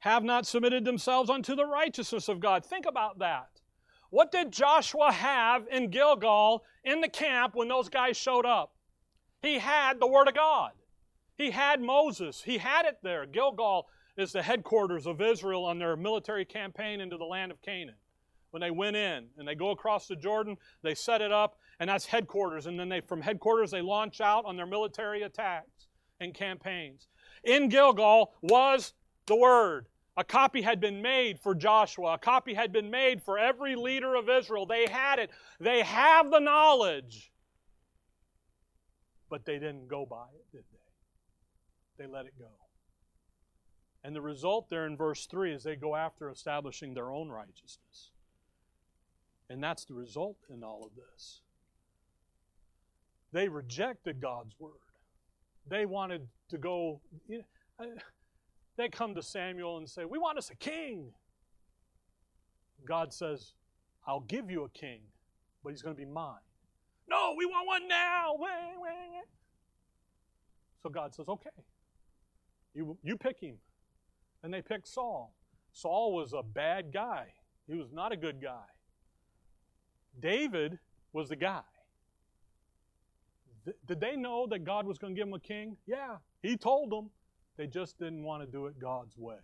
have 0.00 0.24
not 0.24 0.44
submitted 0.44 0.84
themselves 0.84 1.30
unto 1.30 1.54
the 1.54 1.66
righteousness 1.66 2.28
of 2.28 2.40
God. 2.40 2.66
Think 2.66 2.86
about 2.86 3.20
that. 3.20 3.60
What 4.10 4.32
did 4.32 4.50
Joshua 4.50 5.12
have 5.12 5.68
in 5.70 5.90
Gilgal 5.90 6.64
in 6.82 7.00
the 7.00 7.08
camp 7.08 7.54
when 7.54 7.68
those 7.68 7.88
guys 7.88 8.16
showed 8.16 8.44
up? 8.44 8.74
He 9.40 9.60
had 9.60 10.00
the 10.00 10.08
Word 10.08 10.26
of 10.26 10.34
God. 10.34 10.72
He 11.36 11.50
had 11.50 11.80
Moses. 11.80 12.42
He 12.42 12.58
had 12.58 12.86
it 12.86 12.98
there. 13.02 13.26
Gilgal 13.26 13.88
is 14.16 14.32
the 14.32 14.42
headquarters 14.42 15.06
of 15.06 15.20
Israel 15.20 15.64
on 15.64 15.78
their 15.78 15.96
military 15.96 16.44
campaign 16.44 17.00
into 17.00 17.16
the 17.16 17.24
land 17.24 17.50
of 17.50 17.62
Canaan. 17.62 17.96
When 18.50 18.60
they 18.60 18.70
went 18.70 18.96
in 18.96 19.28
and 19.38 19.48
they 19.48 19.54
go 19.54 19.70
across 19.70 20.06
the 20.06 20.16
Jordan, 20.16 20.58
they 20.82 20.94
set 20.94 21.22
it 21.22 21.32
up, 21.32 21.56
and 21.80 21.88
that's 21.88 22.04
headquarters. 22.04 22.66
And 22.66 22.78
then 22.78 22.90
they, 22.90 23.00
from 23.00 23.22
headquarters, 23.22 23.70
they 23.70 23.80
launch 23.80 24.20
out 24.20 24.44
on 24.44 24.56
their 24.56 24.66
military 24.66 25.22
attacks 25.22 25.88
and 26.20 26.34
campaigns. 26.34 27.08
In 27.44 27.70
Gilgal 27.70 28.34
was 28.42 28.92
the 29.26 29.36
Word. 29.36 29.86
A 30.18 30.24
copy 30.24 30.60
had 30.60 30.78
been 30.78 31.00
made 31.00 31.38
for 31.38 31.54
Joshua. 31.54 32.14
A 32.14 32.18
copy 32.18 32.52
had 32.52 32.70
been 32.70 32.90
made 32.90 33.22
for 33.22 33.38
every 33.38 33.74
leader 33.74 34.14
of 34.14 34.28
Israel. 34.28 34.66
They 34.66 34.86
had 34.86 35.18
it. 35.18 35.30
They 35.58 35.80
have 35.82 36.30
the 36.30 36.38
knowledge. 36.38 37.32
But 39.30 39.46
they 39.46 39.54
didn't 39.54 39.88
go 39.88 40.04
by 40.04 40.26
it, 40.34 40.64
they? 42.02 42.12
Let 42.12 42.26
it 42.26 42.34
go. 42.38 42.50
And 44.04 44.16
the 44.16 44.20
result 44.20 44.68
there 44.68 44.86
in 44.86 44.96
verse 44.96 45.26
3 45.26 45.54
is 45.54 45.62
they 45.62 45.76
go 45.76 45.94
after 45.94 46.28
establishing 46.28 46.94
their 46.94 47.12
own 47.12 47.28
righteousness. 47.28 48.10
And 49.48 49.62
that's 49.62 49.84
the 49.84 49.94
result 49.94 50.38
in 50.50 50.64
all 50.64 50.84
of 50.84 50.92
this. 50.96 51.40
They 53.32 53.48
rejected 53.48 54.20
God's 54.20 54.54
word. 54.58 54.72
They 55.68 55.86
wanted 55.86 56.28
to 56.50 56.58
go, 56.58 57.00
you 57.28 57.42
know, 57.78 57.86
they 58.76 58.88
come 58.88 59.14
to 59.14 59.22
Samuel 59.22 59.78
and 59.78 59.88
say, 59.88 60.04
We 60.04 60.18
want 60.18 60.38
us 60.38 60.50
a 60.50 60.56
king. 60.56 61.12
God 62.84 63.12
says, 63.12 63.52
I'll 64.06 64.20
give 64.20 64.50
you 64.50 64.64
a 64.64 64.68
king, 64.70 65.00
but 65.62 65.70
he's 65.70 65.82
going 65.82 65.94
to 65.94 66.00
be 66.00 66.10
mine. 66.10 66.34
No, 67.08 67.34
we 67.36 67.46
want 67.46 67.66
one 67.66 67.88
now. 67.88 68.34
So 70.82 70.90
God 70.90 71.14
says, 71.14 71.28
Okay, 71.28 71.50
you, 72.74 72.96
you 73.02 73.16
pick 73.16 73.40
him. 73.40 73.56
And 74.42 74.52
they 74.52 74.62
picked 74.62 74.88
Saul. 74.88 75.34
Saul 75.72 76.12
was 76.14 76.32
a 76.32 76.42
bad 76.42 76.92
guy, 76.92 77.26
he 77.66 77.76
was 77.76 77.92
not 77.92 78.12
a 78.12 78.16
good 78.16 78.42
guy. 78.42 78.64
David 80.20 80.78
was 81.12 81.28
the 81.28 81.36
guy. 81.36 81.62
Th- 83.64 83.76
did 83.86 84.00
they 84.00 84.16
know 84.16 84.46
that 84.48 84.64
God 84.64 84.86
was 84.86 84.98
going 84.98 85.14
to 85.14 85.18
give 85.18 85.26
them 85.26 85.34
a 85.34 85.40
king? 85.40 85.76
Yeah, 85.86 86.16
he 86.42 86.56
told 86.56 86.90
them. 86.90 87.10
They 87.56 87.66
just 87.66 87.98
didn't 87.98 88.24
want 88.24 88.42
to 88.42 88.46
do 88.46 88.66
it 88.66 88.78
God's 88.78 89.16
way. 89.16 89.36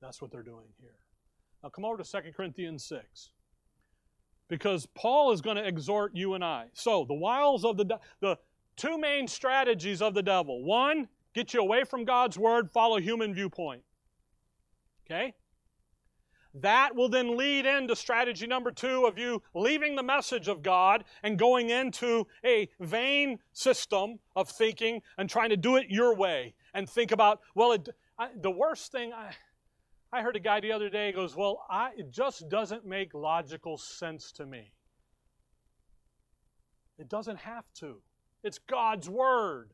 That's 0.00 0.20
what 0.20 0.30
they're 0.30 0.42
doing 0.42 0.66
here. 0.80 0.94
Now 1.62 1.68
come 1.68 1.84
over 1.84 2.02
to 2.02 2.10
2 2.10 2.32
Corinthians 2.32 2.84
6. 2.84 3.30
Because 4.48 4.86
Paul 4.94 5.32
is 5.32 5.40
going 5.40 5.56
to 5.56 5.66
exhort 5.66 6.14
you 6.14 6.34
and 6.34 6.44
I. 6.44 6.66
So, 6.72 7.04
the 7.04 7.14
wiles 7.14 7.64
of 7.64 7.76
the, 7.76 7.98
the 8.20 8.38
two 8.76 8.96
main 8.96 9.26
strategies 9.26 10.00
of 10.00 10.14
the 10.14 10.22
devil. 10.22 10.62
One, 10.62 11.08
get 11.36 11.52
you 11.52 11.60
away 11.60 11.84
from 11.84 12.06
God's 12.06 12.38
word, 12.38 12.70
follow 12.70 12.98
human 12.98 13.34
viewpoint. 13.34 13.82
Okay? 15.04 15.34
That 16.54 16.96
will 16.96 17.10
then 17.10 17.36
lead 17.36 17.66
into 17.66 17.94
strategy 17.94 18.46
number 18.46 18.70
two 18.70 19.04
of 19.04 19.18
you 19.18 19.42
leaving 19.54 19.94
the 19.94 20.02
message 20.02 20.48
of 20.48 20.62
God 20.62 21.04
and 21.22 21.38
going 21.38 21.68
into 21.68 22.26
a 22.42 22.70
vain 22.80 23.38
system 23.52 24.18
of 24.34 24.48
thinking 24.48 25.02
and 25.18 25.28
trying 25.28 25.50
to 25.50 25.58
do 25.58 25.76
it 25.76 25.88
your 25.90 26.16
way 26.16 26.54
and 26.72 26.88
think 26.88 27.12
about, 27.12 27.40
well, 27.54 27.72
it, 27.72 27.90
I, 28.18 28.28
the 28.40 28.50
worst 28.50 28.90
thing, 28.90 29.12
I, 29.12 29.32
I 30.10 30.22
heard 30.22 30.36
a 30.36 30.40
guy 30.40 30.60
the 30.60 30.72
other 30.72 30.88
day 30.88 31.12
goes, 31.12 31.36
well, 31.36 31.66
I, 31.68 31.90
it 31.98 32.10
just 32.10 32.48
doesn't 32.48 32.86
make 32.86 33.12
logical 33.12 33.76
sense 33.76 34.32
to 34.32 34.46
me. 34.46 34.72
It 36.98 37.10
doesn't 37.10 37.36
have 37.40 37.66
to. 37.80 37.96
It's 38.42 38.58
God's 38.58 39.10
Word. 39.10 39.72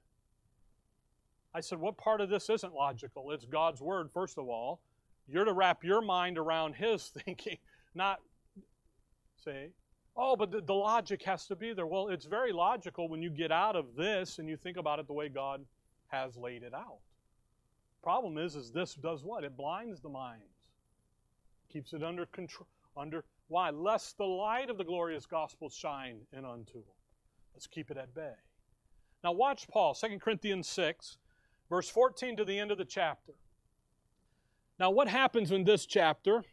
I 1.54 1.60
said, 1.60 1.78
what 1.78 1.96
part 1.96 2.20
of 2.20 2.30
this 2.30 2.48
isn't 2.48 2.74
logical? 2.74 3.30
It's 3.30 3.44
God's 3.44 3.80
Word, 3.80 4.10
first 4.12 4.38
of 4.38 4.48
all. 4.48 4.80
You're 5.28 5.44
to 5.44 5.52
wrap 5.52 5.84
your 5.84 6.00
mind 6.00 6.38
around 6.38 6.74
His 6.74 7.06
thinking, 7.24 7.58
not 7.94 8.20
say, 9.36 9.70
oh, 10.16 10.36
but 10.36 10.50
the, 10.50 10.60
the, 10.60 10.74
logic 10.74 11.22
has 11.24 11.46
to 11.46 11.56
be 11.56 11.72
there. 11.72 11.86
Well, 11.86 12.08
it's 12.08 12.26
very 12.26 12.52
logical 12.52 13.08
when 13.08 13.22
you 13.22 13.30
get 13.30 13.52
out 13.52 13.76
of 13.76 13.96
this 13.96 14.38
and 14.38 14.48
you 14.48 14.56
think 14.56 14.76
about 14.76 14.98
it 14.98 15.06
the 15.06 15.12
way 15.12 15.28
God 15.28 15.64
has 16.08 16.36
laid 16.36 16.62
it 16.62 16.74
out. 16.74 16.98
Problem 18.02 18.38
is, 18.38 18.56
is 18.56 18.70
this 18.72 18.94
does 18.94 19.24
what? 19.24 19.44
It 19.44 19.56
blinds 19.56 20.00
the 20.00 20.08
minds, 20.08 20.68
keeps 21.72 21.92
it 21.92 22.02
under 22.02 22.26
control. 22.26 22.66
Under 22.96 23.24
why? 23.48 23.70
Lest 23.70 24.18
the 24.18 24.24
light 24.24 24.70
of 24.70 24.78
the 24.78 24.84
glorious 24.84 25.26
gospel 25.26 25.70
shine 25.70 26.18
in 26.32 26.44
unto 26.44 26.74
them. 26.74 26.96
Let's 27.54 27.66
keep 27.66 27.90
it 27.90 27.96
at 27.96 28.14
bay. 28.14 28.32
Now 29.22 29.32
watch 29.32 29.68
Paul, 29.68 29.94
2 29.94 30.18
Corinthians 30.18 30.68
6, 30.68 31.18
verse 31.72 31.88
14 31.88 32.36
to 32.36 32.44
the 32.44 32.58
end 32.58 32.70
of 32.70 32.76
the 32.76 32.84
chapter. 32.84 33.32
Now, 34.78 34.90
what 34.90 35.08
happens 35.08 35.50
in 35.50 35.64
this 35.64 35.86
chapter 35.86 36.44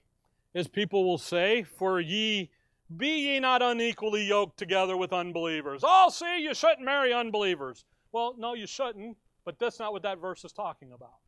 is 0.54 0.70
people 0.70 1.04
will 1.04 1.18
say, 1.18 1.64
For 1.64 2.00
ye 2.00 2.52
be 2.96 3.28
ye 3.28 3.40
not 3.42 3.62
unequally 3.62 4.24
yoked 4.24 4.58
together 4.58 4.96
with 4.96 5.12
unbelievers. 5.12 5.82
Oh, 5.84 6.10
see, 6.10 6.42
you 6.42 6.54
shouldn't 6.54 6.86
marry 6.86 7.14
unbelievers. 7.14 7.84
Well, 8.14 8.34
no, 8.38 8.54
you 8.54 8.66
shouldn't, 8.66 9.18
but 9.44 9.60
that's 9.60 9.78
not 9.78 9.92
what 9.92 10.04
that 10.04 10.22
verse 10.22 10.46
is 10.46 10.54
talking 10.54 10.94
about. 10.94 11.20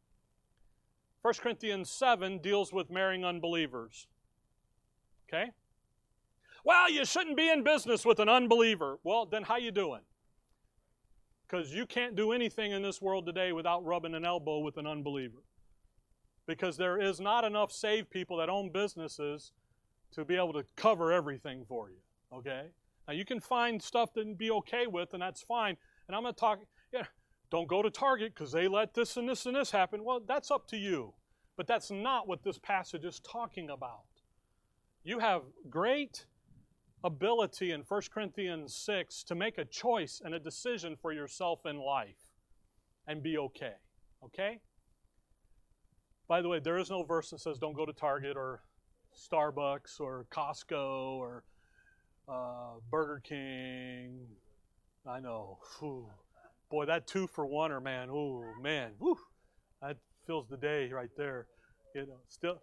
1 1.24 1.34
Corinthians 1.42 1.92
7 1.92 2.40
deals 2.40 2.72
with 2.72 2.90
marrying 2.90 3.26
unbelievers. 3.26 4.08
Okay? 5.28 5.52
Well, 6.64 6.90
you 6.90 7.04
shouldn't 7.04 7.36
be 7.36 7.50
in 7.50 7.62
business 7.62 8.06
with 8.06 8.20
an 8.20 8.30
unbeliever. 8.30 9.00
Well, 9.04 9.26
then 9.26 9.44
how 9.44 9.58
you 9.58 9.72
doing? 9.72 10.02
Because 11.52 11.74
you 11.74 11.86
can't 11.86 12.16
do 12.16 12.32
anything 12.32 12.72
in 12.72 12.82
this 12.82 13.02
world 13.02 13.26
today 13.26 13.52
without 13.52 13.84
rubbing 13.84 14.16
an 14.16 14.24
elbow 14.24 14.60
with 14.60 14.78
an 14.78 14.88
unbeliever 14.88 15.44
because 16.48 16.78
there 16.78 17.00
is 17.00 17.20
not 17.20 17.44
enough 17.44 17.72
saved 17.72 18.10
people 18.10 18.38
that 18.38 18.50
own 18.50 18.72
businesses 18.72 19.52
to 20.14 20.24
be 20.24 20.36
able 20.36 20.54
to 20.54 20.64
cover 20.76 21.12
everything 21.12 21.66
for 21.68 21.90
you. 21.90 21.98
Okay? 22.34 22.68
Now 23.08 23.14
you 23.14 23.26
can 23.26 23.40
find 23.40 23.82
stuff 23.82 24.14
that 24.14 24.38
be 24.38 24.52
okay 24.52 24.88
with, 24.88 25.14
and 25.14 25.22
that's 25.22 25.42
fine. 25.42 25.76
And 26.08 26.16
I'm 26.16 26.24
to 26.24 26.34
talk, 26.34 26.60
yeah, 26.94 27.06
don't 27.50 27.68
go 27.68 27.82
to 27.82 27.90
Target 27.90 28.34
because 28.34 28.52
they 28.52 28.68
let 28.68 28.94
this 28.94 29.18
and 29.18 29.28
this 29.28 29.46
and 29.46 29.56
this 29.56 29.72
happen. 29.72 30.04
Well, 30.04 30.22
that's 30.26 30.52
up 30.52 30.68
to 30.68 30.78
you. 30.78 31.14
But 31.58 31.68
that's 31.68 31.92
not 31.92 32.28
what 32.28 32.44
this 32.44 32.58
passage 32.60 33.04
is 33.04 33.20
talking 33.20 33.70
about. 33.70 34.06
You 35.04 35.20
have 35.20 35.42
great 35.70 36.26
ability 37.04 37.72
in 37.72 37.82
1 37.82 38.02
Corinthians 38.14 38.76
6 38.76 39.24
to 39.24 39.36
make 39.36 39.58
a 39.58 39.66
choice 39.66 40.22
and 40.24 40.34
a 40.34 40.40
decision 40.40 40.96
for 41.02 41.12
yourself 41.12 41.66
in 41.66 41.78
life 41.78 42.28
and 43.08 43.24
be 43.24 43.38
okay. 43.38 43.74
Okay? 44.24 44.60
By 46.28 46.42
the 46.42 46.50
way, 46.50 46.60
there 46.60 46.78
is 46.78 46.90
no 46.90 47.04
verse 47.04 47.32
that 47.32 47.42
says 47.42 47.58
don't 47.58 47.74
go 47.74 47.86
to 47.86 47.94
Target 47.94 48.38
or 48.38 48.62
Starbucks 49.16 50.00
or 50.00 50.26
Costco 50.32 51.18
or 51.18 51.44
uh, 52.28 52.80
Burger 52.90 53.22
King. 53.24 54.20
I 55.08 55.20
know. 55.20 55.58
Whew. 55.80 56.08
Boy, 56.70 56.86
that 56.86 57.08
two 57.08 57.28
for 57.28 57.46
one 57.46 57.72
or 57.72 57.82
man, 57.82 58.10
oh 58.10 58.46
man, 58.62 58.92
whew, 59.00 59.18
that 59.82 59.98
fills 60.26 60.48
the 60.48 60.56
day 60.56 60.90
right 60.90 61.10
there. 61.18 61.48
You 61.94 62.04
know, 62.04 62.20
still, 62.30 62.62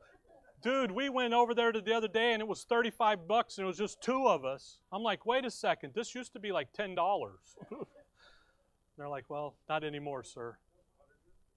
dude, 0.63 0.91
we 0.91 1.09
went 1.09 1.35
over 1.35 1.55
there 1.55 1.73
the 1.73 1.95
other 1.95 2.09
day 2.09 2.33
and 2.33 2.41
it 2.41 2.49
was 2.49 2.65
35 2.65 3.27
bucks 3.27 3.59
and 3.59 3.65
it 3.65 3.69
was 3.69 3.79
just 3.79 4.01
two 4.01 4.27
of 4.27 4.45
us. 4.45 4.79
I'm 4.93 5.03
like, 5.03 5.27
wait 5.27 5.45
a 5.45 5.51
second, 5.51 5.93
this 5.95 6.15
used 6.15 6.33
to 6.33 6.41
be 6.41 6.53
like 6.53 6.73
$10. 6.73 6.97
They're 8.97 9.09
like, 9.09 9.25
well, 9.29 9.55
not 9.69 9.85
anymore, 9.85 10.25
sir. 10.25 10.59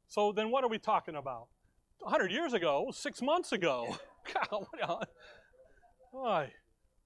So 0.07 0.31
then 0.31 0.51
what 0.51 0.63
are 0.63 0.69
we 0.69 0.77
talking 0.77 1.15
about? 1.15 1.47
100 1.99 2.31
years 2.31 2.53
ago, 2.53 2.89
six 2.93 3.21
months 3.21 3.51
ago. 3.51 3.97
God, 4.33 4.67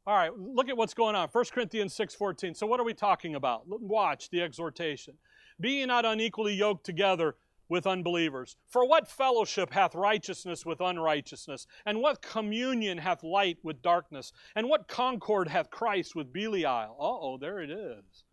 All 0.07 0.15
right, 0.15 0.31
look 0.37 0.69
at 0.69 0.77
what's 0.77 0.93
going 0.93 1.15
on. 1.15 1.29
1 1.31 1.45
Corinthians 1.51 1.95
6.14. 1.97 2.55
So 2.55 2.67
what 2.67 2.79
are 2.79 2.83
we 2.83 2.93
talking 2.93 3.35
about? 3.35 3.63
Watch 3.65 4.29
the 4.29 4.41
exhortation. 4.41 5.15
Be 5.59 5.85
not 5.85 6.05
unequally 6.05 6.53
yoked 6.53 6.85
together 6.85 7.35
with 7.69 7.87
unbelievers. 7.87 8.55
For 8.67 8.87
what 8.87 9.07
fellowship 9.07 9.73
hath 9.73 9.95
righteousness 9.95 10.65
with 10.65 10.81
unrighteousness? 10.81 11.67
And 11.85 12.01
what 12.01 12.21
communion 12.21 12.97
hath 12.97 13.23
light 13.23 13.57
with 13.63 13.81
darkness? 13.81 14.31
And 14.55 14.69
what 14.69 14.87
concord 14.87 15.47
hath 15.47 15.69
Christ 15.69 16.15
with 16.15 16.31
Belial? 16.31 16.95
Uh-oh, 16.99 17.37
there 17.39 17.59
it 17.59 17.71
is. 17.71 18.23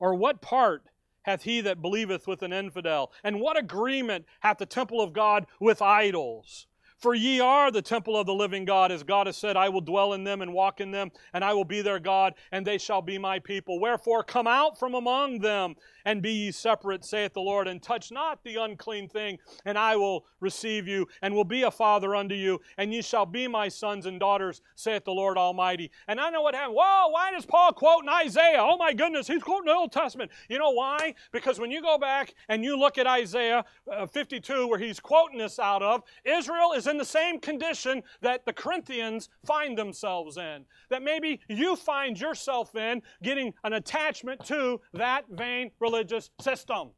Or 0.00 0.14
what 0.14 0.42
part 0.42 0.84
hath 1.22 1.42
he 1.44 1.60
that 1.60 1.80
believeth 1.80 2.26
with 2.26 2.42
an 2.42 2.52
infidel? 2.52 3.12
And 3.22 3.40
what 3.40 3.58
agreement 3.58 4.26
hath 4.40 4.58
the 4.58 4.66
temple 4.66 5.00
of 5.00 5.12
God 5.12 5.46
with 5.60 5.80
idols? 5.80 6.66
For 7.02 7.16
ye 7.16 7.40
are 7.40 7.72
the 7.72 7.82
temple 7.82 8.16
of 8.16 8.26
the 8.26 8.32
living 8.32 8.64
God, 8.64 8.92
as 8.92 9.02
God 9.02 9.26
has 9.26 9.36
said, 9.36 9.56
I 9.56 9.68
will 9.68 9.80
dwell 9.80 10.12
in 10.12 10.22
them 10.22 10.40
and 10.40 10.52
walk 10.52 10.80
in 10.80 10.92
them, 10.92 11.10
and 11.34 11.42
I 11.42 11.52
will 11.52 11.64
be 11.64 11.82
their 11.82 11.98
God, 11.98 12.34
and 12.52 12.64
they 12.64 12.78
shall 12.78 13.02
be 13.02 13.18
my 13.18 13.40
people. 13.40 13.80
Wherefore 13.80 14.22
come 14.22 14.46
out 14.46 14.78
from 14.78 14.94
among 14.94 15.40
them, 15.40 15.74
and 16.04 16.22
be 16.22 16.30
ye 16.30 16.52
separate, 16.52 17.04
saith 17.04 17.32
the 17.32 17.40
Lord, 17.40 17.66
and 17.66 17.82
touch 17.82 18.12
not 18.12 18.44
the 18.44 18.54
unclean 18.54 19.08
thing, 19.08 19.38
and 19.64 19.76
I 19.76 19.96
will 19.96 20.26
receive 20.38 20.86
you, 20.86 21.08
and 21.22 21.34
will 21.34 21.44
be 21.44 21.64
a 21.64 21.72
father 21.72 22.14
unto 22.14 22.36
you, 22.36 22.60
and 22.78 22.94
ye 22.94 23.02
shall 23.02 23.26
be 23.26 23.48
my 23.48 23.68
sons 23.68 24.06
and 24.06 24.20
daughters, 24.20 24.62
saith 24.76 25.04
the 25.04 25.10
Lord 25.10 25.36
Almighty. 25.36 25.90
And 26.06 26.20
I 26.20 26.30
know 26.30 26.42
what 26.42 26.54
happened. 26.54 26.76
Whoa, 26.76 27.08
why 27.08 27.32
does 27.32 27.46
Paul 27.46 27.72
quote 27.72 28.04
in 28.04 28.08
Isaiah? 28.10 28.60
Oh 28.60 28.76
my 28.76 28.92
goodness, 28.92 29.26
he's 29.26 29.42
quoting 29.42 29.66
the 29.66 29.74
Old 29.74 29.90
Testament. 29.90 30.30
You 30.48 30.60
know 30.60 30.70
why? 30.70 31.14
Because 31.32 31.58
when 31.58 31.72
you 31.72 31.82
go 31.82 31.98
back 31.98 32.34
and 32.48 32.62
you 32.62 32.78
look 32.78 32.96
at 32.96 33.08
Isaiah 33.08 33.64
uh, 33.92 34.06
52, 34.06 34.68
where 34.68 34.78
he's 34.78 35.00
quoting 35.00 35.38
this 35.38 35.58
out 35.58 35.82
of, 35.82 36.02
Israel 36.24 36.72
is 36.76 36.86
in 36.86 36.91
the 36.98 37.04
same 37.04 37.38
condition 37.38 38.02
that 38.20 38.44
the 38.46 38.52
Corinthians 38.52 39.28
find 39.46 39.76
themselves 39.76 40.36
in. 40.36 40.64
That 40.90 41.02
maybe 41.02 41.40
you 41.48 41.76
find 41.76 42.18
yourself 42.18 42.74
in 42.74 43.02
getting 43.22 43.54
an 43.64 43.72
attachment 43.72 44.44
to 44.46 44.80
that 44.94 45.24
vain 45.30 45.70
religious 45.80 46.30
system. 46.40 46.90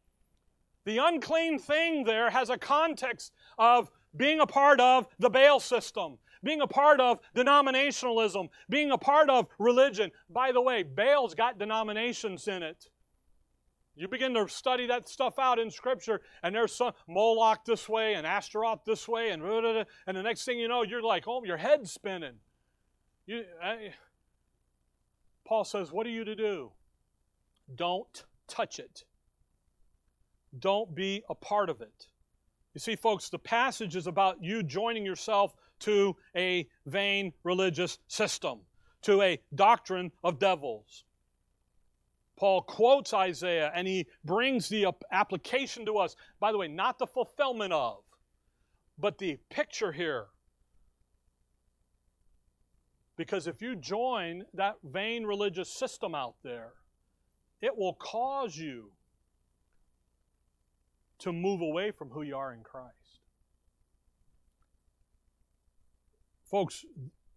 The 0.85 0.99
unclean 0.99 1.59
thing 1.59 2.05
there 2.05 2.31
has 2.31 2.51
a 2.51 2.59
context 2.59 3.33
of 3.59 3.91
being 4.17 4.41
a 4.41 4.47
part 4.47 4.81
of 4.81 5.07
the 5.19 5.31
Baal 5.31 5.61
system, 5.61 6.19
being 6.43 6.61
a 6.61 6.67
part 6.67 7.01
of 7.01 7.19
denominationalism, 7.35 8.49
being 8.69 8.91
a 8.91 8.99
part 8.99 9.31
of 9.31 9.47
religion. 9.59 10.11
By 10.29 10.53
the 10.53 10.61
way, 10.61 10.83
Baal's 10.83 11.35
got 11.35 11.59
denominations 11.59 12.47
in 12.49 12.63
it. 12.63 12.91
You 13.97 14.09
begin 14.09 14.35
to 14.35 14.49
study 14.49 14.87
that 14.89 15.09
stuff 15.09 15.39
out 15.39 15.59
in 15.59 15.71
Scripture, 15.71 16.21
and 16.43 16.55
there's 16.55 16.75
some 16.75 16.93
Moloch 17.09 17.65
this 17.65 17.89
way 17.89 18.15
and 18.15 18.27
Astaroth 18.27 18.85
this 18.85 19.07
way, 19.07 19.31
and 19.31 19.43
and 19.43 20.17
the 20.17 20.23
next 20.23 20.45
thing 20.45 20.59
you 20.59 20.67
know, 20.67 20.83
you're 20.83 21.03
like, 21.03 21.29
oh, 21.29 21.45
your 21.45 21.57
head's 21.57 21.93
spinning. 21.93 22.35
You, 23.27 23.45
I, 23.63 23.95
Paul 25.47 25.65
says, 25.65 25.93
what 25.93 26.07
are 26.07 26.11
you 26.11 26.25
to 26.25 26.35
do? 26.35 26.73
Don't 27.77 28.25
touch 28.49 28.79
it. 28.79 29.05
Don't 30.59 30.95
be 30.95 31.23
a 31.31 31.35
part 31.35 31.71
of 31.71 31.81
it. 31.81 32.09
You 32.75 32.81
see, 32.81 32.97
folks, 32.97 33.29
the 33.29 33.39
passage 33.39 33.95
is 33.95 34.09
about 34.09 34.43
you 34.43 34.63
joining 34.63 35.07
yourself 35.07 35.55
to 35.81 36.17
a 36.37 36.69
vain 36.87 37.33
religious 37.45 37.99
system, 38.09 38.61
to 39.03 39.23
a 39.23 39.41
doctrine 39.55 40.11
of 40.25 40.39
devils. 40.39 41.05
Paul 42.37 42.63
quotes 42.63 43.15
Isaiah 43.15 43.71
and 43.75 43.87
he 43.87 44.07
brings 44.25 44.69
the 44.69 44.89
application 45.13 45.87
to 45.87 45.99
us. 45.99 46.17
By 46.41 46.53
the 46.53 46.59
way, 46.59 46.69
not 46.69 46.99
the 46.99 47.07
fulfillment 47.07 47.73
of, 47.73 47.99
but 48.99 49.19
the 49.19 49.39
picture 49.51 49.93
here. 49.93 50.27
Because 53.17 53.47
if 53.47 53.63
you 53.63 53.77
join 53.77 54.45
that 54.55 54.77
vain 54.83 55.25
religious 55.25 55.73
system 55.73 56.15
out 56.15 56.35
there, 56.43 56.73
it 57.63 57.77
will 57.77 57.95
cause 57.95 58.57
you 58.57 58.91
to 61.21 61.33
move 61.33 61.61
away 61.61 61.93
from 61.93 62.11
who 62.11 62.23
you 62.23 62.37
are 62.37 62.53
in 62.53 62.63
Christ. 62.63 63.21
Folks, 66.51 66.85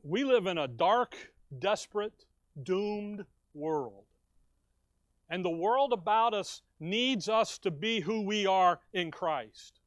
we 0.03 0.23
live 0.23 0.47
in 0.47 0.57
a 0.57 0.67
dark, 0.67 1.15
desperate, 1.59 2.25
doomed 2.61 3.25
world. 3.53 4.06
And 5.29 5.43
the 5.43 5.49
world 5.49 5.91
about 5.91 6.33
us 6.33 6.61
needs 6.79 7.27
us 7.27 7.57
to 7.59 7.71
be 7.71 7.99
who 8.01 8.21
we 8.21 8.45
are 8.45 8.79
in 8.93 9.11
Christ. 9.11 9.81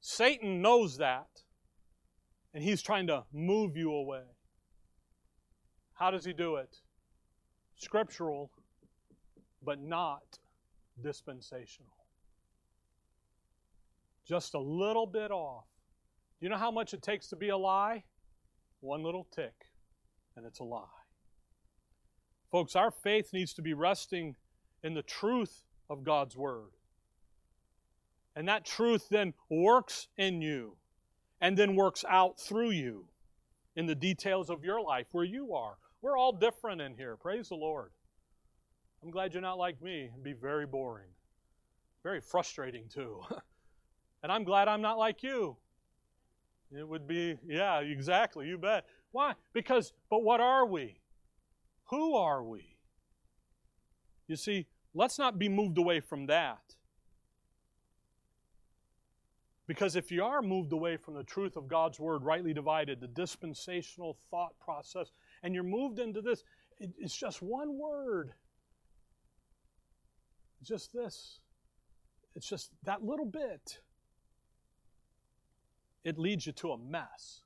Satan 0.00 0.62
knows 0.62 0.96
that, 0.98 1.42
and 2.54 2.64
he's 2.64 2.80
trying 2.80 3.06
to 3.08 3.24
move 3.32 3.76
you 3.76 3.92
away. 3.92 4.24
How 5.92 6.10
does 6.10 6.24
he 6.24 6.32
do 6.32 6.56
it? 6.56 6.76
Scriptural, 7.74 8.50
but 9.62 9.80
not 9.80 10.38
dispensational. 11.02 11.92
Just 14.26 14.54
a 14.54 14.60
little 14.60 15.06
bit 15.06 15.30
off. 15.30 15.64
You 16.40 16.48
know 16.48 16.56
how 16.56 16.70
much 16.70 16.94
it 16.94 17.02
takes 17.02 17.28
to 17.28 17.36
be 17.36 17.48
a 17.48 17.56
lie? 17.56 18.04
One 18.80 19.02
little 19.02 19.26
tick, 19.34 19.54
and 20.36 20.46
it's 20.46 20.60
a 20.60 20.64
lie. 20.64 20.97
Folks, 22.50 22.76
our 22.76 22.90
faith 22.90 23.32
needs 23.32 23.52
to 23.54 23.62
be 23.62 23.74
resting 23.74 24.36
in 24.82 24.94
the 24.94 25.02
truth 25.02 25.64
of 25.90 26.04
God's 26.04 26.36
Word. 26.36 26.70
And 28.34 28.48
that 28.48 28.64
truth 28.64 29.08
then 29.10 29.34
works 29.50 30.08
in 30.16 30.40
you 30.40 30.76
and 31.40 31.56
then 31.56 31.74
works 31.74 32.04
out 32.08 32.40
through 32.40 32.70
you 32.70 33.06
in 33.76 33.86
the 33.86 33.94
details 33.94 34.50
of 34.50 34.64
your 34.64 34.80
life 34.80 35.06
where 35.12 35.24
you 35.24 35.54
are. 35.54 35.76
We're 36.02 36.16
all 36.16 36.32
different 36.32 36.80
in 36.80 36.94
here. 36.94 37.16
Praise 37.16 37.48
the 37.48 37.56
Lord. 37.56 37.90
I'm 39.02 39.10
glad 39.10 39.32
you're 39.32 39.42
not 39.42 39.58
like 39.58 39.80
me. 39.82 40.10
It'd 40.12 40.24
be 40.24 40.32
very 40.32 40.66
boring, 40.66 41.10
very 42.02 42.20
frustrating 42.20 42.84
too. 42.88 43.22
and 44.22 44.32
I'm 44.32 44.44
glad 44.44 44.68
I'm 44.68 44.82
not 44.82 44.98
like 44.98 45.22
you. 45.22 45.56
It 46.76 46.86
would 46.86 47.06
be, 47.06 47.38
yeah, 47.46 47.80
exactly, 47.80 48.46
you 48.46 48.58
bet. 48.58 48.84
Why? 49.12 49.34
Because, 49.52 49.92
but 50.10 50.22
what 50.22 50.40
are 50.40 50.66
we? 50.66 50.98
Who 51.90 52.14
are 52.16 52.42
we? 52.42 52.76
You 54.26 54.36
see, 54.36 54.66
let's 54.94 55.18
not 55.18 55.38
be 55.38 55.48
moved 55.48 55.78
away 55.78 56.00
from 56.00 56.26
that. 56.26 56.60
Because 59.66 59.96
if 59.96 60.10
you 60.10 60.24
are 60.24 60.40
moved 60.40 60.72
away 60.72 60.96
from 60.96 61.14
the 61.14 61.22
truth 61.22 61.56
of 61.56 61.68
God's 61.68 62.00
Word, 62.00 62.24
rightly 62.24 62.54
divided, 62.54 63.00
the 63.00 63.06
dispensational 63.06 64.16
thought 64.30 64.58
process, 64.58 65.12
and 65.42 65.54
you're 65.54 65.62
moved 65.62 65.98
into 65.98 66.22
this, 66.22 66.42
it's 66.78 67.16
just 67.16 67.42
one 67.42 67.76
word. 67.78 68.32
Just 70.62 70.92
this. 70.92 71.40
It's 72.34 72.48
just 72.48 72.70
that 72.84 73.04
little 73.04 73.26
bit. 73.26 73.80
It 76.04 76.18
leads 76.18 76.46
you 76.46 76.52
to 76.52 76.72
a 76.72 76.78
mess. 76.78 77.42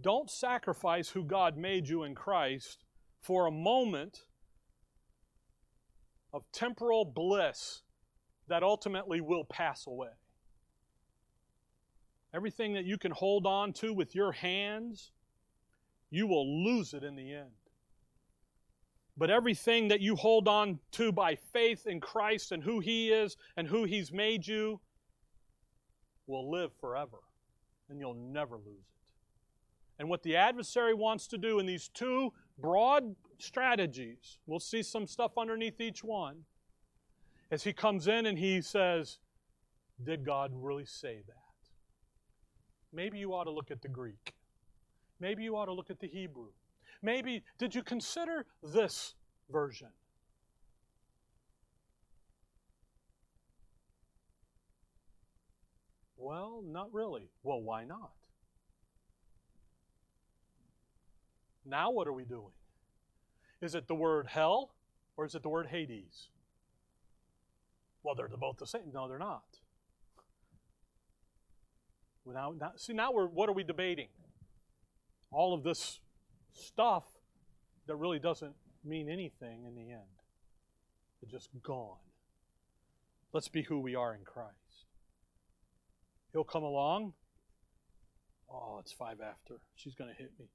Don't 0.00 0.30
sacrifice 0.30 1.08
who 1.08 1.24
God 1.24 1.56
made 1.56 1.88
you 1.88 2.04
in 2.04 2.14
Christ 2.14 2.84
for 3.20 3.46
a 3.46 3.50
moment 3.50 4.24
of 6.32 6.44
temporal 6.52 7.04
bliss 7.04 7.82
that 8.48 8.62
ultimately 8.62 9.20
will 9.20 9.44
pass 9.44 9.86
away. 9.86 10.10
Everything 12.34 12.74
that 12.74 12.84
you 12.84 12.98
can 12.98 13.12
hold 13.12 13.46
on 13.46 13.72
to 13.74 13.94
with 13.94 14.14
your 14.14 14.32
hands, 14.32 15.12
you 16.10 16.26
will 16.26 16.64
lose 16.64 16.92
it 16.92 17.02
in 17.02 17.16
the 17.16 17.32
end. 17.32 17.50
But 19.16 19.30
everything 19.30 19.88
that 19.88 20.02
you 20.02 20.14
hold 20.14 20.46
on 20.46 20.78
to 20.92 21.10
by 21.10 21.36
faith 21.36 21.86
in 21.86 22.00
Christ 22.00 22.52
and 22.52 22.62
who 22.62 22.80
He 22.80 23.10
is 23.10 23.36
and 23.56 23.66
who 23.66 23.84
He's 23.84 24.12
made 24.12 24.46
you 24.46 24.80
will 26.26 26.50
live 26.50 26.72
forever, 26.80 27.18
and 27.88 27.98
you'll 27.98 28.14
never 28.14 28.56
lose 28.56 28.66
it. 28.66 28.95
And 29.98 30.08
what 30.08 30.22
the 30.22 30.36
adversary 30.36 30.94
wants 30.94 31.26
to 31.28 31.38
do 31.38 31.58
in 31.58 31.66
these 31.66 31.88
two 31.88 32.32
broad 32.58 33.16
strategies, 33.38 34.38
we'll 34.46 34.60
see 34.60 34.82
some 34.82 35.06
stuff 35.06 35.32
underneath 35.38 35.80
each 35.80 36.04
one 36.04 36.44
as 37.50 37.64
he 37.64 37.72
comes 37.72 38.08
in 38.08 38.26
and 38.26 38.38
he 38.38 38.60
says, 38.60 39.18
Did 40.04 40.24
God 40.24 40.50
really 40.54 40.86
say 40.86 41.22
that? 41.26 41.36
Maybe 42.92 43.18
you 43.18 43.34
ought 43.34 43.44
to 43.44 43.50
look 43.50 43.70
at 43.70 43.82
the 43.82 43.88
Greek. 43.88 44.34
Maybe 45.20 45.44
you 45.44 45.56
ought 45.56 45.66
to 45.66 45.72
look 45.72 45.90
at 45.90 46.00
the 46.00 46.08
Hebrew. 46.08 46.48
Maybe, 47.02 47.42
did 47.58 47.74
you 47.74 47.82
consider 47.82 48.46
this 48.62 49.14
version? 49.50 49.88
Well, 56.16 56.62
not 56.66 56.92
really. 56.92 57.30
Well, 57.42 57.60
why 57.60 57.84
not? 57.84 58.10
Now, 61.66 61.90
what 61.90 62.06
are 62.06 62.12
we 62.12 62.24
doing? 62.24 62.52
Is 63.60 63.74
it 63.74 63.88
the 63.88 63.94
word 63.94 64.28
hell 64.28 64.74
or 65.16 65.24
is 65.24 65.34
it 65.34 65.42
the 65.42 65.48
word 65.48 65.66
Hades? 65.66 66.28
Well, 68.02 68.14
they're 68.14 68.28
both 68.28 68.58
the 68.58 68.66
same. 68.66 68.92
No, 68.94 69.08
they're 69.08 69.18
not. 69.18 69.42
Well, 72.24 72.34
now, 72.34 72.54
now, 72.58 72.72
see, 72.76 72.92
now 72.92 73.12
we're 73.12 73.26
what 73.26 73.48
are 73.48 73.52
we 73.52 73.64
debating? 73.64 74.08
All 75.32 75.54
of 75.54 75.64
this 75.64 76.00
stuff 76.52 77.04
that 77.86 77.96
really 77.96 78.18
doesn't 78.18 78.54
mean 78.84 79.08
anything 79.08 79.64
in 79.66 79.74
the 79.74 79.90
end. 79.90 80.02
It's 81.22 81.32
just 81.32 81.50
gone. 81.62 81.98
Let's 83.32 83.48
be 83.48 83.62
who 83.62 83.80
we 83.80 83.94
are 83.94 84.14
in 84.14 84.24
Christ. 84.24 84.86
He'll 86.32 86.44
come 86.44 86.62
along. 86.62 87.14
Oh, 88.50 88.78
it's 88.80 88.92
five 88.92 89.20
after. 89.20 89.56
She's 89.74 89.94
going 89.94 90.10
to 90.10 90.16
hit 90.16 90.30
me. 90.38 90.46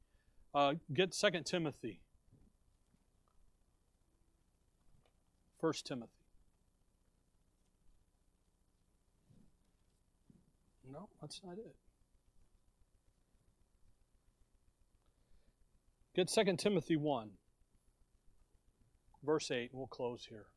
Uh, 0.53 0.73
get 0.93 1.13
Second 1.13 1.45
Timothy. 1.45 2.01
First 5.59 5.85
Timothy. 5.85 6.11
No, 10.91 11.07
that's 11.21 11.39
not 11.43 11.57
it. 11.57 11.75
Get 16.13 16.27
2 16.27 16.57
Timothy 16.57 16.97
1, 16.97 17.29
verse 19.23 19.49
8, 19.49 19.71
and 19.71 19.79
we'll 19.79 19.87
close 19.87 20.25
here. 20.27 20.47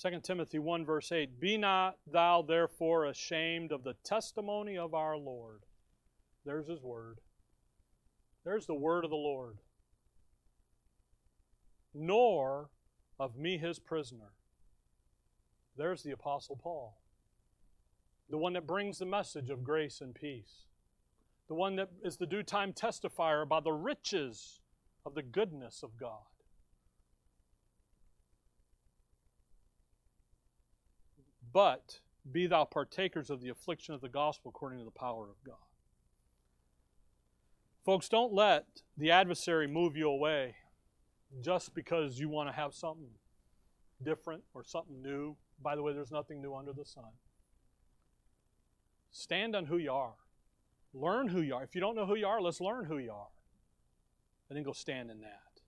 2 0.00 0.20
Timothy 0.22 0.58
1, 0.58 0.86
verse 0.86 1.12
8 1.12 1.38
Be 1.38 1.58
not 1.58 1.96
thou 2.10 2.40
therefore 2.40 3.04
ashamed 3.04 3.72
of 3.72 3.84
the 3.84 3.94
testimony 4.02 4.78
of 4.78 4.94
our 4.94 5.18
Lord. 5.18 5.64
There's 6.46 6.68
his 6.68 6.80
word. 6.82 7.18
There's 8.46 8.64
the 8.64 8.74
word 8.74 9.04
of 9.04 9.10
the 9.10 9.16
Lord. 9.16 9.58
Nor 11.92 12.70
of 13.20 13.36
me 13.36 13.58
his 13.58 13.78
prisoner. 13.78 14.32
There's 15.76 16.02
the 16.02 16.12
Apostle 16.12 16.56
Paul 16.56 16.96
the 18.28 18.38
one 18.38 18.54
that 18.54 18.66
brings 18.66 18.98
the 18.98 19.06
message 19.06 19.50
of 19.50 19.62
grace 19.62 20.00
and 20.00 20.14
peace, 20.14 20.64
the 21.48 21.54
one 21.54 21.76
that 21.76 21.90
is 22.02 22.16
the 22.16 22.26
due 22.26 22.42
time 22.42 22.72
testifier 22.72 23.42
about 23.42 23.64
the 23.64 23.72
riches 23.72 24.60
of 25.04 25.14
the 25.14 25.22
goodness 25.22 25.82
of 25.82 25.96
God. 25.96 26.26
But 31.52 32.00
be 32.30 32.46
thou 32.46 32.64
partakers 32.64 33.30
of 33.30 33.40
the 33.40 33.48
affliction 33.48 33.94
of 33.94 34.00
the 34.00 34.08
gospel 34.08 34.50
according 34.50 34.80
to 34.80 34.84
the 34.84 34.90
power 34.90 35.24
of 35.30 35.36
God. 35.44 35.56
Folks, 37.86 38.08
don't 38.08 38.32
let 38.32 38.66
the 38.98 39.12
adversary 39.12 39.68
move 39.68 39.96
you 39.96 40.08
away 40.08 40.56
just 41.40 41.72
because 41.72 42.18
you 42.18 42.28
want 42.28 42.48
to 42.48 42.52
have 42.52 42.74
something 42.74 43.10
different 44.02 44.42
or 44.54 44.64
something 44.64 45.00
new. 45.00 45.36
By 45.62 45.76
the 45.76 45.84
way, 45.84 45.92
there's 45.92 46.10
nothing 46.10 46.42
new 46.42 46.52
under 46.52 46.72
the 46.72 46.84
sun. 46.84 47.12
Stand 49.12 49.54
on 49.54 49.66
who 49.66 49.78
you 49.78 49.92
are. 49.92 50.14
Learn 50.92 51.28
who 51.28 51.42
you 51.42 51.54
are. 51.54 51.62
If 51.62 51.76
you 51.76 51.80
don't 51.80 51.94
know 51.94 52.06
who 52.06 52.16
you 52.16 52.26
are, 52.26 52.40
let's 52.40 52.60
learn 52.60 52.86
who 52.86 52.98
you 52.98 53.12
are. 53.12 53.28
And 54.50 54.56
then 54.56 54.64
go 54.64 54.72
stand 54.72 55.08
in 55.08 55.20
that. 55.20 55.62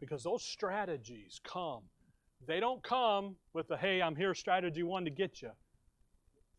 Because 0.00 0.24
those 0.24 0.42
strategies 0.42 1.40
come. 1.44 1.82
They 2.44 2.58
don't 2.58 2.82
come 2.82 3.36
with 3.52 3.68
the, 3.68 3.76
hey, 3.76 4.02
I'm 4.02 4.16
here, 4.16 4.34
strategy 4.34 4.82
one 4.82 5.04
to 5.04 5.10
get 5.10 5.42
you. 5.42 5.52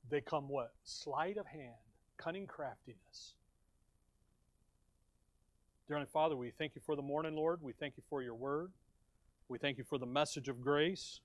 They 0.09 0.21
come 0.21 0.47
what? 0.47 0.71
Sleight 0.85 1.35
of 1.35 1.45
hand, 1.45 1.75
cunning 2.17 2.47
craftiness. 2.47 3.35
Dear 5.87 5.97
Heavenly 5.97 6.11
Father, 6.11 6.35
we 6.35 6.49
thank 6.49 6.73
you 6.73 6.81
for 6.83 6.95
the 6.95 7.03
morning, 7.03 7.35
Lord. 7.35 7.59
We 7.61 7.71
thank 7.71 7.95
you 7.95 8.01
for 8.09 8.23
your 8.23 8.33
word. 8.33 8.71
We 9.47 9.59
thank 9.59 9.77
you 9.77 9.83
for 9.83 9.99
the 9.99 10.07
message 10.07 10.47
of 10.47 10.59
grace, 10.59 11.19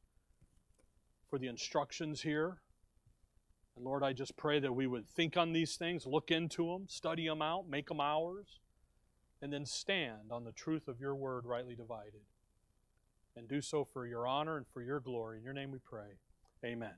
for 1.30 1.38
the 1.38 1.46
instructions 1.46 2.20
here. 2.20 2.58
And 3.74 3.86
Lord, 3.86 4.04
I 4.04 4.12
just 4.12 4.36
pray 4.36 4.60
that 4.60 4.74
we 4.74 4.86
would 4.86 5.08
think 5.08 5.38
on 5.38 5.54
these 5.54 5.76
things, 5.76 6.04
look 6.04 6.30
into 6.30 6.66
them, 6.66 6.84
study 6.88 7.26
them 7.26 7.40
out, 7.40 7.70
make 7.70 7.88
them 7.88 8.02
ours, 8.02 8.60
and 9.40 9.50
then 9.50 9.64
stand 9.64 10.30
on 10.30 10.44
the 10.44 10.52
truth 10.52 10.88
of 10.88 11.00
your 11.00 11.14
word 11.14 11.46
rightly 11.46 11.74
divided. 11.74 12.20
And 13.34 13.48
do 13.48 13.62
so 13.62 13.86
for 13.90 14.06
your 14.06 14.26
honor 14.26 14.58
and 14.58 14.66
for 14.74 14.82
your 14.82 15.00
glory. 15.00 15.38
In 15.38 15.44
your 15.44 15.54
name 15.54 15.70
we 15.70 15.78
pray. 15.78 16.18
Amen. 16.62 16.96